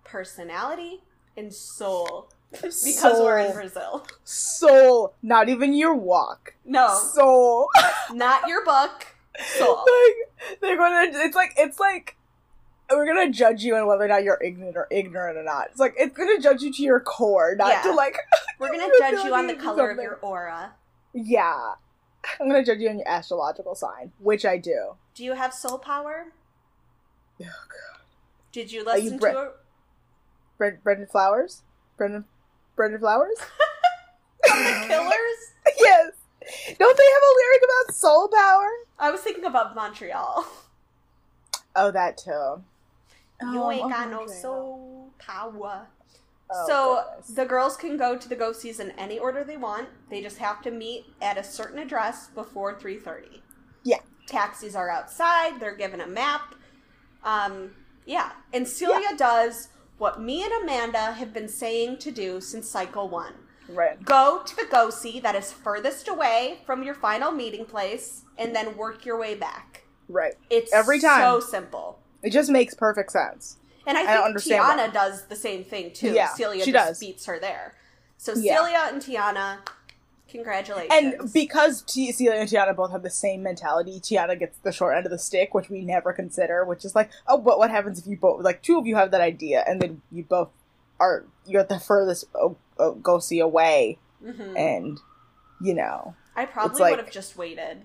personality, 0.05 1.03
and 1.37 1.53
soul. 1.55 2.29
Because 2.61 3.19
we're 3.21 3.39
in 3.39 3.53
Brazil. 3.53 4.07
Soul, 4.25 5.15
not 5.23 5.49
even 5.49 5.75
your 5.75 5.95
walk. 5.95 6.55
No, 6.65 6.95
Soul. 7.13 7.69
not 8.13 8.49
your 8.49 8.65
book. 8.65 9.07
Soul. 9.59 9.77
like 9.77 10.61
they're 10.61 10.77
gonna. 10.77 11.11
It's 11.19 11.35
like 11.37 11.53
it's 11.57 11.79
like 11.81 12.17
we're 12.91 13.07
gonna 13.07 13.31
judge 13.31 13.65
you 13.65 13.75
on 13.77 13.87
whether 13.87 14.05
or 14.05 14.09
not 14.09 14.23
you're 14.23 14.41
ignorant 14.43 14.77
or 14.77 14.87
ignorant 14.91 15.37
or 15.37 15.43
not. 15.43 15.69
It's 15.71 15.81
like 15.81 15.95
it's 15.99 16.17
gonna 16.17 16.39
judge 16.41 16.63
you 16.63 16.73
to 16.73 16.83
your 16.83 17.01
core, 17.01 17.55
not 17.57 17.69
Yeah. 17.71 17.83
to 17.83 17.93
like. 17.93 18.17
We're 18.61 18.69
gonna 18.71 18.93
judge 18.99 19.25
you 19.25 19.35
on 19.35 19.47
the 19.49 19.55
to 19.55 19.61
color 19.61 19.91
of 19.91 19.97
your 19.99 20.19
aura. 20.23 20.73
Yeah, 21.13 21.73
I'm 22.41 22.49
gonna 22.49 22.65
judge 22.65 22.79
you 22.79 22.89
on 22.89 22.99
your 22.99 23.09
astrological 23.09 23.75
sign, 23.75 24.13
which 24.21 24.45
I 24.45 24.59
do. 24.59 24.95
Do 25.15 25.25
you 25.25 25.33
have 25.35 25.53
soul 25.53 25.79
power? 25.79 26.27
Oh 27.41 27.45
god. 27.45 28.01
Did 28.53 28.71
you 28.71 28.87
Are 28.87 28.97
you 28.97 29.05
listen 29.05 29.19
Bre- 29.19 29.29
to? 29.31 29.39
A- 29.39 29.51
Brendan, 30.57 30.81
Brendan 30.85 31.07
Flowers, 31.09 31.63
Brendan, 31.97 32.27
Brendan 32.77 33.01
Flowers. 33.01 33.37
the 34.43 34.51
Killers? 34.89 35.53
yes. 35.79 36.13
Don't 36.79 36.97
they 36.97 37.05
have 37.05 37.23
a 37.23 37.35
lyric 37.37 37.63
about 37.65 37.95
soul 37.95 38.29
power? 38.29 38.69
I 38.99 39.11
was 39.11 39.21
thinking 39.21 39.45
about 39.45 39.75
Montreal. 39.75 40.45
Oh, 41.77 41.91
that 41.91 42.19
too. 42.19 42.31
you 42.31 43.63
Oh, 43.63 43.71
ain't 43.71 43.91
got 43.91 44.09
oh, 44.09 44.11
no 44.11 44.27
soul 44.27 45.11
power. 45.19 45.89
Oh, 46.51 46.67
so 46.69 47.05
goodness. 47.17 47.35
the 47.35 47.45
girls 47.47 47.77
can 47.77 47.97
go 47.97 48.17
to 48.17 48.29
the 48.29 48.37
go 48.37 48.53
sees 48.53 48.79
in 48.79 48.91
any 48.93 49.19
order 49.19 49.43
they 49.43 49.57
want. 49.57 49.89
They 50.11 50.23
just 50.23 50.39
have 50.39 50.63
to 50.63 50.71
meet 50.71 51.07
at 51.23 51.39
a 51.39 51.43
certain 51.43 51.79
address 51.79 52.29
before 52.29 52.79
three 52.79 52.99
thirty. 52.99 53.43
Yeah. 53.83 53.99
Taxis 54.27 54.77
are 54.77 54.91
outside. 54.91 55.59
They're 55.59 55.75
given 55.75 56.01
a 56.01 56.07
map. 56.07 56.55
Um, 57.25 57.71
yeah, 58.07 58.33
and 58.53 58.69
Celia 58.69 59.17
does 59.17 59.69
what 59.99 60.21
me 60.21 60.43
and 60.43 60.53
Amanda 60.63 61.13
have 61.13 61.33
been 61.33 61.49
saying 61.49 61.99
to 61.99 62.11
do 62.11 62.41
since 62.41 62.69
cycle 62.69 63.09
one. 63.09 63.35
right. 63.69 64.03
Go 64.05 64.43
to 64.45 64.57
the 64.57 64.67
go 64.71 64.91
see 64.91 65.21
that 65.21 65.35
is 65.35 65.53
furthest 65.53 66.09
away 66.09 66.59
from 66.67 66.83
your 66.83 66.95
final 66.95 67.31
meeting 67.33 67.65
place, 67.65 68.25
and 68.37 68.55
then 68.55 68.77
work 68.77 69.05
your 69.07 69.19
way 69.19 69.35
back. 69.35 69.85
Right. 70.09 70.35
It's 70.51 70.73
Every 70.73 71.01
time. 71.01 71.21
so 71.23 71.41
simple. 71.41 71.99
It 72.23 72.31
just 72.31 72.51
makes 72.51 72.75
perfect 72.75 73.13
sense. 73.13 73.57
And 73.87 73.97
I 73.99 74.03
I 74.03 74.23
think 74.33 74.37
Tiana 74.39 74.77
why. 74.77 74.89
does 74.89 75.27
the 75.27 75.37
same 75.37 75.63
thing 75.65 75.93
too. 75.93 76.13
Yeah, 76.13 76.29
Celia 76.35 76.65
she 76.65 76.73
just 76.73 76.89
does. 76.89 76.99
beats 77.01 77.27
her 77.27 77.39
there. 77.39 77.75
So 78.17 78.35
Yeah. 78.35 78.57
Celia 78.57 78.89
and 78.93 79.01
Tiana, 79.03 79.59
congratulations. 80.35 80.93
And 81.21 81.33
because 81.33 81.83
T- 81.83 82.13
Celia 82.13 82.41
and 82.41 82.49
Tiana 82.49 82.75
both 82.77 82.91
have 82.93 83.03
the 83.03 83.11
same 83.11 83.43
mentality, 83.43 84.01
Tiana 84.01 84.39
gets 84.39 84.59
the 84.59 84.73
short 84.73 84.97
end 84.97 85.07
of 85.07 85.11
the 85.13 85.19
stick, 85.19 85.55
which 85.55 85.71
we 85.71 85.83
never 85.83 86.13
consider. 86.13 86.65
Which 86.65 86.85
is 86.85 86.95
like, 86.95 87.11
oh, 87.27 87.39
but 87.39 87.59
what 87.59 87.71
happens 87.71 87.99
if 87.99 88.07
you 88.07 88.17
both, 88.17 88.43
like, 88.43 88.63
two 88.63 88.79
of 88.79 88.87
you 88.87 88.97
have 88.97 89.11
that 89.13 89.21
idea, 89.21 89.65
and 89.67 89.81
then 89.81 90.03
you 90.13 90.25
both 90.25 90.51
are 91.01 91.25
you're 91.47 91.61
at 91.63 91.69
the 91.69 91.79
furthest 91.81 92.25
oh, 92.35 92.57
oh, 92.79 92.95
go 92.95 93.19
see 93.19 93.41
away, 93.41 93.99
Mhm. 94.25 94.59
and 94.59 94.99
you 95.61 95.75
know, 95.75 96.15
I 96.37 96.47
probably 96.47 96.81
like- 96.81 96.91
would 96.97 97.05
have 97.05 97.13
just 97.13 97.37
waited 97.37 97.83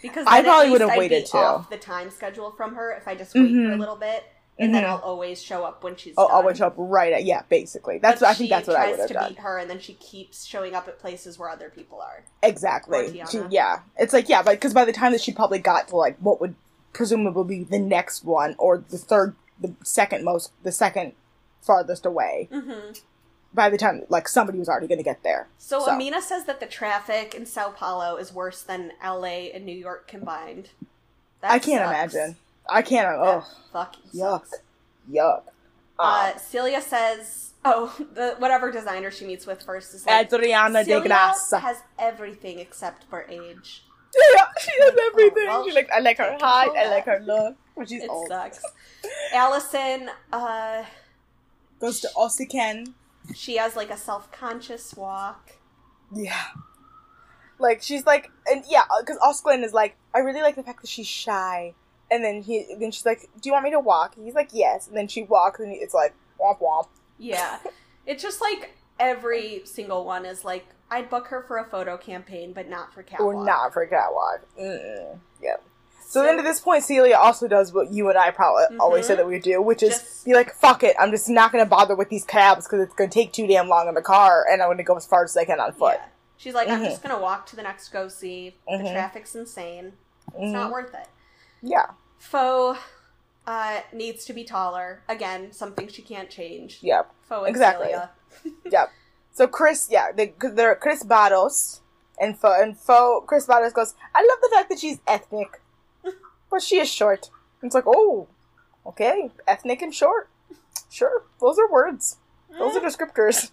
because 0.00 0.26
I 0.28 0.42
probably 0.42 0.70
would 0.70 0.80
have 0.80 0.96
waited, 0.96 1.26
too. 1.26 1.38
Off 1.38 1.70
the 1.70 1.76
time 1.78 2.10
schedule 2.10 2.50
from 2.52 2.74
her 2.74 2.92
if 2.92 3.06
I 3.06 3.14
just 3.14 3.34
wait 3.34 3.48
for 3.48 3.54
Mhm. 3.54 3.74
a 3.74 3.78
little 3.78 3.96
bit, 3.96 4.24
and 4.58 4.74
then 4.74 4.84
Mhm. 4.84 4.88
I'll 4.88 4.98
always 4.98 5.42
show 5.42 5.64
up 5.64 5.82
when 5.82 5.96
she's. 5.96 6.14
Oh, 6.16 6.26
done. 6.28 6.36
always 6.36 6.58
show 6.58 6.66
up 6.66 6.74
right 6.76 7.12
at 7.12 7.24
yeah, 7.24 7.42
basically. 7.48 7.98
That's 7.98 8.20
But 8.20 8.28
I 8.30 8.34
think 8.34 8.50
that's 8.50 8.68
what 8.68 8.76
I 8.76 8.90
would 8.90 8.98
have 9.00 9.08
to 9.08 9.14
done. 9.14 9.28
beat 9.30 9.38
her, 9.38 9.58
and 9.58 9.68
then 9.70 9.78
she 9.80 9.94
keeps 9.94 10.44
showing 10.44 10.74
up 10.74 10.86
at 10.88 10.98
places 10.98 11.38
where 11.38 11.48
other 11.48 11.70
people 11.70 12.00
are. 12.00 12.24
Exactly. 12.42 13.22
She- 13.30 13.42
yeah, 13.50 13.80
it's 13.96 14.12
like 14.12 14.28
yeah, 14.28 14.42
but 14.42 14.52
because 14.52 14.74
by 14.74 14.84
the 14.84 14.92
time 14.92 15.12
that 15.12 15.20
she 15.20 15.32
probably 15.32 15.58
got 15.58 15.88
to 15.88 15.96
like 15.96 16.16
what 16.18 16.40
would 16.40 16.54
presumably 16.92 17.58
be 17.58 17.64
the 17.64 17.78
next 17.78 18.24
one 18.24 18.54
or 18.58 18.78
the 18.78 18.98
third, 18.98 19.34
the 19.60 19.74
second 19.82 20.24
most, 20.24 20.52
the 20.62 20.72
second 20.72 21.12
farthest 21.62 22.04
away. 22.04 22.48
hmm 22.52 22.92
By 23.54 23.70
the 23.70 23.78
time 23.78 24.02
like 24.08 24.28
somebody 24.28 24.58
was 24.58 24.68
already 24.68 24.86
going 24.88 24.98
to 24.98 25.04
get 25.04 25.22
there. 25.22 25.48
So, 25.58 25.80
So. 25.80 25.92
Amina 25.92 26.20
says 26.22 26.44
that 26.44 26.60
the 26.60 26.66
traffic 26.66 27.34
in 27.34 27.46
Sao 27.46 27.70
Paulo 27.70 28.16
is 28.16 28.32
worse 28.32 28.62
than 28.62 28.92
L.A. 29.02 29.50
and 29.52 29.64
New 29.64 29.76
York 29.76 30.06
combined. 30.08 30.70
That 31.40 31.50
I 31.52 31.58
can't 31.58 31.82
sucks. 31.84 32.14
imagine. 32.14 32.36
I 32.70 32.82
can't. 32.82 33.08
Oh, 33.18 33.44
fucking 33.72 34.02
yuck, 34.14 34.44
yuck. 35.10 35.42
Uh, 35.98 36.36
Celia 36.38 36.80
says, 36.80 37.52
"Oh, 37.64 37.94
the 38.14 38.34
whatever 38.38 38.70
designer 38.70 39.10
she 39.10 39.26
meets 39.26 39.46
with 39.46 39.62
first 39.62 39.94
is 39.94 40.06
like 40.06 40.32
Adriana 40.32 40.80
de 40.84 40.90
Celia 40.90 41.08
Grassa. 41.08 41.60
has 41.60 41.78
everything 41.98 42.58
except 42.58 43.04
for 43.04 43.24
age. 43.28 43.84
yeah, 44.34 44.44
she 44.60 44.70
has 44.80 44.94
everything. 45.12 45.46
well, 45.46 45.64
she 45.64 45.72
like 45.72 45.90
I 45.90 46.00
like 46.00 46.18
her 46.18 46.36
height. 46.40 46.70
I 46.76 46.88
like 46.90 47.04
her 47.06 47.20
look. 47.24 47.56
But 47.76 47.88
she's 47.88 48.02
It 48.04 48.10
old. 48.10 48.28
sucks." 48.28 48.62
Allison, 49.34 50.10
uh, 50.32 50.84
Goes 51.80 52.00
to 52.00 52.08
Osklen. 52.16 52.92
she 53.34 53.56
has 53.56 53.74
like 53.76 53.90
a 53.90 53.96
self-conscious 53.96 54.94
walk. 54.94 55.52
Yeah. 56.14 56.44
Like 57.58 57.82
she's 57.82 58.04
like, 58.06 58.30
and 58.50 58.64
yeah, 58.68 58.82
because 59.00 59.18
Osklen 59.18 59.62
is 59.64 59.72
like, 59.72 59.96
I 60.14 60.18
really 60.18 60.42
like 60.42 60.56
the 60.56 60.62
fact 60.62 60.80
that 60.82 60.88
she's 60.88 61.06
shy. 61.06 61.74
And 62.12 62.22
then 62.24 62.42
he, 62.42 62.66
then 62.78 62.90
she's 62.90 63.06
like, 63.06 63.28
"Do 63.40 63.48
you 63.48 63.52
want 63.52 63.64
me 63.64 63.70
to 63.70 63.80
walk?" 63.80 64.16
And 64.16 64.26
he's 64.26 64.34
like, 64.34 64.50
"Yes." 64.52 64.86
And 64.86 64.96
then 64.96 65.08
she 65.08 65.22
walks, 65.22 65.60
and 65.60 65.72
it's 65.72 65.94
like, 65.94 66.14
"Womp 66.38 66.60
womp." 66.60 66.88
Yeah, 67.18 67.58
it's 68.06 68.22
just 68.22 68.40
like 68.42 68.76
every 69.00 69.62
single 69.64 70.04
one 70.04 70.26
is 70.26 70.44
like, 70.44 70.66
I'd 70.90 71.08
book 71.08 71.28
her 71.28 71.42
for 71.48 71.56
a 71.58 71.64
photo 71.64 71.96
campaign, 71.96 72.52
but 72.52 72.68
not 72.68 72.92
for 72.92 73.02
catwalk. 73.02 73.34
Or 73.34 73.44
not 73.44 73.72
for 73.72 73.86
catwalk. 73.86 74.40
Mm-mm. 74.60 75.18
Yep. 75.42 75.62
So, 76.06 76.22
then, 76.22 76.38
at 76.38 76.44
this 76.44 76.60
point, 76.60 76.84
Celia 76.84 77.16
also 77.16 77.48
does 77.48 77.72
what 77.72 77.90
you 77.90 78.10
and 78.10 78.18
I 78.18 78.30
probably 78.32 78.76
always 78.78 79.04
Mhm. 79.04 79.08
said 79.08 79.18
that 79.18 79.26
we 79.26 79.32
would 79.36 79.42
do, 79.42 79.62
which 79.62 79.82
is 79.82 79.94
Just- 79.98 80.24
be 80.26 80.34
like, 80.34 80.52
"Fuck 80.54 80.82
it, 80.84 80.94
I'm 80.98 81.10
just 81.10 81.30
not 81.30 81.50
gonna 81.52 81.64
bother 81.64 81.96
with 81.96 82.10
these 82.10 82.24
cabs 82.26 82.66
because 82.66 82.80
it's 82.80 82.94
gonna 82.94 83.08
take 83.08 83.32
too 83.32 83.46
damn 83.46 83.66
long 83.68 83.88
in 83.88 83.94
the 83.94 84.02
car, 84.02 84.44
and 84.50 84.60
I'm 84.60 84.68
gonna 84.68 84.82
go 84.82 84.94
as 84.96 85.06
far 85.06 85.24
as 85.24 85.34
I 85.38 85.46
can 85.46 85.58
on 85.58 85.72
foot." 85.72 85.94
Yeah. 85.98 86.06
She's 86.36 86.54
like, 86.54 86.68
I'm 86.68 86.82
Mhm. 86.82 86.86
just 86.90 87.02
gonna 87.02 87.18
walk 87.18 87.46
to 87.46 87.56
the 87.56 87.62
next 87.62 87.88
go 87.88 88.08
see. 88.08 88.56
The 88.68 88.76
Mhm. 88.76 88.92
traffic's 88.92 89.34
insane. 89.34 89.94
It's 90.34 90.52
not 90.52 90.70
worth 90.70 90.92
it. 90.92 91.06
Yeah. 91.62 91.86
Fo 92.22 92.76
uh, 93.48 93.80
needs 93.92 94.24
to 94.26 94.32
be 94.32 94.44
taller. 94.44 95.02
Again, 95.08 95.52
something 95.52 95.88
she 95.88 96.02
can't 96.02 96.30
change. 96.30 96.78
Yep. 96.80 97.12
Fo 97.28 97.44
Exactly. 97.44 97.90
Yep. 98.70 98.90
So 99.32 99.46
Chris, 99.46 99.88
yeah, 99.90 100.12
they, 100.12 100.32
they're 100.40 100.74
Cris 100.74 101.02
Barros 101.04 101.80
and 102.18 102.38
Fo 102.38 102.54
and 102.58 102.78
Fo. 102.78 103.20
Cris 103.20 103.46
Barros 103.46 103.72
goes, 103.72 103.94
"I 104.14 104.20
love 104.20 104.38
the 104.40 104.50
fact 104.54 104.70
that 104.70 104.78
she's 104.78 105.00
ethnic, 105.06 105.60
but 106.50 106.62
she 106.62 106.78
is 106.78 106.88
short." 106.88 107.30
And 107.60 107.68
it's 107.68 107.74
like, 107.74 107.84
oh, 107.86 108.28
okay, 108.86 109.30
ethnic 109.46 109.82
and 109.82 109.94
short. 109.94 110.30
Sure, 110.90 111.24
those 111.40 111.58
are 111.58 111.70
words. 111.70 112.16
Those 112.58 112.76
are 112.76 112.80
descriptors. 112.80 113.50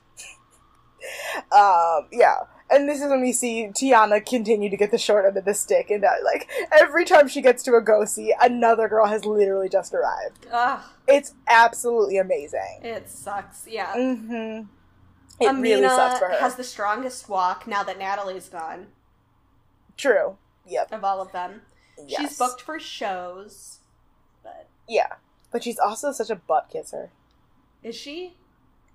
um, 1.52 2.08
yeah. 2.12 2.44
And 2.72 2.88
this 2.88 3.02
is 3.02 3.10
when 3.10 3.22
we 3.22 3.34
see 3.34 3.68
Tiana 3.74 4.24
continue 4.26 4.70
to 4.70 4.78
get 4.78 4.92
the 4.92 4.98
short 4.98 5.26
end 5.26 5.36
of 5.38 5.46
the 5.46 5.54
stick, 5.54 5.90
and 5.90 6.04
uh, 6.06 6.10
like 6.24 6.48
every 6.72 7.04
time 7.04 7.28
she 7.28 7.42
gets 7.42 7.64
to 7.64 7.74
a 7.76 7.82
go 7.82 8.06
see, 8.06 8.34
another 8.42 8.88
girl 8.88 9.08
has 9.08 9.26
literally 9.26 9.70
just 9.70 9.94
arrived. 9.94 10.46
Ugh, 10.52 10.80
It's 11.08 11.34
absolutely 11.48 12.18
amazing. 12.18 12.80
it 12.84 13.10
sucks. 13.10 13.66
Yeah. 13.68 13.94
Mm-hmm. 13.96 14.68
It 15.42 15.48
Amina 15.48 15.76
really 15.76 15.88
sucks 15.88 16.20
for 16.20 16.28
her. 16.30 16.40
has 16.40 16.56
the 16.56 16.64
strongest 16.64 17.28
walk 17.30 17.66
now 17.66 17.82
that 17.84 17.98
Natalie's 17.98 18.50
gone 18.50 18.88
True. 19.98 20.38
Yep. 20.68 20.92
of 20.92 21.04
all 21.04 21.22
of 21.22 21.32
them. 21.32 21.62
Yes. 22.08 22.22
She's 22.22 22.38
booked 22.38 22.62
for 22.62 22.80
shows, 22.80 23.80
but 24.44 24.68
Yeah. 24.88 25.14
But 25.52 25.64
she's 25.64 25.80
also 25.80 26.12
such 26.12 26.30
a 26.30 26.36
butt 26.36 26.70
kisser. 26.72 27.10
is 27.82 27.96
she? 27.96 28.36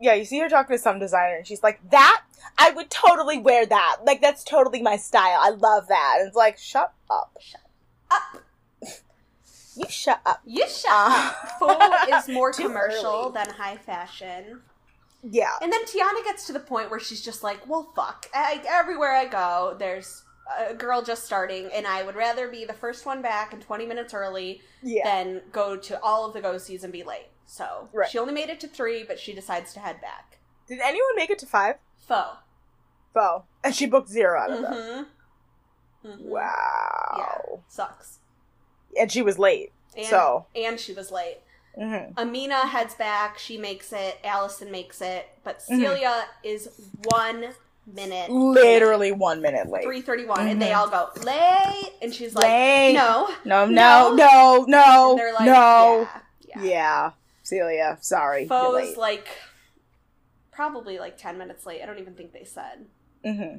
Yeah, 0.05 0.15
you 0.15 0.25
see 0.27 0.39
her 0.41 0.49
talking 0.51 0.77
to 0.77 0.83
some 0.83 0.99
designer 0.99 1.37
and 1.37 1.47
she's 1.47 1.63
like, 1.63 1.81
That? 1.91 2.23
I 2.59 2.71
would 2.71 2.91
totally 2.91 3.39
wear 3.39 3.65
that. 3.67 3.97
Like, 4.05 4.21
that's 4.21 4.45
totally 4.45 4.83
my 4.83 4.97
style. 4.97 5.39
I 5.41 5.51
love 5.51 5.89
that. 5.89 6.17
And 6.19 6.29
it's 6.29 6.37
like, 6.37 6.59
Shut 6.59 6.93
up. 7.11 7.37
Shut 7.41 7.61
up. 8.11 8.43
You 9.77 9.87
shut 9.89 10.21
up. 10.25 10.41
You 10.47 10.69
shut 10.69 10.93
Uh, 10.93 11.33
up. 11.33 11.59
Fo 11.59 12.17
is 12.17 12.29
more 12.29 12.53
commercial 12.53 13.07
early. 13.25 13.33
than 13.35 13.51
high 13.51 13.77
fashion. 13.77 14.61
Yeah. 15.25 15.51
And 15.61 15.73
then 15.73 15.85
Tiana 15.87 16.23
gets 16.25 16.47
to 16.47 16.53
the 16.53 16.61
point 16.61 16.91
where 16.93 17.01
she's 17.01 17.21
just 17.23 17.43
like, 17.43 17.67
well, 17.69 17.91
fuck. 17.97 18.27
I, 18.33 18.63
everywhere 18.69 19.13
I 19.13 19.25
go, 19.25 19.75
there's 19.77 20.23
a 20.71 20.75
girl 20.75 21.03
just 21.03 21.25
starting, 21.25 21.71
and 21.75 21.89
I 21.89 22.05
would 22.05 22.15
rather 22.15 22.47
be 22.49 22.65
the 22.65 22.73
first 22.73 23.05
one 23.05 23.21
back 23.21 23.53
and 23.53 23.61
20 23.63 23.85
minutes 23.87 24.15
early 24.15 24.61
Yeah. 24.83 25.03
than 25.05 25.41
go 25.51 25.77
to 25.77 26.01
all 26.05 26.25
of 26.27 26.35
the 26.35 26.41
go 26.41 26.57
sees 26.59 26.85
and 26.85 26.93
be 26.93 27.03
late. 27.03 27.27
So 27.47 27.89
Right. 27.93 28.09
she 28.11 28.19
only 28.19 28.33
made 28.35 28.49
it 28.49 28.61
to 28.61 28.69
three, 28.69 29.05
but 29.05 29.19
she 29.21 29.33
decides 29.35 29.73
to 29.75 29.81
head 29.81 30.01
back. 30.01 30.39
Did 30.67 30.81
anyone 30.81 31.15
make 31.17 31.31
it 31.31 31.39
to 31.41 31.47
five? 31.47 31.77
Fo. 32.07 32.39
Fo. 33.13 33.45
And 33.63 33.75
she 33.75 33.87
booked 33.87 34.09
zero 34.09 34.41
out 34.41 34.51
of 34.51 34.63
them. 34.63 34.73
Mm-hmm. 34.73 36.09
Mm-hmm. 36.09 36.29
Wow. 36.29 37.15
Yeah. 37.19 37.57
Sucks. 37.69 38.19
And 38.99 39.11
she 39.11 39.23
was 39.23 39.39
late. 39.39 39.73
And, 39.97 40.07
So. 40.07 40.47
and 40.55 40.79
she 40.79 40.93
was 40.93 41.11
late. 41.11 41.39
hmm 41.77 42.13
Amina 42.17 42.67
heads 42.69 42.95
back. 42.95 43.39
She 43.39 43.59
makes 43.59 43.93
it. 43.93 44.19
Allison 44.25 44.71
makes 44.71 45.01
it. 45.01 45.29
But 45.43 45.59
Mhm. 45.61 45.81
Celia 45.81 46.27
is 46.43 46.69
one 47.05 47.55
minute. 47.87 48.31
Literally 48.31 49.13
one 49.13 49.41
minute 49.43 49.69
late. 49.69 49.83
Three 49.85 50.01
thirty-one, 50.01 50.47
and 50.49 50.61
they 50.63 50.71
Mhm. 50.71 50.77
all 50.77 50.89
go 50.89 51.11
late, 51.23 51.93
and 52.01 52.15
she's 52.15 52.35
like, 52.35 52.45
Late. 52.45 52.93
"No, 52.95 53.29
No, 53.45 53.67
No. 53.67 54.15
no, 54.15 54.15
no, 54.15 54.65
no, 54.69 55.15
they're 55.17 55.33
like, 55.35 55.47
no. 55.47 56.09
yeah, 56.47 56.63
Yeah. 56.63 56.63
yeah. 56.63 57.11
Celia, 57.45 57.99
sorry. 58.01 58.49
Fo's 58.49 58.97
like 58.97 59.29
probably 60.51 60.99
like 60.99 61.17
ten 61.17 61.39
minutes 61.39 61.65
late. 61.67 61.83
I 61.83 61.87
don't 61.87 61.99
even 62.01 62.15
think 62.15 62.33
they 62.33 62.45
said. 62.45 62.87
hmm 63.25 63.59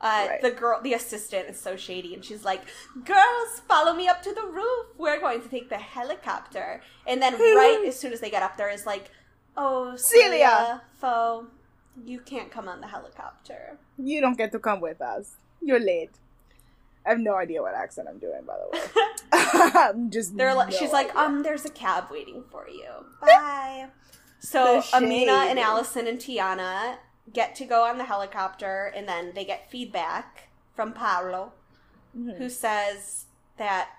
Uh, 0.00 0.26
Right. 0.30 0.40
The 0.42 0.52
girl, 0.52 0.80
the 0.80 0.94
assistant, 0.94 1.48
is 1.50 1.58
so 1.60 1.76
shady, 1.76 2.14
and 2.14 2.24
she's 2.24 2.44
like, 2.44 2.62
"Girls, 3.04 3.60
follow 3.66 3.92
me 3.92 4.06
up 4.08 4.22
to 4.22 4.32
the 4.32 4.46
roof. 4.46 4.86
We're 4.96 5.18
going 5.20 5.42
to 5.42 5.48
take 5.48 5.68
the 5.68 5.78
helicopter." 5.78 6.80
And 7.06 7.20
then, 7.20 7.32
right 7.62 7.84
as 7.86 7.98
soon 7.98 8.12
as 8.12 8.20
they 8.20 8.30
get 8.30 8.42
up 8.44 8.56
there, 8.56 8.70
is 8.70 8.86
like, 8.86 9.10
"Oh, 9.56 9.96
Celia. 9.96 10.30
Celia, 10.38 10.82
Fo, 11.00 11.46
you 12.04 12.20
can't 12.20 12.50
come 12.50 12.68
on 12.68 12.80
the 12.80 12.86
helicopter." 12.86 13.78
You 13.98 14.20
don't 14.20 14.38
get 14.38 14.52
to 14.52 14.60
come 14.60 14.80
with 14.80 15.00
us. 15.00 15.34
You're 15.60 15.80
late. 15.80 16.12
I 17.08 17.12
have 17.12 17.20
no 17.20 17.36
idea 17.36 17.62
what 17.62 17.74
accent 17.74 18.06
I'm 18.08 18.18
doing, 18.18 18.42
by 18.46 18.54
the 18.58 18.68
way. 18.70 18.84
I'm 19.32 20.10
just. 20.10 20.36
They're 20.36 20.54
like, 20.54 20.70
no 20.70 20.76
she's 20.76 20.92
like, 20.92 21.14
um, 21.16 21.42
there's 21.42 21.64
a 21.64 21.70
cab 21.70 22.04
waiting 22.10 22.44
for 22.50 22.68
you. 22.68 22.88
Bye. 23.20 23.86
so 24.40 24.82
Amina 24.92 25.32
and. 25.48 25.58
Allison 25.58 26.06
and 26.06 26.18
Tiana 26.18 26.96
get 27.32 27.54
to 27.56 27.64
go 27.64 27.84
on 27.84 27.98
the 27.98 28.04
helicopter, 28.04 28.92
and 28.94 29.08
then 29.08 29.32
they 29.34 29.44
get 29.44 29.70
feedback 29.70 30.48
from 30.74 30.92
Paulo, 30.92 31.52
Mhm. 32.16 32.36
who 32.38 32.48
says 32.48 33.26
that 33.56 33.90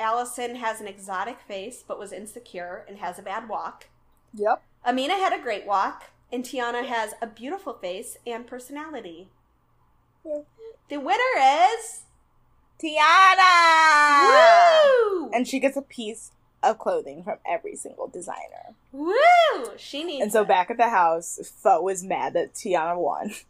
Allison 0.00 0.56
has 0.56 0.80
an 0.80 0.86
exotic 0.88 1.40
face 1.40 1.84
but 1.86 1.98
was 1.98 2.12
insecure 2.12 2.84
and 2.88 2.98
has 2.98 3.18
a 3.18 3.22
bad 3.22 3.48
walk. 3.48 3.88
Yep. 4.34 4.62
Amina 4.84 5.14
had 5.14 5.32
a 5.32 5.42
great 5.42 5.66
walk, 5.66 6.10
and 6.32 6.44
Tiana 6.44 6.84
has 6.84 7.14
a 7.22 7.26
beautiful 7.26 7.74
face 7.74 8.16
and 8.26 8.46
personality. 8.46 9.30
Yeah. 10.24 10.40
The 10.88 10.98
winner 10.98 11.38
is 11.38 12.02
Tiana! 12.82 14.28
Woo! 15.12 15.30
And 15.32 15.46
she 15.46 15.58
gets 15.60 15.76
a 15.76 15.82
piece 15.82 16.32
of 16.62 16.78
clothing 16.78 17.22
from 17.22 17.38
every 17.46 17.76
single 17.76 18.08
designer. 18.08 18.74
Woo! 18.92 19.14
She 19.76 20.04
needs 20.04 20.22
And 20.22 20.32
so 20.32 20.42
it. 20.42 20.48
back 20.48 20.70
at 20.70 20.76
the 20.76 20.88
house, 20.88 21.38
Fo 21.62 21.86
is 21.88 22.02
mad 22.04 22.32
that 22.34 22.54
Tiana 22.54 22.96
won. 22.98 23.32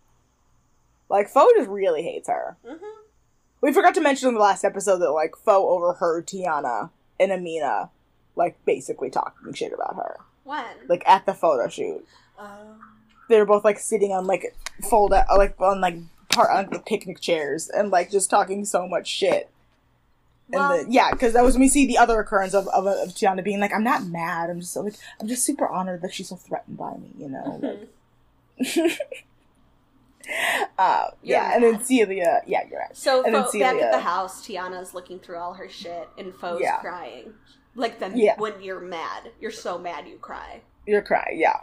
Like, 1.11 1.29
Fo 1.29 1.47
just 1.55 1.69
really 1.69 2.03
hates 2.03 2.29
her. 2.29 2.57
Mhm. 2.67 2.79
We 3.61 3.75
forgot 3.75 3.95
to 3.95 4.01
mention 4.01 4.29
in 4.29 4.35
the 4.35 4.41
last 4.41 4.65
episode 4.65 4.99
that, 4.99 5.11
like, 5.13 5.37
Fo 5.37 5.69
overheard 5.69 6.27
Tiana 6.27 6.89
and 7.21 7.31
Amina, 7.31 7.91
like, 8.35 8.57
basically 8.65 9.11
talking 9.11 9.53
shit 9.53 9.75
about 9.75 9.97
her. 9.97 10.17
When? 10.45 10.65
Like, 10.89 11.07
at 11.07 11.27
the 11.27 11.35
photo 11.35 11.69
shoot. 11.69 12.05
Um, 12.39 12.81
They 13.29 13.39
were 13.39 13.45
both, 13.45 13.65
like, 13.65 13.79
sitting 13.79 14.13
on, 14.13 14.27
like, 14.27 14.57
fold 14.89 15.13
out, 15.13 15.27
like, 15.37 15.61
on, 15.61 15.81
like, 15.83 15.97
part 16.35 16.51
on 16.51 16.69
the 16.71 16.79
picnic 16.81 17.21
chairs 17.21 17.69
and, 17.69 17.91
like, 17.91 18.11
just 18.11 18.29
talking 18.31 18.65
so 18.65 18.87
much 18.89 19.07
shit. 19.09 19.51
And 20.53 20.61
Well- 20.61 20.85
the, 20.85 20.91
yeah, 20.93 21.11
because 21.11 21.33
that 21.33 21.43
was 21.45 21.55
when 21.55 21.63
we 21.63 21.69
see 21.69 21.87
the 21.87 21.99
other 21.99 22.21
occurrence 22.21 22.53
of, 22.55 22.69
of, 22.69 22.87
of 22.87 23.09
Tiana 23.11 23.43
being 23.43 23.61
like, 23.61 23.73
I'm 23.73 23.85
not 23.85 24.05
mad. 24.07 24.51
I'm 24.51 24.61
just 24.61 24.73
so, 24.73 24.83
like, 24.83 24.95
I'm 25.21 25.27
just 25.29 25.43
super 25.45 25.67
honored 25.67 26.03
that 26.03 26.13
she's 26.13 26.29
so 26.29 26.37
threatened 26.37 26.77
by 26.77 26.95
me, 26.97 27.09
you 27.19 27.29
know? 27.29 27.61
Like, 27.63 27.89
mhm. 28.69 28.99
uh, 30.79 31.09
yeah, 31.23 31.55
and 31.55 31.63
then 31.65 31.73
mad. 31.75 31.87
Celia, 31.87 32.43
yeah, 32.47 32.61
you're 32.71 32.81
right. 32.81 32.97
So 32.97 33.25
And 33.25 33.35
Fo- 33.35 33.59
back 33.59 33.77
at 33.81 33.93
the 33.93 34.01
house, 34.01 34.47
Tiana's 34.47 34.95
looking 34.95 35.19
through 35.19 35.39
all 35.39 35.55
her 35.55 35.69
shit, 35.69 36.09
and 36.19 36.35
Fo's 36.35 36.61
Yeah. 36.61 36.77
crying. 36.79 37.35
Like 37.75 37.99
then 37.99 38.17
Yeah. 38.17 38.39
when 38.39 38.63
you're 38.63 38.81
mad, 38.81 39.33
you're 39.41 39.51
so 39.51 39.79
mad 39.79 40.07
you 40.07 40.17
cry. 40.17 40.61
You're 40.87 41.03
crying, 41.03 41.39
yeah. 41.41 41.61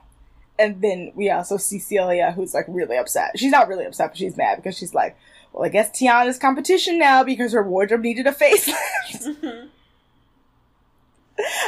And 0.62 0.82
then 0.82 1.12
we 1.16 1.30
also 1.32 1.58
see 1.58 1.80
Celia, 1.80 2.32
who's 2.34 2.54
like 2.54 2.66
really 2.68 2.98
upset. 2.98 3.32
She's 3.38 3.52
not 3.52 3.68
really 3.68 3.86
upset, 3.86 4.12
but 4.12 4.18
she's 4.18 4.38
mad 4.38 4.58
because 4.58 4.78
she's 4.78 4.94
like, 4.94 5.18
well, 5.52 5.66
I 5.66 5.70
guess 5.70 5.90
Tiana's 5.90 6.38
competition 6.38 7.00
now 7.00 7.24
because 7.24 7.54
her 7.54 7.64
wardrobe 7.64 8.02
needed 8.02 8.28
a 8.28 8.32
facelift. 8.32 8.76
Mhm. 9.42 9.70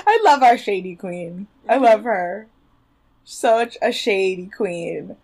I 0.05 0.21
love 0.23 0.43
our 0.43 0.57
shady 0.57 0.95
queen. 0.95 1.47
I 1.67 1.77
love 1.77 2.03
her. 2.03 2.47
Such 3.23 3.77
a 3.81 3.91
shady 3.91 4.45
queen. 4.47 5.15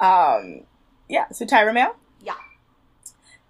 Um, 0.00 0.62
yeah, 1.08 1.28
so 1.30 1.44
Tyra 1.44 1.74
Mail? 1.74 1.94
Yeah. 2.22 2.34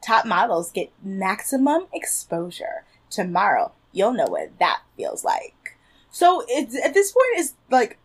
Top 0.04 0.24
models 0.26 0.72
get 0.72 0.90
maximum 1.02 1.86
exposure. 1.92 2.84
Tomorrow, 3.10 3.72
you'll 3.92 4.14
know 4.14 4.26
what 4.26 4.58
that 4.58 4.80
feels 4.96 5.22
like. 5.24 5.76
So 6.10 6.42
it's 6.48 6.74
at 6.82 6.94
this 6.94 7.12
point 7.12 7.38
is 7.38 7.54
like 7.70 7.98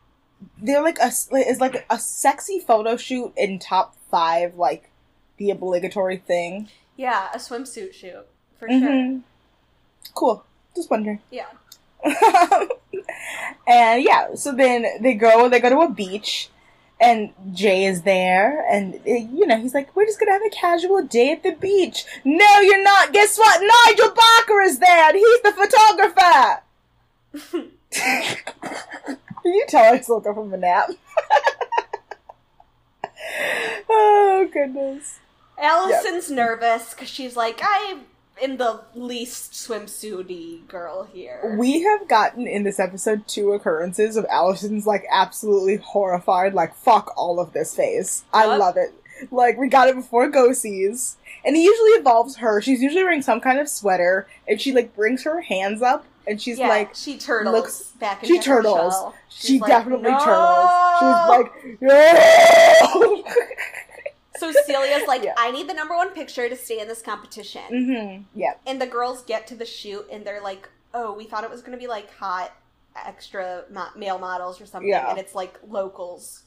they're 0.61 0.81
like 0.81 0.99
a 0.99 1.07
is 1.07 1.59
like 1.59 1.85
a 1.89 1.99
sexy 1.99 2.59
photo 2.59 2.97
shoot 2.97 3.33
in 3.37 3.59
top 3.59 3.95
five 4.09 4.55
like 4.55 4.89
the 5.37 5.49
obligatory 5.49 6.17
thing. 6.17 6.69
Yeah, 6.95 7.29
a 7.33 7.37
swimsuit 7.37 7.93
shoot 7.93 8.25
for 8.59 8.67
sure. 8.67 8.79
Mhm. 8.79 9.21
Cool. 10.13 10.43
Just 10.75 10.89
wondering. 10.89 11.19
Yeah. 11.31 11.45
and 13.67 14.03
yeah, 14.03 14.35
so 14.35 14.51
then 14.51 14.85
they 15.01 15.13
go, 15.13 15.47
they 15.47 15.59
go 15.59 15.69
to 15.69 15.79
a 15.81 15.89
beach, 15.89 16.49
and 16.99 17.31
Jay 17.53 17.85
is 17.85 18.01
there, 18.01 18.65
and 18.69 18.95
uh, 18.95 19.11
you 19.11 19.47
know 19.47 19.57
he's 19.57 19.73
like, 19.73 19.95
"We're 19.95 20.05
just 20.05 20.19
gonna 20.19 20.33
have 20.33 20.41
a 20.45 20.49
casual 20.49 21.01
day 21.03 21.31
at 21.31 21.43
the 21.43 21.53
beach." 21.53 22.03
No, 22.25 22.59
you're 22.59 22.83
not. 22.83 23.13
Guess 23.13 23.37
what? 23.37 23.61
Nigel 23.61 24.13
Barker 24.13 24.61
is 24.61 24.79
there, 24.79 25.09
and 25.09 25.15
he's 25.17 25.41
the 25.41 25.53
photographer. 25.53 26.61
Tell 29.74 29.91
I 29.91 29.97
just 29.97 30.07
woke 30.07 30.28
up 30.28 30.36
from 30.36 30.53
a 30.53 30.57
nap? 30.57 30.88
oh 33.89 34.47
goodness. 34.53 35.19
Allison's 35.57 36.30
nervous 36.30 36.93
because 36.93 37.09
she's 37.09 37.36
like, 37.36 37.59
I 37.63 37.78
am 37.89 38.01
in 38.39 38.57
the 38.57 38.82
least 38.93 39.53
swimsuity 39.53 40.67
girl 40.67 41.09
here. 41.11 41.55
We 41.57 41.82
have 41.82 42.07
gotten 42.07 42.45
in 42.45 42.61
this 42.61 42.80
episode 42.80 43.28
two 43.28 43.53
occurrences 43.53 44.15
of 44.15 44.28
Allison's 44.30 44.86
like 44.86 45.05
absolutely 45.11 45.78
horrified, 45.78 46.53
like 46.53 46.76
fuck 46.76 47.11
all 47.17 47.39
of 47.39 47.53
this 47.53 47.76
phase. 47.76 48.26
I 48.32 48.55
love 48.55 48.78
it. 48.78 48.93
Like 49.32 49.57
we 49.57 49.69
got 49.69 49.88
it 49.88 49.95
before 49.95 50.30
Go 50.30 50.53
sees, 50.53 51.17
and 51.43 51.55
it 51.55 51.61
usually 51.61 51.97
involves 51.97 52.36
her. 52.36 52.61
She's 52.61 52.84
usually 52.84 53.03
wearing 53.03 53.24
some 53.24 53.41
kind 53.41 53.57
of 53.57 53.67
sweater, 53.67 54.28
and 54.47 54.61
she 54.61 54.71
like 54.71 54.95
brings 54.95 55.24
her 55.24 55.41
hands 55.41 55.82
up, 55.82 56.05
and 56.28 56.41
she's 56.41 56.57
yeah, 56.59 56.67
like, 56.69 56.95
she 56.95 57.17
turtles 57.17 57.53
looks- 57.53 57.84
back 57.99 58.24
she 58.26 58.39
turtles. 58.39 58.93
shell. 58.93 59.15
she 59.30 59.59
like, 59.59 59.69
definitely 59.69 60.11
"No!" 60.11 60.19
turtles. 60.19 60.69
She's 60.99 61.30
like, 61.30 61.82
no. 61.82 63.24
So 64.38 64.51
Celia's 64.67 65.07
like, 65.07 65.24
Yeah. 65.24 65.36
I 65.38 65.51
need 65.51 65.69
the 65.69 65.74
number 65.74 65.95
one 65.95 66.09
picture 66.09 66.49
to 66.49 66.55
stay 66.55 66.80
in 66.80 66.88
this 66.88 67.01
competition. 67.01 67.61
Mm-hmm. 67.71 68.24
Yeah. 68.36 68.53
And 68.65 68.82
the 68.82 68.88
girls 68.88 69.21
get 69.24 69.47
to 69.47 69.55
the 69.55 69.65
shoot 69.65 70.05
and 70.11 70.26
they're 70.26 70.41
like, 70.41 70.67
oh, 70.93 71.13
we 71.13 71.24
thought 71.26 71.43
it 71.43 71.49
was 71.51 71.61
going 71.61 71.71
to 71.74 71.78
be 71.78 71.88
like 71.88 72.13
hot 72.15 72.51
extra 73.05 73.63
mo- 73.71 73.89
male 73.95 74.17
models 74.19 74.59
or 74.59 74.65
something. 74.65 74.89
Yeah. 74.89 75.09
And 75.09 75.19
it's 75.19 75.36
like 75.36 75.57
locals. 75.67 76.43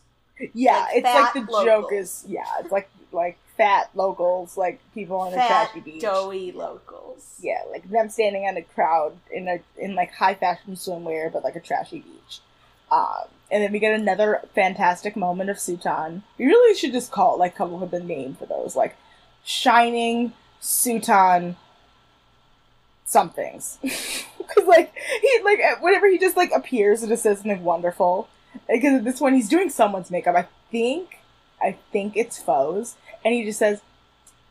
Yeah, 0.53 0.81
Like 0.81 0.97
it's 0.97 1.05
like 1.05 1.33
the 1.47 1.65
joke 1.65 1.93
is 1.93 2.25
yeah, 2.29 2.45
it's 2.61 2.71
like 2.71 2.91
like 3.11 3.39
fat 3.57 3.91
locals, 3.95 4.57
like 4.57 4.81
people 4.95 5.17
on 5.19 5.33
a 5.33 5.37
Fat, 5.37 5.71
trashy 5.71 5.81
beach. 5.81 6.03
doughy 6.03 6.53
locals. 6.53 7.35
Yeah, 7.41 7.63
like 7.71 7.89
them 7.91 8.09
standing 8.09 8.45
on 8.45 8.57
a 8.57 8.63
crowd 8.63 9.17
in 9.31 9.49
a 9.49 9.61
in 9.77 9.95
like 9.95 10.13
high 10.13 10.35
fashion 10.35 10.75
swimwear, 10.75 11.33
but 11.33 11.45
like 11.45 11.57
a 11.57 11.61
trashy 11.61 12.01
beach. 12.01 12.41
Um, 12.91 13.25
and 13.51 13.63
then 13.63 13.73
we 13.73 13.79
get 13.79 13.99
another 13.99 14.41
fantastic 14.55 15.17
moment 15.17 15.51
of 15.51 15.57
Sutan. 15.57 16.23
We 16.39 16.47
really 16.47 16.77
should 16.77 16.93
just 16.93 17.11
call 17.13 17.39
like 17.39 17.55
come 17.57 17.75
up 17.75 17.81
with 17.81 17.93
a 17.95 18.05
name 18.05 18.35
for 18.35 18.47
those, 18.47 18.77
like 18.77 18.97
shining 19.45 20.33
Sutan 20.63 21.57
somethings. 23.05 23.79
Because 24.47 24.69
like 24.69 24.95
he 25.23 25.41
like 25.45 25.59
whenever 25.83 26.09
he 26.09 26.19
just 26.19 26.37
like 26.37 26.53
appears, 26.55 27.03
it 27.03 27.09
just 27.09 27.25
says 27.25 27.39
something 27.39 27.65
wonderful. 27.65 28.29
Because 28.71 28.95
at 28.95 29.05
this 29.05 29.21
one, 29.21 29.35
he's 29.35 29.49
doing 29.49 29.71
someone's 29.71 30.09
makeup. 30.09 30.37
I 30.37 30.47
think, 30.71 31.19
I 31.61 31.77
think 31.91 32.17
it's 32.17 32.41
Fo's, 32.41 32.95
and 33.25 33.35
he 33.35 33.45
just 33.45 33.59
says, 33.59 33.81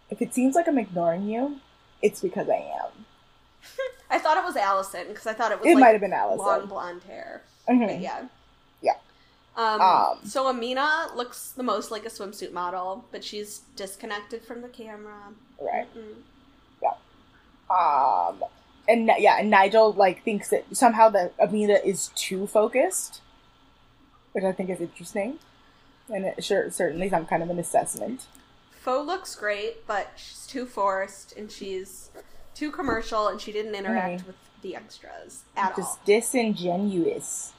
"If 0.09 0.21
it 0.21 0.33
seems 0.33 0.55
like 0.55 0.67
I'm 0.67 0.77
ignoring 0.77 1.27
you, 1.27 1.59
it's 2.01 2.21
because 2.21 2.49
I 2.49 2.55
am." 2.55 3.05
I 4.09 4.19
thought 4.19 4.37
it 4.37 4.43
was 4.43 4.55
Allison 4.55 5.07
because 5.09 5.27
I 5.27 5.33
thought 5.33 5.51
it 5.51 5.59
was 5.59 5.67
It 5.67 5.75
like 5.75 5.81
might 5.81 5.91
have 5.91 6.01
been 6.01 6.13
Allison. 6.13 6.45
long 6.45 6.65
blonde 6.67 7.03
hair. 7.03 7.41
Mhm. 7.69 7.87
But 7.87 7.99
yeah. 7.99 8.25
Yeah. 8.81 8.93
Um, 9.57 9.81
Um, 9.81 10.19
so 10.25 10.47
Amina 10.47 11.07
looks 11.15 11.51
the 11.51 11.63
most 11.63 11.89
like 11.91 12.05
a 12.05 12.09
swimsuit 12.09 12.51
model, 12.51 13.05
but 13.11 13.23
she's 13.23 13.59
disconnected 13.75 14.43
from 14.43 14.61
the 14.61 14.67
camera. 14.69 15.33
Right. 15.59 15.87
Mm. 15.95 16.15
Um, 17.67 18.43
and 18.87 19.09
yeah, 19.17 19.37
and 19.39 19.49
Nigel 19.49 19.91
like 19.93 20.23
thinks 20.23 20.49
that 20.49 20.65
somehow 20.77 21.09
that 21.09 21.33
Amina 21.39 21.79
is 21.83 22.09
too 22.15 22.45
focused, 22.45 23.21
which 24.33 24.43
I 24.43 24.51
think 24.51 24.69
is 24.69 24.79
interesting, 24.79 25.39
and 26.13 26.25
it 26.25 26.43
sure 26.43 26.69
certainly 26.69 27.09
some 27.09 27.25
kind 27.25 27.41
of 27.41 27.49
an 27.49 27.57
assessment. 27.57 28.27
Fo 28.85 29.01
looks 29.01 29.35
great, 29.35 29.87
but 29.87 30.11
she's 30.15 30.45
too 30.45 30.67
forced 30.67 31.35
and 31.35 31.51
she's 31.51 32.11
too 32.53 32.69
commercial, 32.69 33.27
and 33.27 33.41
she 33.41 33.51
didn't 33.51 33.73
interact 33.73 34.27
with 34.27 34.35
the 34.61 34.75
extras 34.75 35.41
at 35.57 35.71
all. 35.71 35.77
Just 35.77 36.05
disingenuous. 36.05 37.53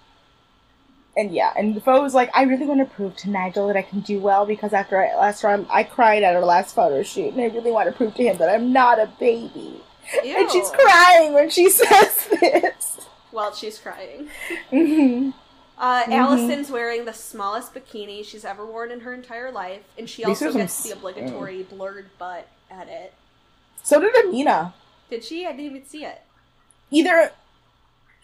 And 1.16 1.32
yeah, 1.32 1.52
and 1.56 1.82
Fo 1.82 2.00
was 2.00 2.14
like, 2.14 2.30
I 2.32 2.44
really 2.44 2.64
want 2.64 2.78
to 2.78 2.94
prove 2.94 3.16
to 3.16 3.30
Nigel 3.30 3.66
that 3.66 3.76
I 3.76 3.82
can 3.82 4.00
do 4.00 4.20
well 4.20 4.46
because 4.46 4.72
after 4.72 5.04
I 5.04 5.16
last 5.16 5.40
time 5.40 5.66
I 5.68 5.82
cried 5.82 6.22
at 6.22 6.36
our 6.36 6.44
last 6.44 6.76
photo 6.76 7.02
shoot, 7.02 7.32
and 7.32 7.40
I 7.40 7.46
really 7.46 7.72
want 7.72 7.88
to 7.90 7.96
prove 7.96 8.14
to 8.14 8.22
him 8.22 8.38
that 8.38 8.48
I'm 8.48 8.72
not 8.72 9.00
a 9.00 9.10
baby. 9.18 9.82
And 10.24 10.48
she's 10.52 10.70
crying 10.70 11.34
when 11.34 11.50
she 11.50 11.70
says 11.70 12.28
this. 12.40 13.00
While 13.32 13.52
she's 13.52 13.80
crying. 13.80 14.28
hmm 14.70 15.30
Uh, 15.78 16.04
Mhm. 16.04 16.12
Allison's 16.12 16.70
wearing 16.70 17.04
the 17.04 17.12
smallest 17.12 17.74
bikini 17.74 18.24
she's 18.24 18.44
ever 18.46 18.64
worn 18.64 18.90
in 18.90 19.00
her 19.00 19.12
entire 19.12 19.50
life, 19.52 19.82
and 19.98 20.08
she 20.08 20.22
These 20.24 20.40
also 20.42 20.50
some 20.52 20.60
gets 20.62 20.82
the 20.82 20.90
s- 20.90 20.96
obligatory 20.96 21.62
blurred 21.64 22.08
butt 22.18 22.48
edit. 22.70 23.12
So 23.82 24.00
did 24.00 24.14
Amina. 24.24 24.72
Did 25.10 25.22
she? 25.22 25.46
I 25.46 25.50
didn't 25.52 25.66
even 25.66 25.86
see 25.86 26.04
it. 26.04 26.22
Either, 26.90 27.30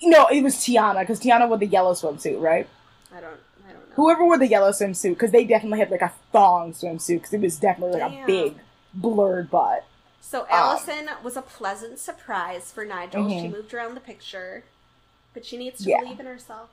no, 0.03 0.27
it 0.29 0.43
was 0.43 0.57
Tiana 0.57 1.01
because 1.01 1.21
Tiana 1.21 1.47
wore 1.47 1.59
the 1.59 1.67
yellow 1.67 1.93
swimsuit, 1.93 2.41
right? 2.41 2.67
I 3.15 3.21
don't. 3.21 3.39
I 3.69 3.73
don't 3.73 3.89
know. 3.89 3.95
Whoever 3.97 4.25
wore 4.25 4.39
the 4.39 4.47
yellow 4.49 4.71
swimsuit 4.71 5.11
because 5.11 5.31
they 5.31 5.45
definitely 5.45 5.79
had 5.81 5.91
like 5.91 6.03
a 6.03 6.13
thong 6.33 6.73
swimsuit 6.73 7.17
because 7.19 7.35
it 7.35 7.41
was 7.41 7.59
definitely 7.59 8.01
like 8.01 8.13
Damn. 8.13 8.25
a 8.25 8.27
big 8.27 8.55
blurred 8.95 9.51
butt. 9.51 9.85
So 10.23 10.47
Allison 10.49 11.11
was 11.23 11.37
a 11.37 11.43
pleasant 11.43 11.99
surprise 11.99 12.73
for 12.73 12.85
Nigel. 12.87 13.29
She 13.29 13.35
Mhm. 13.49 13.53
moved 13.53 13.75
around 13.75 13.95
the 13.95 14.01
picture, 14.01 14.65
but 15.35 15.45
she 15.45 15.59
needs 15.59 15.83
to 15.85 15.91
Yeah. 15.91 16.01
believe 16.01 16.19
in 16.19 16.27
herself. 16.27 16.71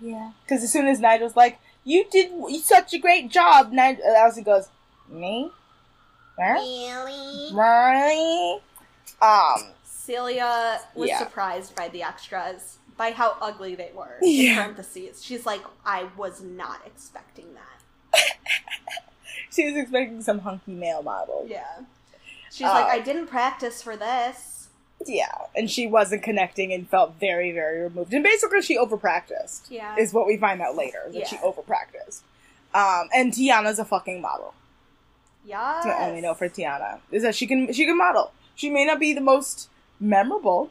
Yeah. 0.00 0.32
Because 0.42 0.62
as 0.64 0.72
soon 0.72 0.86
as 0.88 1.00
Nigel's 1.00 1.36
like, 1.36 1.58
"You 1.84 2.04
did 2.10 2.32
such 2.62 2.94
a 2.94 2.98
great 2.98 3.30
job," 3.30 3.72
Nigel 3.72 4.04
Allison 4.16 4.44
goes, 4.44 4.68
"Me? 5.08 5.50
Huh? 6.38 6.52
Really? 6.54 7.50
Really?" 7.52 8.60
Um. 9.20 9.72
Celia 9.84 10.80
was 10.94 11.08
Yeah. 11.10 11.18
surprised 11.18 11.74
by 11.76 11.88
the 11.88 12.02
extras, 12.02 12.78
by 12.96 13.12
how 13.12 13.36
ugly 13.40 13.74
they 13.74 13.90
were. 13.94 14.16
Yeah. 14.22 14.50
In 14.50 14.56
parentheses, 14.56 15.22
she's 15.22 15.44
like, 15.46 15.62
"I 15.84 16.08
was 16.16 16.40
not 16.42 16.80
expecting 16.86 17.54
that." 17.54 18.20
She 19.52 19.64
was 19.66 19.76
expecting 19.76 20.22
some 20.22 20.38
hunky 20.40 20.72
male 20.72 21.02
model. 21.02 21.44
Yeah. 21.48 21.80
She's 22.52 22.66
like, 22.66 22.84
Uh, 22.86 22.88
"I 22.88 23.00
didn't 23.00 23.26
practice 23.26 23.82
for 23.82 23.96
this." 23.96 24.49
Yeah, 25.06 25.32
and 25.56 25.70
she 25.70 25.86
wasn't 25.86 26.22
connecting 26.22 26.72
and 26.72 26.88
felt 26.88 27.14
very, 27.18 27.52
very 27.52 27.80
removed. 27.80 28.12
And 28.12 28.22
basically, 28.22 28.60
she 28.62 28.76
overpracticed. 28.76 29.70
Yeah. 29.70 29.96
is 29.96 30.12
what 30.12 30.26
we 30.26 30.36
find 30.36 30.60
out 30.60 30.76
later 30.76 31.04
that 31.12 31.26
she 31.26 31.36
overpracticed. 31.36 32.20
Um, 32.74 33.08
and 33.14 33.32
Tiana's 33.32 33.78
a 33.78 33.84
fucking 33.84 34.20
model. 34.20 34.54
Yeah. 35.44 35.58
That's 35.74 35.86
what 35.86 35.96
I 35.96 36.08
only 36.08 36.20
know 36.20 36.34
for 36.34 36.48
Tiana 36.48 37.00
is 37.10 37.22
that 37.22 37.34
she 37.34 37.46
can 37.46 37.72
she 37.72 37.86
can 37.86 37.96
model. 37.96 38.32
She 38.54 38.68
may 38.68 38.84
not 38.84 39.00
be 39.00 39.14
the 39.14 39.20
most 39.22 39.68
memorable, 39.98 40.70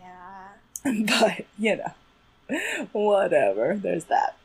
Yeah. 0.00 0.92
but 1.06 1.46
you 1.58 1.76
know, 1.76 2.58
whatever. 2.92 3.74
There's 3.74 4.04
that. 4.04 4.36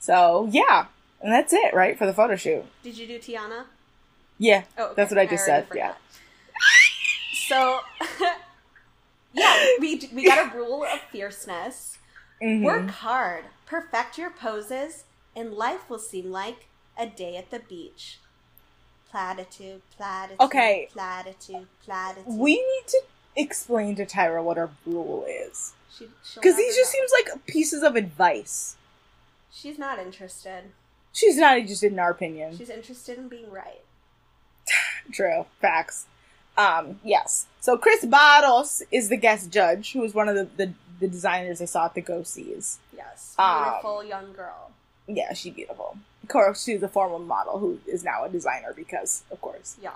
So 0.00 0.48
yeah, 0.50 0.86
and 1.20 1.32
that's 1.32 1.52
it, 1.52 1.72
right, 1.74 1.96
for 1.96 2.06
the 2.06 2.12
photo 2.12 2.34
shoot. 2.36 2.64
Did 2.82 2.98
you 2.98 3.06
do 3.06 3.18
Tiana? 3.18 3.64
Yeah, 4.38 4.64
Oh, 4.76 4.86
okay. 4.86 4.94
that's 4.96 5.10
what 5.12 5.18
I 5.18 5.26
just 5.26 5.48
already 5.48 5.66
said. 5.70 5.76
Yeah. 5.76 5.92
So, 7.52 7.80
yeah, 9.34 9.66
we 9.78 10.08
we 10.14 10.24
got 10.24 10.50
a 10.54 10.56
rule 10.56 10.84
of 10.84 11.00
fierceness. 11.10 11.98
Mhm. 12.42 12.62
Work 12.64 12.88
hard, 12.88 13.44
perfect 13.66 14.16
your 14.16 14.30
poses, 14.30 15.04
and 15.36 15.52
life 15.52 15.90
will 15.90 15.98
seem 15.98 16.30
like 16.32 16.66
a 16.98 17.06
day 17.06 17.36
at 17.36 17.50
the 17.50 17.58
beach. 17.58 18.18
Platitude, 19.10 19.82
platitude, 19.94 20.40
Okay. 20.40 20.88
platitude, 20.94 21.66
platitude. 21.84 22.24
We 22.26 22.54
need 22.54 22.86
to 22.88 23.02
explain 23.36 23.96
to 23.96 24.06
Tyra 24.06 24.42
what 24.42 24.56
our 24.56 24.70
rule 24.86 25.26
is 25.28 25.74
because 26.34 26.56
these 26.56 26.74
just 26.74 26.94
know. 26.94 26.98
seems 27.00 27.12
like 27.12 27.46
pieces 27.46 27.82
of 27.82 27.96
advice. 27.96 28.76
She's 29.52 29.78
not 29.78 29.98
interested. 29.98 30.72
She's 31.12 31.36
not 31.36 31.58
interested 31.58 31.92
in 31.92 31.98
our 31.98 32.10
opinion. 32.12 32.56
She's 32.56 32.70
interested 32.70 33.18
in 33.18 33.28
being 33.28 33.50
right. 33.50 33.82
True. 35.12 35.44
Facts. 35.60 36.06
Um, 36.56 37.00
yes. 37.02 37.46
So 37.60 37.76
Cris 37.78 38.04
Barros 38.04 38.82
is 38.90 39.08
the 39.08 39.16
guest 39.16 39.50
judge, 39.50 39.92
who 39.92 40.02
is 40.04 40.14
one 40.14 40.28
of 40.28 40.34
the, 40.34 40.48
the, 40.56 40.72
the 41.00 41.08
designers 41.08 41.62
I 41.62 41.66
saw 41.66 41.86
at 41.86 41.94
the 41.94 42.00
Go 42.00 42.22
Sees. 42.22 42.78
Yes, 42.96 43.34
Um, 43.38 43.64
beautiful 43.64 44.04
young 44.04 44.32
girl. 44.32 44.70
Yeah, 45.06 45.32
she's 45.32 45.54
beautiful. 45.54 45.96
Of 46.22 46.28
course, 46.28 46.64
she's 46.64 46.82
a 46.82 46.88
former 46.88 47.18
model 47.18 47.58
who 47.58 47.80
is 47.86 48.04
now 48.04 48.24
a 48.24 48.28
designer 48.28 48.72
because, 48.74 49.24
of 49.30 49.40
course. 49.40 49.76
Yeah. 49.82 49.90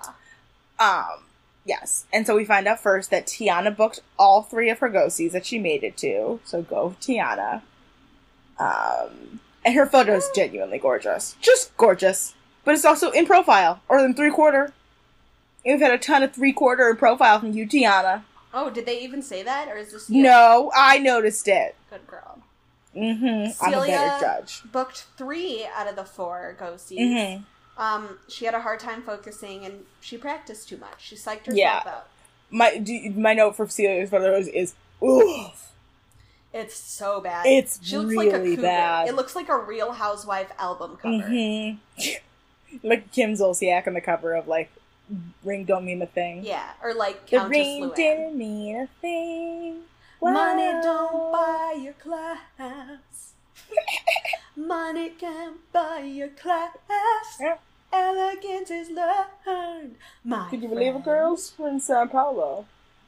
Um, 0.78 1.24
yes. 1.64 2.06
And 2.12 2.26
so 2.26 2.34
we 2.34 2.44
find 2.44 2.66
out 2.66 2.80
first 2.80 3.10
that 3.10 3.26
Tiana 3.26 3.74
booked 3.76 4.00
all 4.18 4.42
three 4.42 4.68
of 4.70 4.78
her 4.80 4.88
Go 4.88 5.08
Sees 5.08 5.32
that 5.32 5.46
she 5.46 5.58
made 5.58 5.84
it 5.84 5.96
to. 5.98 6.40
So 6.44 6.62
go 6.62 6.96
Tiana. 7.00 7.62
Um, 8.58 9.40
and 9.64 9.74
her 9.74 9.86
photo 9.86 10.14
is 10.14 10.28
genuinely 10.34 10.78
gorgeous. 10.78 11.36
Just 11.40 11.76
gorgeous. 11.76 12.34
But 12.64 12.74
it's 12.74 12.84
also 12.84 13.10
in 13.10 13.26
profile, 13.26 13.80
or 13.88 13.98
in 13.98 14.14
three 14.14 14.30
quarter. 14.30 14.72
We've 15.66 15.80
had 15.80 15.90
a 15.90 15.98
ton 15.98 16.22
of 16.22 16.32
three 16.32 16.52
quarter 16.52 16.94
profile 16.94 17.40
from 17.40 17.52
you, 17.52 17.66
Tiana. 17.66 18.22
Oh, 18.54 18.70
did 18.70 18.86
they 18.86 19.00
even 19.00 19.20
say 19.20 19.42
that, 19.42 19.68
or 19.68 19.76
is 19.76 19.92
this 19.92 20.08
No, 20.08 20.70
I 20.74 20.98
noticed 20.98 21.48
it. 21.48 21.74
Good 21.90 22.06
girl. 22.06 22.38
Mm-hmm. 22.94 23.62
I'm 23.62 23.74
a 23.74 23.86
better 23.86 24.20
judge. 24.24 24.62
Booked 24.72 25.06
three 25.18 25.66
out 25.76 25.88
of 25.88 25.96
the 25.96 26.04
four 26.04 26.56
go 26.58 26.76
sees. 26.78 26.98
Mhm. 27.00 27.44
Um, 27.76 28.18
she 28.28 28.46
had 28.46 28.54
a 28.54 28.60
hard 28.60 28.80
time 28.80 29.02
focusing, 29.02 29.66
and 29.66 29.84
she 30.00 30.16
practiced 30.16 30.68
too 30.70 30.78
much. 30.78 30.94
She 30.98 31.16
psyched 31.16 31.40
herself 31.46 31.56
Yeah. 31.58 31.82
out. 31.84 32.08
My 32.48 32.78
do, 32.78 33.10
my 33.10 33.34
note 33.34 33.56
for 33.56 33.66
Celia's 33.66 34.08
photos 34.08 34.46
is 34.48 34.74
oof. 35.02 35.72
It's 36.54 36.74
so 36.76 37.20
bad. 37.20 37.44
It's 37.44 37.78
she 37.82 37.98
looks 37.98 38.14
like 38.14 38.28
a 38.32 38.38
cougar. 38.38 38.62
bad. 38.62 39.08
It 39.08 39.14
looks 39.14 39.36
like 39.36 39.50
a 39.50 39.58
Real 39.58 39.92
Housewife 39.92 40.52
album 40.58 40.96
cover. 40.96 41.14
Mm-hmm. 41.24 42.78
like 42.82 43.12
Kim 43.12 43.32
Zolciak 43.34 43.86
on 43.86 43.92
the 43.92 44.00
cover 44.00 44.32
of 44.34 44.48
like 44.48 44.70
Ring 45.44 45.64
Don't 45.64 45.84
Mean 45.84 46.02
a 46.02 46.06
Thing. 46.06 46.44
Yeah, 46.44 46.70
or 46.82 46.94
like 46.94 47.26
The 47.28 47.38
Countess 47.38 47.50
ring 47.50 47.82
Luann. 47.82 47.94
didn't 47.94 48.36
mean 48.38 48.76
a 48.76 48.86
thing. 49.00 49.80
Money 50.20 50.72
don't 50.82 51.32
buy 51.32 51.78
your 51.80 51.92
class. 51.92 53.34
Money 54.56 55.10
can't 55.10 55.56
buy 55.72 56.00
your 56.00 56.28
class. 56.28 56.76
Yeah. 57.40 57.58
Elegance 57.92 58.70
is 58.70 58.90
learned. 58.90 59.96
My 60.24 60.48
Could 60.50 60.62
you 60.62 60.68
believe 60.68 60.96
it, 60.96 61.04
girls? 61.04 61.52
We're 61.56 61.68
in 61.68 61.80
Sao 61.80 62.06
Paulo. 62.06 62.66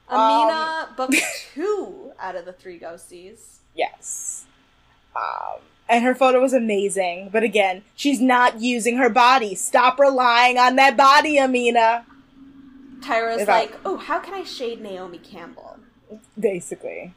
Amina 0.09 0.91
booked 0.97 1.17
two 1.55 2.13
out 2.21 2.37
of 2.37 2.45
the 2.45 2.53
three 2.53 2.79
go 2.79 2.97
sees. 2.97 3.61
Yes. 3.75 4.45
Um, 5.17 5.61
and 5.89 6.05
her 6.05 6.15
photo 6.15 6.41
was 6.41 6.53
amazing, 6.53 7.31
but 7.33 7.43
again, 7.43 7.83
she's 7.95 8.21
not 8.21 8.61
using 8.61 8.97
her 8.99 9.09
body. 9.09 9.55
Stop 9.55 9.99
relying 9.99 10.59
on 10.59 10.77
that 10.77 10.97
body, 10.97 11.39
Amina. 11.39 12.05
Tyra's 13.01 13.43
If 13.43 13.49
I- 13.49 13.61
like, 13.61 13.75
oh, 13.85 13.97
how 13.97 14.19
can 14.19 14.35
I 14.35 14.45
shade 14.45 14.81
Naomi 14.81 15.19
Campbell? 15.19 15.79
Basically. 16.39 17.15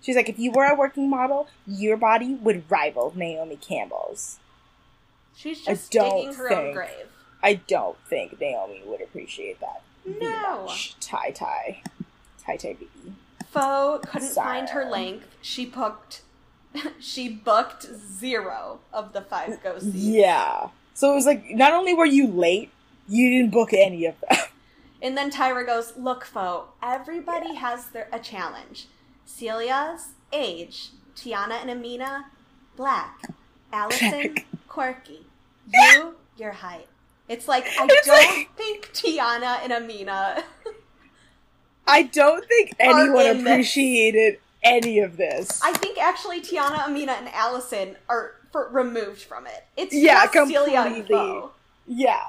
She's 0.00 0.16
like, 0.16 0.28
if 0.28 0.38
you 0.38 0.52
were 0.52 0.64
a 0.66 0.74
working 0.74 1.08
model, 1.08 1.48
your 1.66 1.96
body 1.96 2.34
would 2.34 2.70
rival 2.70 3.12
Naomi 3.16 3.56
Campbell's. 3.56 4.38
She's 5.34 5.66
I 5.66 5.72
just 5.72 5.90
digging 5.90 6.34
her 6.34 6.52
own 6.52 6.56
think- 6.64 6.76
grave. 6.76 7.06
I 7.42 7.54
don't 7.54 7.98
think 8.06 8.40
Naomi 8.40 8.82
would 8.86 9.02
appreciate 9.02 9.60
that. 9.60 9.82
No. 10.06 10.68
Tie 11.00 11.30
tie. 11.30 11.82
Tie 12.42 12.56
tie 12.56 12.72
baby. 12.74 12.88
Fo 13.50 13.98
couldn't 14.06 14.28
find 14.30 14.70
her 14.70 14.84
length. 14.84 15.26
She 15.42 15.66
booked. 15.66 16.22
she 17.00 17.28
booked 17.28 17.86
zero 18.18 18.80
of 18.92 19.12
the 19.12 19.20
five 19.22 19.62
go 19.62 19.78
sees. 19.78 19.94
Yeah. 19.94 20.68
So 20.94 21.12
it 21.12 21.14
was 21.14 21.26
like, 21.26 21.44
not 21.50 21.72
only 21.72 21.94
were 21.94 22.06
you 22.06 22.26
late, 22.26 22.70
you 23.08 23.28
didn't 23.30 23.50
book 23.52 23.72
any 23.72 24.06
of 24.06 24.14
them. 24.20 24.38
And 25.02 25.18
then 25.18 25.30
Tyra 25.30 25.66
goes, 25.66 25.92
"Look, 25.98 26.24
Fo, 26.24 26.68
everybody 26.82 27.56
has 27.56 27.88
their 27.90 28.08
a 28.10 28.18
challenge. 28.18 28.86
Celia's 29.28 30.12
age, 30.32 30.92
Tiana 31.14 31.60
and 31.60 31.68
Amina, 31.68 32.26
black, 32.74 33.20
Allison, 33.70 34.34
quirky, 34.66 35.26
you, 35.70 36.14
your 36.38 36.52
height. 36.52 36.86
It's 37.28 37.46
like 37.46 37.66
I 37.78 37.86
It's 37.90 38.06
don't 38.06 38.16
like- 38.38 38.56
think 38.56 38.92
Tiana 38.94 39.58
and 39.62 39.74
Amina. 39.74 40.42
I 41.86 42.04
don't 42.04 42.46
think 42.48 42.74
anyone 42.80 43.26
appreciated 43.40 44.38
any 44.64 44.98
of 45.00 45.16
this. 45.16 45.60
I 45.62 45.72
think 45.72 45.98
actually 45.98 46.40
Tiana, 46.40 46.86
Amina, 46.86 47.12
and 47.12 47.28
Allison 47.28 47.96
are 48.08 48.32
for 48.52 48.68
removed 48.70 49.22
from 49.22 49.46
it. 49.46 49.64
It's 49.76 49.94
Yeah, 49.94 50.26
just 50.32 50.50
Celia 50.50 50.80
and 50.80 50.94
completely. 50.96 51.42
Yeah. 51.86 52.22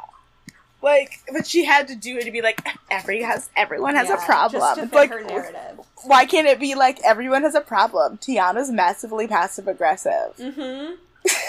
Like, 0.81 1.21
but 1.33 1.47
she 1.47 1.65
had 1.65 1.87
to 1.87 1.95
do 1.95 2.17
it 2.17 2.25
to 2.25 2.31
be 2.31 2.41
like 2.41 2.67
every 2.91 3.23
has 3.23 3.49
everyone 3.55 3.95
has 3.95 4.09
Yeah, 4.09 4.21
a 4.21 4.25
problem. 4.25 4.61
Just 4.61 4.75
to 4.75 4.83
It's 4.83 4.91
fit 4.91 5.53
like 5.55 5.77
why 6.03 6.25
can't 6.25 6.45
it 6.47 6.59
be 6.59 6.75
like 6.75 6.99
everyone 7.03 7.41
has 7.41 7.55
a 7.55 7.61
problem? 7.61 8.17
Tiana's 8.19 8.69
massively 8.71 9.27
passive 9.27 9.67
aggressive. 9.67 10.35
Mm-hmm. 10.37 10.93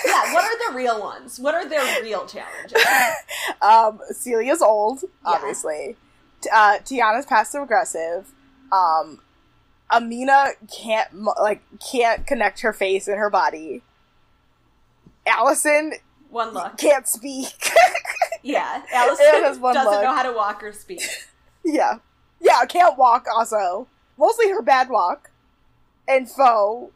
Yeah, 0.06 0.32
what 0.32 0.44
are 0.44 0.70
the 0.72 0.76
real 0.78 1.00
ones? 1.00 1.38
What 1.38 1.54
are 1.54 1.68
their 1.68 2.02
real 2.02 2.26
challenges? 2.26 2.82
Um, 3.62 4.00
Celia's 4.12 4.62
old, 4.62 5.00
obviously. 5.24 5.96
Uh, 6.52 6.78
Tiana's 6.78 7.26
passive 7.26 7.62
aggressive. 7.62 8.32
Um, 8.72 9.20
Amina 9.90 10.48
can't 10.74 11.22
like 11.40 11.62
can't 11.80 12.26
connect 12.26 12.60
her 12.60 12.72
face 12.72 13.06
and 13.08 13.18
her 13.18 13.30
body. 13.30 13.82
Allison 15.26 15.92
One 16.30 16.52
look. 16.52 16.76
can't 16.78 17.06
speak. 17.08 17.48
Yeah, 18.42 18.82
Allison 18.94 19.26
doesn't 19.42 19.60
look. 19.60 19.74
know 19.74 20.14
how 20.14 20.22
to 20.22 20.32
walk 20.32 20.62
or 20.62 20.70
speak. 20.72 21.02
yeah, 21.64 21.98
yeah, 22.40 22.64
can't 22.66 22.96
walk. 22.96 23.26
Also, 23.34 23.88
mostly 24.16 24.48
her 24.50 24.62
bad 24.62 24.88
walk. 24.88 25.30
And 26.06 26.30
Fo, 26.30 26.92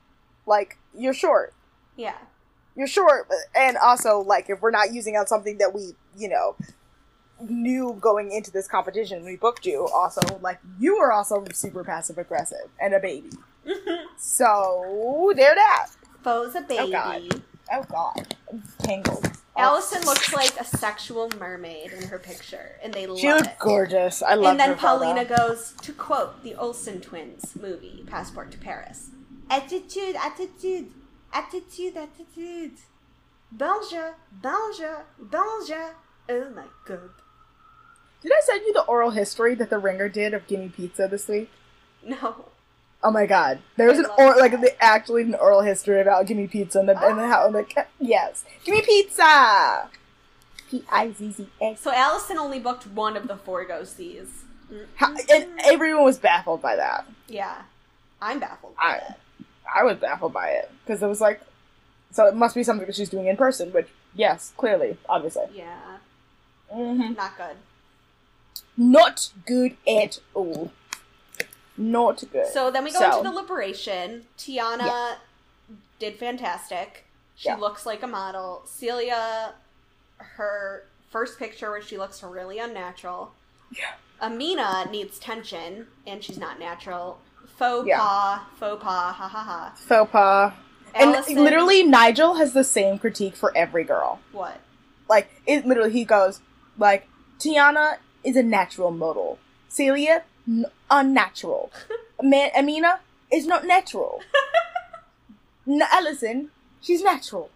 like 0.47 0.79
you're 0.97 1.13
short. 1.15 1.55
Yeah. 1.97 2.15
you're 2.77 2.87
short 2.87 3.27
and 3.57 3.77
also 3.79 4.21
like 4.21 4.49
if 4.49 4.63
we're 4.63 4.71
not 4.71 4.93
using 4.95 5.17
on 5.17 5.27
something 5.27 5.59
that 5.59 5.75
we 5.75 5.95
you 6.17 6.29
know 6.29 6.55
knew 7.49 7.97
going 8.01 8.33
into 8.33 8.51
this 8.51 8.67
competition 8.67 9.25
we 9.25 9.37
booked 9.37 9.67
you 9.67 9.87
also 9.89 10.21
like 10.41 10.59
you 10.79 10.99
were 10.99 11.13
also 11.13 11.45
super 11.53 11.85
passive 11.85 12.19
aggressive 12.19 12.69
and 12.81 12.95
a 12.95 13.01
baby 13.01 13.31
so 14.17 15.33
there 15.37 15.55
that 15.55 15.89
Fo's 16.23 16.55
a 16.55 16.59
oh, 16.59 16.63
baby. 16.63 16.93
God. 16.93 17.43
oh 17.73 17.83
god 17.91 18.37
I'm 18.51 18.63
tangled 18.83 19.27
oh. 19.57 19.61
Allison 19.61 20.03
looks 20.05 20.33
like 20.33 20.59
a 20.59 20.65
sexual 20.65 21.29
mermaid 21.39 21.93
in 21.93 22.09
her 22.09 22.19
picture, 22.19 22.77
and 22.83 22.95
they 22.95 23.03
she 23.17 23.29
love 23.29 23.41
looked 23.41 23.47
it. 23.47 23.59
gorgeous 23.59 24.23
i 24.23 24.35
love 24.35 24.53
and 24.53 24.61
then 24.61 24.71
her 24.71 24.77
photo. 24.77 25.05
Paulina 25.05 25.25
goes 25.25 25.75
to 25.83 25.93
quote 25.93 26.43
the 26.43 26.55
Olsen 26.55 27.01
twins 27.01 27.55
movie, 27.61 28.05
Passport 28.07 28.51
to 28.53 28.59
Paris. 28.59 29.11
Attitude, 29.51 30.17
attitude, 30.17 30.93
attitude, 31.33 31.97
attitude. 31.97 32.73
Bonjour, 33.53 34.15
bonjour, 34.31 35.05
bonjour. 35.19 35.97
Oh 36.29 36.51
my 36.51 36.67
god. 36.87 37.11
Did 38.23 38.33
i 38.33 38.41
send 38.45 38.63
you 38.67 38.73
the 38.73 38.83
oral 38.83 39.11
history 39.11 39.55
that 39.55 39.71
the 39.71 39.79
ringer 39.79 40.09
did 40.09 40.35
of 40.35 40.47
gimme 40.47 40.69
pizza 40.69 41.07
this 41.09 41.29
week 41.29 41.51
No. 42.05 42.47
Oh 43.03 43.11
my 43.11 43.25
god! 43.25 43.61
There 43.77 43.89
was 43.89 43.99
I 43.99 44.03
an 44.03 44.11
oral, 44.19 44.39
like 44.41 44.53
actually 44.79 45.23
an 45.23 45.35
oral 45.35 45.63
history 45.63 46.03
about 46.03 46.27
gimme 46.27 46.47
pizza 46.47 46.81
and 46.81 46.87
the 46.89 46.93
and 47.03 47.19
the 47.19 47.27
how 47.27 47.49
like 47.51 47.75
yes 47.99 48.45
gimme 48.63 48.83
pizza. 48.83 49.89
P 50.71 50.85
I 50.91 51.11
Z 51.13 51.33
Z 51.33 51.49
A. 51.63 51.77
So 51.77 51.91
Allison 51.93 52.37
only 52.37 52.59
booked 52.61 52.87
one 52.87 53.17
of 53.17 53.27
the 53.27 53.37
four 53.39 53.65
go 53.65 53.85
sees. 53.85 54.45
How- 54.97 55.15
And 55.33 55.49
everyone 55.65 56.05
was 56.05 56.19
baffled 56.19 56.61
by 56.61 56.77
that. 56.77 57.07
Yeah. 57.27 57.63
I'm 58.21 58.39
baffled 58.39 58.77
by 58.77 58.83
I 58.83 58.95
it. 58.97 59.47
I 59.75 59.83
was 59.85 59.97
baffled 59.97 60.35
by 60.35 60.49
it 60.51 60.71
because 60.85 61.03
it 61.03 61.07
was 61.07 61.21
like, 61.23 61.41
so 62.11 62.27
it 62.27 62.35
must 62.37 62.55
be 62.55 62.63
something 62.63 62.87
that 62.87 62.95
she's 62.95 63.09
doing 63.09 63.27
in 63.29 63.37
person. 63.39 63.73
Which 63.73 63.89
yes, 64.15 64.53
clearly, 64.59 64.99
obviously, 65.09 65.45
Yeah. 65.55 65.97
hmm 66.71 67.15
Not 67.15 67.37
good. 67.39 67.57
Not 68.81 69.31
good 69.47 69.77
at 69.87 70.19
all. 70.35 70.73
Not 71.77 72.25
good. 72.33 72.47
So 72.53 72.71
then 72.71 72.85
we 72.85 72.93
go 72.93 72.99
So- 72.99 73.19
into 73.19 73.31
the 73.31 73.35
liberation. 73.35 74.27
Tiana 74.39 74.87
Yeah. 74.87 75.15
did 75.99 76.19
fantastic. 76.19 77.07
She 77.37 77.49
Yeah. 77.49 77.57
looks 77.57 77.85
like 77.87 78.03
a 78.03 78.07
model. 78.07 78.63
Celia, 78.67 79.55
her 80.19 80.85
first 81.11 81.39
picture 81.39 81.71
where 81.71 81.83
she 81.83 81.97
looks 81.99 82.23
really 82.23 82.59
unnatural. 82.59 83.33
Yeah. 83.71 83.93
Amina 84.21 84.87
needs 84.91 85.19
tension, 85.19 85.87
and 86.07 86.23
she's 86.23 86.37
not 86.39 86.59
natural. 86.59 87.19
Faux 87.59 87.87
Yeah. 87.87 87.99
pas, 87.99 88.41
faux 88.59 88.83
pas, 88.83 89.13
ha 89.15 89.29
ha 89.29 89.43
ha. 89.43 89.73
faux 89.77 90.11
pas. 90.11 90.53
And 90.95 91.13
literally, 91.37 91.83
Nigel 91.85 92.35
has 92.35 92.53
the 92.53 92.65
same 92.65 92.99
critique 92.99 93.37
for 93.37 93.57
every 93.57 93.85
girl. 93.85 94.21
What? 94.33 94.61
like 95.09 95.29
it 95.45 95.67
literally 95.67 95.91
he 95.91 96.05
goes 96.05 96.39
like 96.79 97.09
Tiana 97.41 97.97
is 98.25 98.37
a 98.37 98.43
natural 98.43 98.91
model. 98.91 99.39
Celia 99.69 100.25
n- 100.49 100.67
unnatural. 100.91 101.71
Man, 102.23 102.51
Amina 102.57 103.01
is 103.33 103.47
not 103.47 103.67
natural. 103.67 104.21
N- 105.69 105.83
Allison, 105.93 106.51
she's 106.81 107.03
natural. 107.03 107.51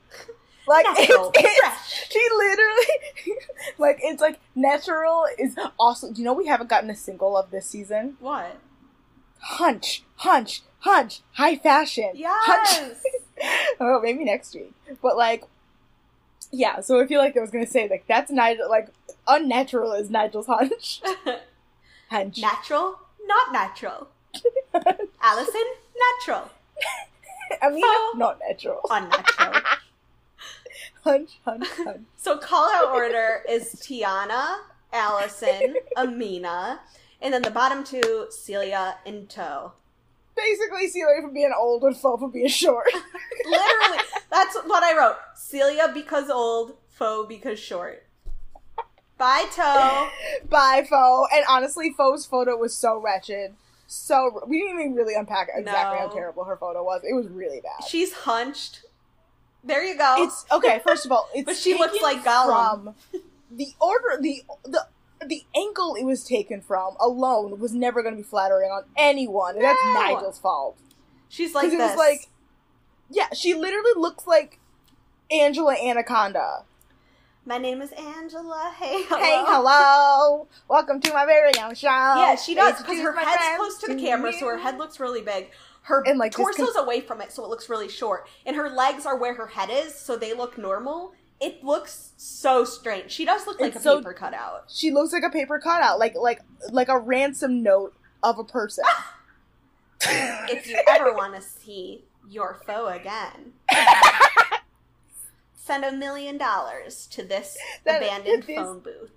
Like 0.66 0.86
Natural, 0.86 1.30
it's, 1.34 1.38
it's- 1.44 1.58
fresh. 1.60 2.08
she 2.10 2.26
literally 2.36 3.36
like 3.78 3.98
it's 4.02 4.22
like 4.22 4.40
natural 4.54 5.26
is 5.38 5.56
awesome. 5.78 6.14
Do 6.14 6.20
you 6.22 6.24
know 6.24 6.32
we 6.32 6.46
haven't 6.46 6.70
gotten 6.70 6.88
a 6.88 6.96
single 6.96 7.36
of 7.36 7.50
this 7.50 7.66
season? 7.66 8.16
What? 8.20 8.56
Hunch, 9.40 10.04
hunch, 10.16 10.62
hunch, 10.78 11.20
high 11.32 11.56
fashion. 11.56 12.12
Hunch. 12.16 12.16
Yes! 12.18 13.02
oh, 13.78 14.00
maybe 14.02 14.24
next 14.24 14.54
week. 14.54 14.72
But 15.02 15.18
like, 15.18 15.44
yeah. 16.52 16.80
So 16.80 17.00
I 17.00 17.06
feel 17.06 17.20
like 17.20 17.36
I 17.36 17.40
was 17.40 17.50
gonna 17.50 17.66
say 17.66 17.88
like 17.88 18.04
that's 18.06 18.30
Nigel. 18.30 18.68
Like 18.68 18.88
unnatural 19.26 19.92
is 19.92 20.10
Nigel's 20.10 20.46
hunch. 20.46 21.00
Hunch. 22.10 22.38
natural? 22.38 22.98
Not 23.26 23.52
natural. 23.52 24.08
Allison? 25.22 25.64
Natural. 26.18 26.50
Oh. 27.62 28.14
not 28.16 28.40
natural. 28.48 28.80
Unnatural. 28.90 29.62
Hunch, 31.04 31.38
hunch, 31.44 31.66
hunch. 31.68 32.00
So 32.16 32.38
call 32.38 32.68
out 32.72 32.88
order 32.92 33.42
is 33.48 33.74
Tiana, 33.74 34.56
Allison, 34.92 35.76
Amina, 35.96 36.80
and 37.20 37.32
then 37.34 37.42
the 37.42 37.50
bottom 37.50 37.84
two, 37.84 38.26
Celia 38.30 38.96
and 39.06 39.28
Toe. 39.28 39.72
Basically, 40.36 40.88
Celia 40.88 41.22
for 41.22 41.28
being 41.28 41.52
old 41.56 41.84
and 41.84 41.96
Fo 41.96 42.16
for 42.16 42.28
being 42.28 42.48
short. 42.48 42.86
Literally, 43.44 44.04
that's 44.30 44.56
what 44.64 44.82
I 44.82 44.96
wrote. 44.96 45.16
Celia 45.36 45.90
because 45.92 46.28
old, 46.28 46.76
Fo 46.88 47.24
because 47.24 47.58
short. 47.58 48.04
Bye, 49.16 49.46
Toe. 49.54 50.08
Bye, 50.48 50.84
Fo. 50.88 51.26
And 51.32 51.44
honestly, 51.48 51.94
Fo's 51.96 52.26
photo 52.26 52.56
was 52.56 52.76
so 52.76 52.98
wretched. 53.00 53.54
So 53.86 54.40
we 54.46 54.60
didn't 54.60 54.80
even 54.80 54.94
really 54.94 55.14
unpack 55.14 55.48
exactly 55.54 55.98
how 55.98 56.08
terrible 56.08 56.44
her 56.44 56.56
photo 56.56 56.82
was. 56.82 57.02
It 57.08 57.14
was 57.14 57.28
really 57.28 57.60
bad. 57.60 57.86
She's 57.86 58.12
hunched. 58.12 58.82
There 59.62 59.84
you 59.84 59.96
go. 59.96 60.16
It's 60.18 60.44
okay. 60.50 60.80
First 60.84 61.06
of 61.06 61.12
all, 61.12 61.28
it's 61.34 61.46
But 61.46 61.56
she 61.56 61.74
looks 61.74 62.00
like 62.02 62.24
Gollum. 62.24 62.94
From 63.10 63.22
the 63.50 63.68
order, 63.80 64.20
the 64.20 64.42
the 64.64 64.86
the 65.28 65.44
angle 65.56 65.94
it 65.94 66.04
was 66.04 66.24
taken 66.24 66.60
from 66.60 66.96
alone 67.00 67.58
was 67.58 67.72
never 67.74 68.02
going 68.02 68.14
to 68.14 68.22
be 68.22 68.26
flattering 68.28 68.70
on 68.70 68.84
anyone, 68.96 69.56
and 69.56 69.64
that's 69.64 69.78
No. 69.84 69.94
Nigel's 69.94 70.38
fault. 70.38 70.76
She's 71.28 71.54
like 71.54 71.64
this. 71.70 71.74
it 71.74 71.78
was 71.78 71.96
like, 71.96 72.28
yeah, 73.10 73.28
she 73.34 73.54
literally 73.54 73.92
looks 73.96 74.26
like 74.26 74.60
Angela 75.30 75.74
Anaconda. 75.74 76.64
My 77.46 77.58
name 77.58 77.82
is 77.82 77.92
Angela. 77.92 78.72
Hey, 78.78 79.02
hello. 79.06 79.20
Hey, 79.20 79.42
hello, 79.46 80.48
welcome 80.68 81.00
to 81.00 81.12
my 81.12 81.26
very 81.26 81.52
own 81.62 81.74
show. 81.74 81.88
Yeah, 81.88 82.36
she 82.36 82.54
does 82.54 82.78
because 82.80 83.00
her 83.00 83.12
head's 83.12 83.56
close 83.58 83.78
to 83.78 83.94
the 83.94 84.00
camera, 84.00 84.32
so 84.32 84.46
her 84.46 84.56
head 84.58 84.78
looks 84.78 84.98
really 85.00 85.20
big. 85.22 85.50
Her 85.82 86.02
And, 86.06 86.18
like, 86.18 86.32
torso's 86.32 86.72
con- 86.72 86.84
away 86.84 87.00
from 87.00 87.20
it, 87.20 87.30
so 87.32 87.44
it 87.44 87.50
looks 87.50 87.68
really 87.68 87.90
short, 87.90 88.26
and 88.46 88.56
her 88.56 88.70
legs 88.70 89.04
are 89.04 89.18
where 89.18 89.34
her 89.34 89.48
head 89.48 89.68
is, 89.70 89.94
so 89.94 90.16
they 90.16 90.32
look 90.32 90.56
normal. 90.56 91.12
It 91.40 91.62
looks 91.64 92.12
so 92.16 92.64
strange. 92.64 93.10
She 93.10 93.24
does 93.24 93.46
look 93.46 93.60
like 93.60 93.74
It's 93.74 93.80
a 93.80 93.82
so- 93.82 93.98
paper 93.98 94.14
cutout. 94.14 94.64
She 94.68 94.90
looks 94.90 95.12
like 95.12 95.24
a 95.24 95.30
paper 95.30 95.58
cutout, 95.58 95.98
like 95.98 96.14
like 96.16 96.40
like 96.70 96.88
a 96.88 96.98
ransom 96.98 97.62
note 97.62 97.94
of 98.22 98.38
a 98.38 98.44
person. 98.44 98.84
If 100.06 100.66
you 100.66 100.78
ever 100.86 101.12
want 101.14 101.34
to 101.34 101.40
see 101.40 102.04
your 102.28 102.60
Fo 102.66 102.88
again, 102.88 103.54
send 105.54 105.84
a 105.84 105.92
million 105.92 106.36
dollars 106.36 107.06
to 107.12 107.22
this 107.24 107.56
That- 107.84 108.02
abandoned 108.02 108.44
phone 108.44 108.80
booth. 108.80 109.10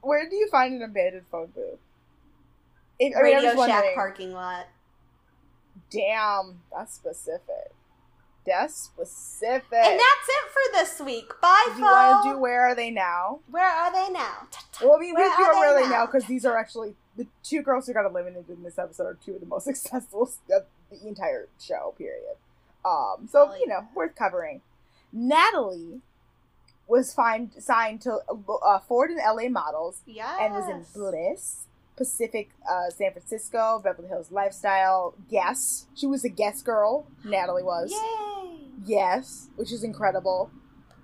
Where 0.00 0.28
do 0.28 0.36
you 0.36 0.48
find 0.50 0.74
an 0.74 0.82
abandoned 0.82 1.26
phone 1.30 1.48
booth? 1.54 1.78
If- 2.98 3.14
I 3.16 3.22
mean, 3.22 3.36
Radio 3.36 3.66
Shack 3.66 3.94
parking 3.94 4.32
lot. 4.32 4.66
Damn, 5.90 6.60
that's 6.72 6.94
specific. 6.94 7.72
That's 8.48 8.74
specific. 8.74 9.72
And 9.72 9.98
that's 10.00 10.28
it 10.28 10.50
for 10.52 10.72
this 10.72 11.00
week. 11.06 11.30
Bye, 11.40 11.64
do 11.74 11.78
you 11.78 11.84
want 11.84 12.24
to 12.24 12.32
do 12.32 12.38
Where 12.38 12.62
Are 12.62 12.74
They 12.74 12.90
Now? 12.90 13.40
Where 13.50 13.64
are 13.66 13.92
they 13.92 14.12
now? 14.12 14.48
Well, 14.82 14.98
we 14.98 15.12
Where 15.12 15.28
have 15.28 15.36
to 15.38 15.42
are 15.44 15.52
do 15.52 15.58
Where 15.60 15.76
Are 15.76 15.82
they 15.82 15.88
Now 15.88 16.06
because 16.06 16.24
these 16.26 16.44
are 16.44 16.56
actually 16.56 16.94
the 17.16 17.26
two 17.42 17.62
girls 17.62 17.86
who 17.86 17.92
got 17.94 18.06
eliminated 18.06 18.48
in 18.48 18.62
this 18.62 18.78
episode 18.78 19.04
are 19.04 19.18
two 19.24 19.34
of 19.34 19.40
the 19.40 19.46
most 19.46 19.64
successful 19.72 20.22
of 20.52 20.64
the 20.90 21.06
entire 21.06 21.48
show. 21.60 21.94
Period. 21.98 22.36
Um, 22.84 23.28
so 23.30 23.54
you 23.54 23.66
know, 23.68 23.86
worth 23.94 24.14
covering. 24.16 24.62
Natalie 25.12 26.00
was 26.86 27.12
find, 27.12 27.50
signed 27.58 28.00
to 28.02 28.18
uh, 28.64 28.78
Ford 28.80 29.10
and 29.10 29.18
LA 29.18 29.48
Models 29.48 30.00
Yes. 30.06 30.38
and 30.40 30.54
was 30.54 30.68
in 30.68 30.84
Bliss, 30.98 31.66
Pacific, 31.96 32.50
uh, 32.70 32.88
San 32.90 33.12
Francisco, 33.12 33.80
Beverly 33.82 34.08
Hills 34.08 34.30
Lifestyle, 34.30 35.14
Guess. 35.30 35.86
She 35.94 36.06
was 36.06 36.24
a 36.24 36.28
guest 36.30 36.64
girl. 36.64 37.06
Natalie 37.24 37.62
was. 37.62 37.90
Yay! 37.90 38.37
Yes, 38.84 39.48
which 39.56 39.72
is 39.72 39.82
incredible. 39.84 40.50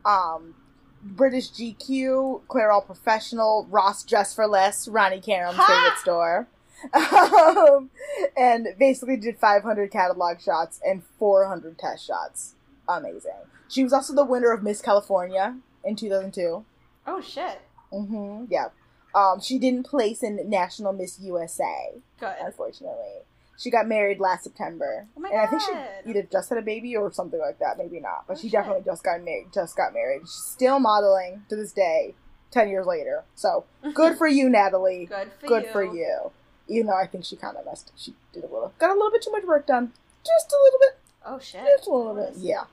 Um, 0.04 0.54
British 1.02 1.50
GQ, 1.50 2.42
Clairol 2.48 2.84
Professional, 2.86 3.66
Ross 3.70 4.04
Dress 4.04 4.34
for 4.34 4.46
Less, 4.46 4.88
Ronnie 4.88 5.20
Karam's 5.20 5.56
Ha! 5.56 5.66
favorite 5.66 5.98
store. 6.00 6.48
Um, 6.92 7.88
and 8.36 8.68
basically 8.78 9.16
did 9.16 9.38
500 9.38 9.90
catalog 9.90 10.38
shots 10.40 10.80
and 10.84 11.02
400 11.18 11.78
test 11.78 12.06
shots. 12.06 12.56
Amazing. 12.86 13.30
She 13.68 13.82
was 13.82 13.94
also 13.94 14.14
the 14.14 14.24
winner 14.24 14.52
of 14.52 14.62
Miss 14.62 14.82
California 14.82 15.56
in 15.82 15.96
2002. 15.96 16.62
Oh 17.06 17.20
shit. 17.22 17.60
Mm-hmm. 17.90 18.46
Yeah. 18.50 18.66
Um, 19.14 19.40
she 19.40 19.58
didn't 19.58 19.84
place 19.86 20.22
in 20.22 20.38
National 20.50 20.92
Miss 20.92 21.18
USA, 21.20 21.92
Good. 22.20 22.34
unfortunately. 22.42 23.22
She 23.56 23.70
got 23.70 23.86
married 23.86 24.18
last 24.20 24.44
September. 24.44 25.06
Oh 25.16 25.24
and 25.24 25.40
I 25.40 25.46
think 25.46 25.62
she 25.62 26.10
either 26.10 26.22
just 26.30 26.48
had 26.48 26.58
a 26.58 26.62
baby 26.62 26.96
or 26.96 27.12
something 27.12 27.38
like 27.40 27.58
that, 27.60 27.78
maybe 27.78 28.00
not. 28.00 28.24
But 28.26 28.36
Oh, 28.36 28.40
she 28.40 28.48
shit. 28.48 28.52
definitely 28.52 28.82
just 28.84 29.04
got 29.04 29.22
married 29.22 29.46
just 29.54 29.76
got 29.76 29.92
married. 29.94 30.22
She's 30.22 30.30
still 30.32 30.80
modeling 30.80 31.42
to 31.48 31.56
this 31.56 31.72
day, 31.72 32.14
ten 32.50 32.68
years 32.68 32.86
later. 32.86 33.24
So 33.36 33.64
good 33.94 34.18
for 34.18 34.26
you, 34.26 34.48
Natalie. 34.48 35.06
Good 35.06 35.30
for 35.40 35.46
good 35.46 35.62
you. 35.64 35.70
for 35.72 35.84
you. 35.84 36.30
Even 36.66 36.86
though 36.88 36.96
I 36.96 37.06
think 37.06 37.24
she 37.24 37.36
kinda 37.36 37.60
messed 37.64 37.92
she 37.96 38.14
did 38.32 38.42
a 38.44 38.48
little 38.48 38.72
got 38.78 38.90
a 38.90 38.94
little 38.94 39.10
bit 39.12 39.22
too 39.22 39.30
much 39.32 39.44
work 39.44 39.66
done. 39.66 39.92
Just 40.24 40.52
a 40.52 40.56
little 40.64 40.78
bit. 40.80 40.98
Oh 41.26 41.38
shit. 41.38 41.62
Just 41.76 41.86
a 41.88 41.94
little 41.94 42.14
bit. 42.14 42.32
Yeah. 42.36 42.64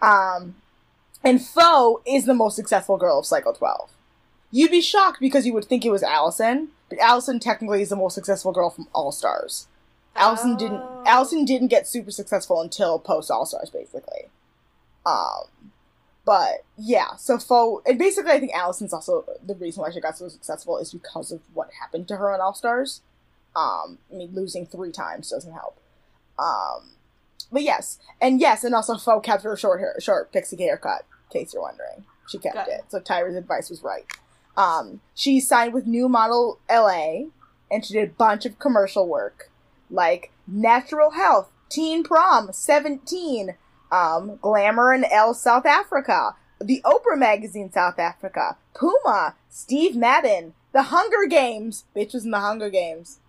Um 0.00 0.56
and 1.24 1.44
Fo 1.44 2.00
is 2.06 2.26
the 2.26 2.34
most 2.34 2.54
successful 2.54 2.96
girl 2.96 3.18
of 3.18 3.26
Cycle 3.26 3.52
12. 3.52 3.90
You'd 4.52 4.70
be 4.70 4.80
shocked 4.80 5.18
because 5.20 5.44
you 5.46 5.52
would 5.52 5.64
think 5.64 5.84
it 5.84 5.90
was 5.90 6.02
Allison, 6.04 6.68
but 6.88 6.98
Allison 7.00 7.40
technically 7.40 7.82
is 7.82 7.88
the 7.88 7.96
most 7.96 8.14
successful 8.14 8.52
girl 8.52 8.70
from 8.70 8.86
All 8.94 9.10
Stars. 9.10 9.66
Allison 10.18 10.56
didn't 10.56 10.82
Oh. 10.82 11.02
Allison 11.06 11.44
didn't 11.44 11.68
get 11.68 11.86
super 11.88 12.10
successful 12.10 12.60
until 12.60 12.98
post 12.98 13.30
All 13.30 13.46
Stars 13.46 13.70
basically. 13.70 14.28
Um 15.06 15.44
but 16.24 16.64
yeah, 16.76 17.16
so 17.16 17.38
Fo 17.38 17.82
and 17.86 17.98
basically 17.98 18.32
I 18.32 18.40
think 18.40 18.52
Allison's 18.54 18.92
also 18.92 19.24
the 19.44 19.54
reason 19.54 19.82
why 19.82 19.90
she 19.90 20.00
got 20.00 20.18
so 20.18 20.28
successful 20.28 20.78
is 20.78 20.92
because 20.92 21.32
of 21.32 21.40
what 21.54 21.70
happened 21.80 22.06
to 22.08 22.16
her 22.16 22.32
on 22.32 22.40
All 22.40 22.54
Stars. 22.54 23.00
Um 23.56 23.98
I 24.12 24.16
mean 24.16 24.30
losing 24.34 24.66
three 24.66 24.92
times 24.92 25.30
doesn't 25.30 25.52
help. 25.52 25.78
Um 26.38 26.90
but 27.50 27.62
yes. 27.62 27.98
And 28.20 28.40
yes, 28.40 28.62
and 28.64 28.74
also 28.74 28.96
Fo 28.98 29.20
kept 29.20 29.42
her 29.44 29.56
short 29.56 29.80
hair 29.80 29.94
short 30.00 30.32
pixie 30.32 30.56
haircut, 30.62 31.06
in 31.32 31.40
case 31.40 31.54
you're 31.54 31.62
wondering. 31.62 32.04
She 32.28 32.36
kept 32.38 32.56
Good. 32.66 32.68
it. 32.68 32.80
So 32.88 33.00
Tyra's 33.00 33.36
advice 33.36 33.70
was 33.70 33.82
right. 33.82 34.04
Um 34.56 35.00
she 35.14 35.40
signed 35.40 35.72
with 35.72 35.86
New 35.86 36.08
Model 36.10 36.58
LA 36.70 37.28
and 37.70 37.84
she 37.84 37.94
did 37.94 38.10
a 38.10 38.12
bunch 38.12 38.44
of 38.44 38.58
commercial 38.58 39.08
work 39.08 39.50
like 39.90 40.32
Natural 40.46 41.10
Health, 41.12 41.50
Teen 41.68 42.02
Prom, 42.04 42.52
17, 42.52 43.54
um, 43.92 44.38
Glamour 44.40 44.92
and 44.92 45.04
Elle 45.10 45.34
South 45.34 45.66
Africa, 45.66 46.34
the 46.60 46.82
Oprah 46.84 47.18
Magazine 47.18 47.70
South 47.72 47.98
Africa, 47.98 48.56
Puma, 48.74 49.34
Steve 49.48 49.94
Madden, 49.96 50.54
The 50.72 50.84
Hunger 50.84 51.26
Games, 51.28 51.84
bitch 51.94 52.14
was 52.14 52.24
in 52.24 52.30
The 52.30 52.40
Hunger 52.40 52.70
Games, 52.70 53.20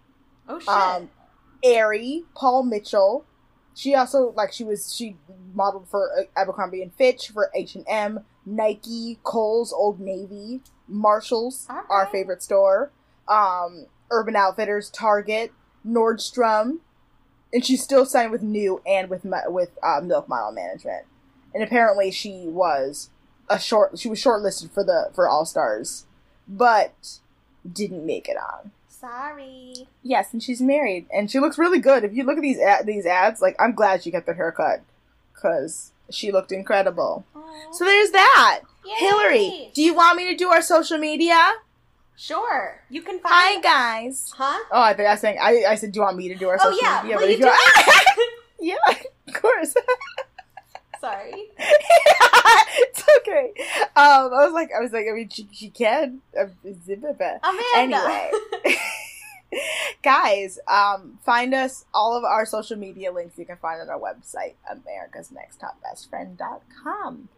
Oh 0.48 0.60
shit. 0.60 0.70
um, 0.70 1.10
Aerie, 1.64 2.24
Paul 2.36 2.64
Mitchell. 2.64 3.26
She 3.76 3.94
also 3.96 4.32
like 4.36 4.52
she 4.52 4.64
was 4.64 4.94
she 4.94 5.16
modeled 5.54 5.88
for 5.88 6.10
uh, 6.18 6.24
Abercrombie 6.36 6.82
and 6.82 6.94
Fitch 6.96 7.30
for 7.30 7.50
H 7.56 7.76
and 7.76 7.86
M, 7.88 8.22
Nike, 8.46 9.20
Kohl's, 9.24 9.72
Old 9.72 10.00
Navy, 10.00 10.62
Marshalls, 10.88 11.68
our 11.90 12.08
favorite 12.08 12.42
store, 12.44 12.92
um, 13.28 13.86
Urban 14.12 14.36
Outfitters, 14.36 14.90
Target, 14.90 15.54
Nordstrom, 15.86 16.80
and 17.54 17.66
she's 17.66 17.84
still 17.84 18.06
signed 18.06 18.32
with 18.32 18.44
New 18.44 18.82
and 18.86 19.10
with 19.10 19.26
with 19.48 19.78
uh, 19.84 20.02
Milk 20.02 20.28
Model 20.28 20.52
Management. 20.52 21.06
And 21.54 21.64
apparently 21.64 22.12
she 22.12 22.46
was 22.48 23.10
a 23.50 23.60
short 23.60 23.98
she 23.98 24.08
was 24.10 24.22
shortlisted 24.22 24.72
for 24.72 24.84
the 24.84 25.10
for 25.14 25.28
All 25.28 25.46
Stars, 25.46 26.06
but 26.48 27.20
didn't 27.72 28.06
make 28.06 28.28
it 28.30 28.38
on. 28.38 28.72
Sorry. 28.88 29.88
Yes, 30.04 30.34
and 30.34 30.44
she's 30.44 30.62
married, 30.62 31.08
and 31.14 31.32
she 31.32 31.40
looks 31.40 31.58
really 31.58 31.80
good. 31.80 32.04
If 32.04 32.14
you 32.14 32.24
look 32.24 32.38
at 32.38 32.42
these 32.42 32.60
ad- 32.60 32.86
these 32.86 33.06
ads, 33.06 33.42
like 33.42 33.56
I'm 33.60 33.74
glad 33.74 34.04
she 34.04 34.12
got 34.12 34.26
the 34.26 34.34
haircut 34.34 34.82
because 35.34 35.92
she 36.10 36.32
looked 36.32 36.52
incredible. 36.52 37.26
Aw. 37.36 37.72
So 37.72 37.86
there's 37.86 38.12
that. 38.12 38.62
Yay. 38.86 38.96
Hillary, 38.96 39.72
do 39.74 39.82
you 39.82 39.94
want 39.94 40.18
me 40.18 40.28
to 40.30 40.36
do 40.36 40.50
our 40.50 40.62
social 40.62 40.98
media? 40.98 41.38
Sure. 42.20 42.84
You 42.90 43.02
can 43.02 43.20
find. 43.22 43.34
Hi 43.34 43.62
guys. 43.62 44.30
Huh? 44.36 44.60
Oh, 44.74 44.82
I 44.82 44.94
think 44.94 45.08
I 45.08 45.12
was 45.14 45.22
saying 45.22 45.38
I, 45.42 45.64
I 45.70 45.76
said, 45.76 45.94
do 45.94 46.00
you 46.00 46.04
want 46.04 46.18
me 46.18 46.28
to 46.28 46.36
do 46.36 46.50
our 46.50 46.58
Oh 46.60 46.64
social 46.70 46.78
yeah. 46.84 47.00
media? 47.02 47.16
Well, 47.16 47.26
But 47.26 47.30
you 47.30 47.36
if 47.36 47.40
you 47.40 47.46
do. 48.60 48.60
yeah, 48.60 48.76
of 49.30 49.34
course. 49.42 49.74
Sorry. 51.00 51.32
it's 51.58 53.04
okay. 53.20 53.54
Um, 53.96 54.34
I 54.34 54.44
was 54.44 54.52
like, 54.52 54.70
I 54.78 54.82
was 54.82 54.92
like, 54.92 55.06
I 55.10 55.14
mean, 55.16 55.30
she, 55.30 55.48
she 55.54 55.70
can. 55.70 56.20
Uh, 56.38 56.48
zip. 56.86 57.02
Amanda. 57.02 57.40
Anyway. 57.78 58.32
Guys, 60.04 60.60
um, 60.68 61.20
find 61.26 61.54
us 61.54 61.86
all 61.94 62.18
of 62.18 62.26
our 62.26 62.46
social 62.46 62.76
media 62.76 63.14
links 63.14 63.38
you 63.38 63.46
can 63.46 63.56
find 63.58 63.80
on 63.80 63.90
our 63.90 63.98
website, 63.98 64.56
americasnexttopbestfriend.com. 64.70 67.30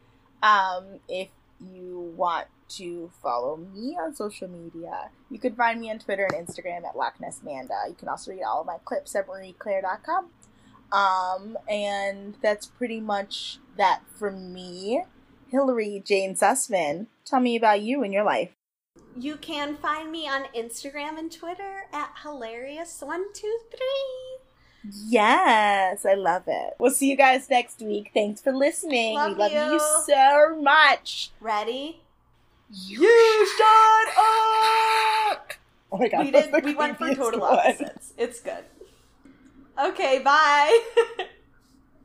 Um, 0.41 0.86
if 1.07 1.27
you 1.59 2.11
want 2.17 2.47
to 2.78 3.11
follow 3.22 3.57
me 3.57 3.97
on 3.99 4.15
social 4.15 4.47
media, 4.47 5.09
you 5.30 5.39
can 5.39 5.55
find 5.55 5.80
me 5.80 5.89
on 5.91 5.99
Twitter 5.99 6.28
and 6.32 6.47
Instagram 6.47 6.84
at 6.86 6.95
LochNessManda. 6.95 7.89
You 7.89 7.95
can 7.97 8.07
also 8.07 8.32
read 8.32 8.43
all 8.43 8.61
of 8.61 8.67
my 8.67 8.78
clips 8.86 9.15
at 9.15 9.28
marieclaire.com. 9.28 10.30
Um, 10.91 11.57
and 11.69 12.36
that's 12.41 12.65
pretty 12.67 12.99
much 12.99 13.59
that 13.78 14.01
for 14.17 14.32
me. 14.32 15.03
Hillary 15.49 16.01
Jane 16.05 16.36
Sussman, 16.36 17.07
tell 17.26 17.39
me 17.39 17.55
about 17.55 17.82
you 17.82 18.03
and 18.03 18.13
your 18.13 18.24
life. 18.24 18.51
You 19.17 19.36
can 19.36 19.76
find 19.78 20.11
me 20.11 20.28
on 20.28 20.45
Instagram 20.55 21.17
and 21.17 21.32
Twitter 21.32 21.86
at 21.91 22.13
hilarious123. 22.24 23.22
Yes, 24.84 26.05
I 26.05 26.15
love 26.15 26.43
it. 26.47 26.74
We'll 26.80 26.91
see 26.91 27.09
you 27.09 27.17
guys 27.17 27.49
next 27.49 27.82
week. 27.82 28.11
Thanks 28.13 28.41
for 28.41 28.51
listening. 28.51 29.15
Love 29.15 29.34
we 29.34 29.38
love 29.38 29.51
you. 29.51 29.74
you. 29.74 29.80
so 30.07 30.59
much. 30.61 31.32
Ready? 31.39 32.01
You 32.74 33.47
shut 33.57 34.07
up! 34.17 35.53
Oh 35.91 35.97
my 35.97 36.07
god, 36.07 36.26
we 36.26 36.32
did. 36.32 36.51
the 36.51 36.61
We 36.63 36.74
went 36.74 36.97
for 36.97 37.13
total 37.13 37.41
one. 37.41 37.59
opposites. 37.59 38.13
It's 38.17 38.39
good. 38.39 38.63
Okay. 39.78 40.19
Bye. 40.19 40.80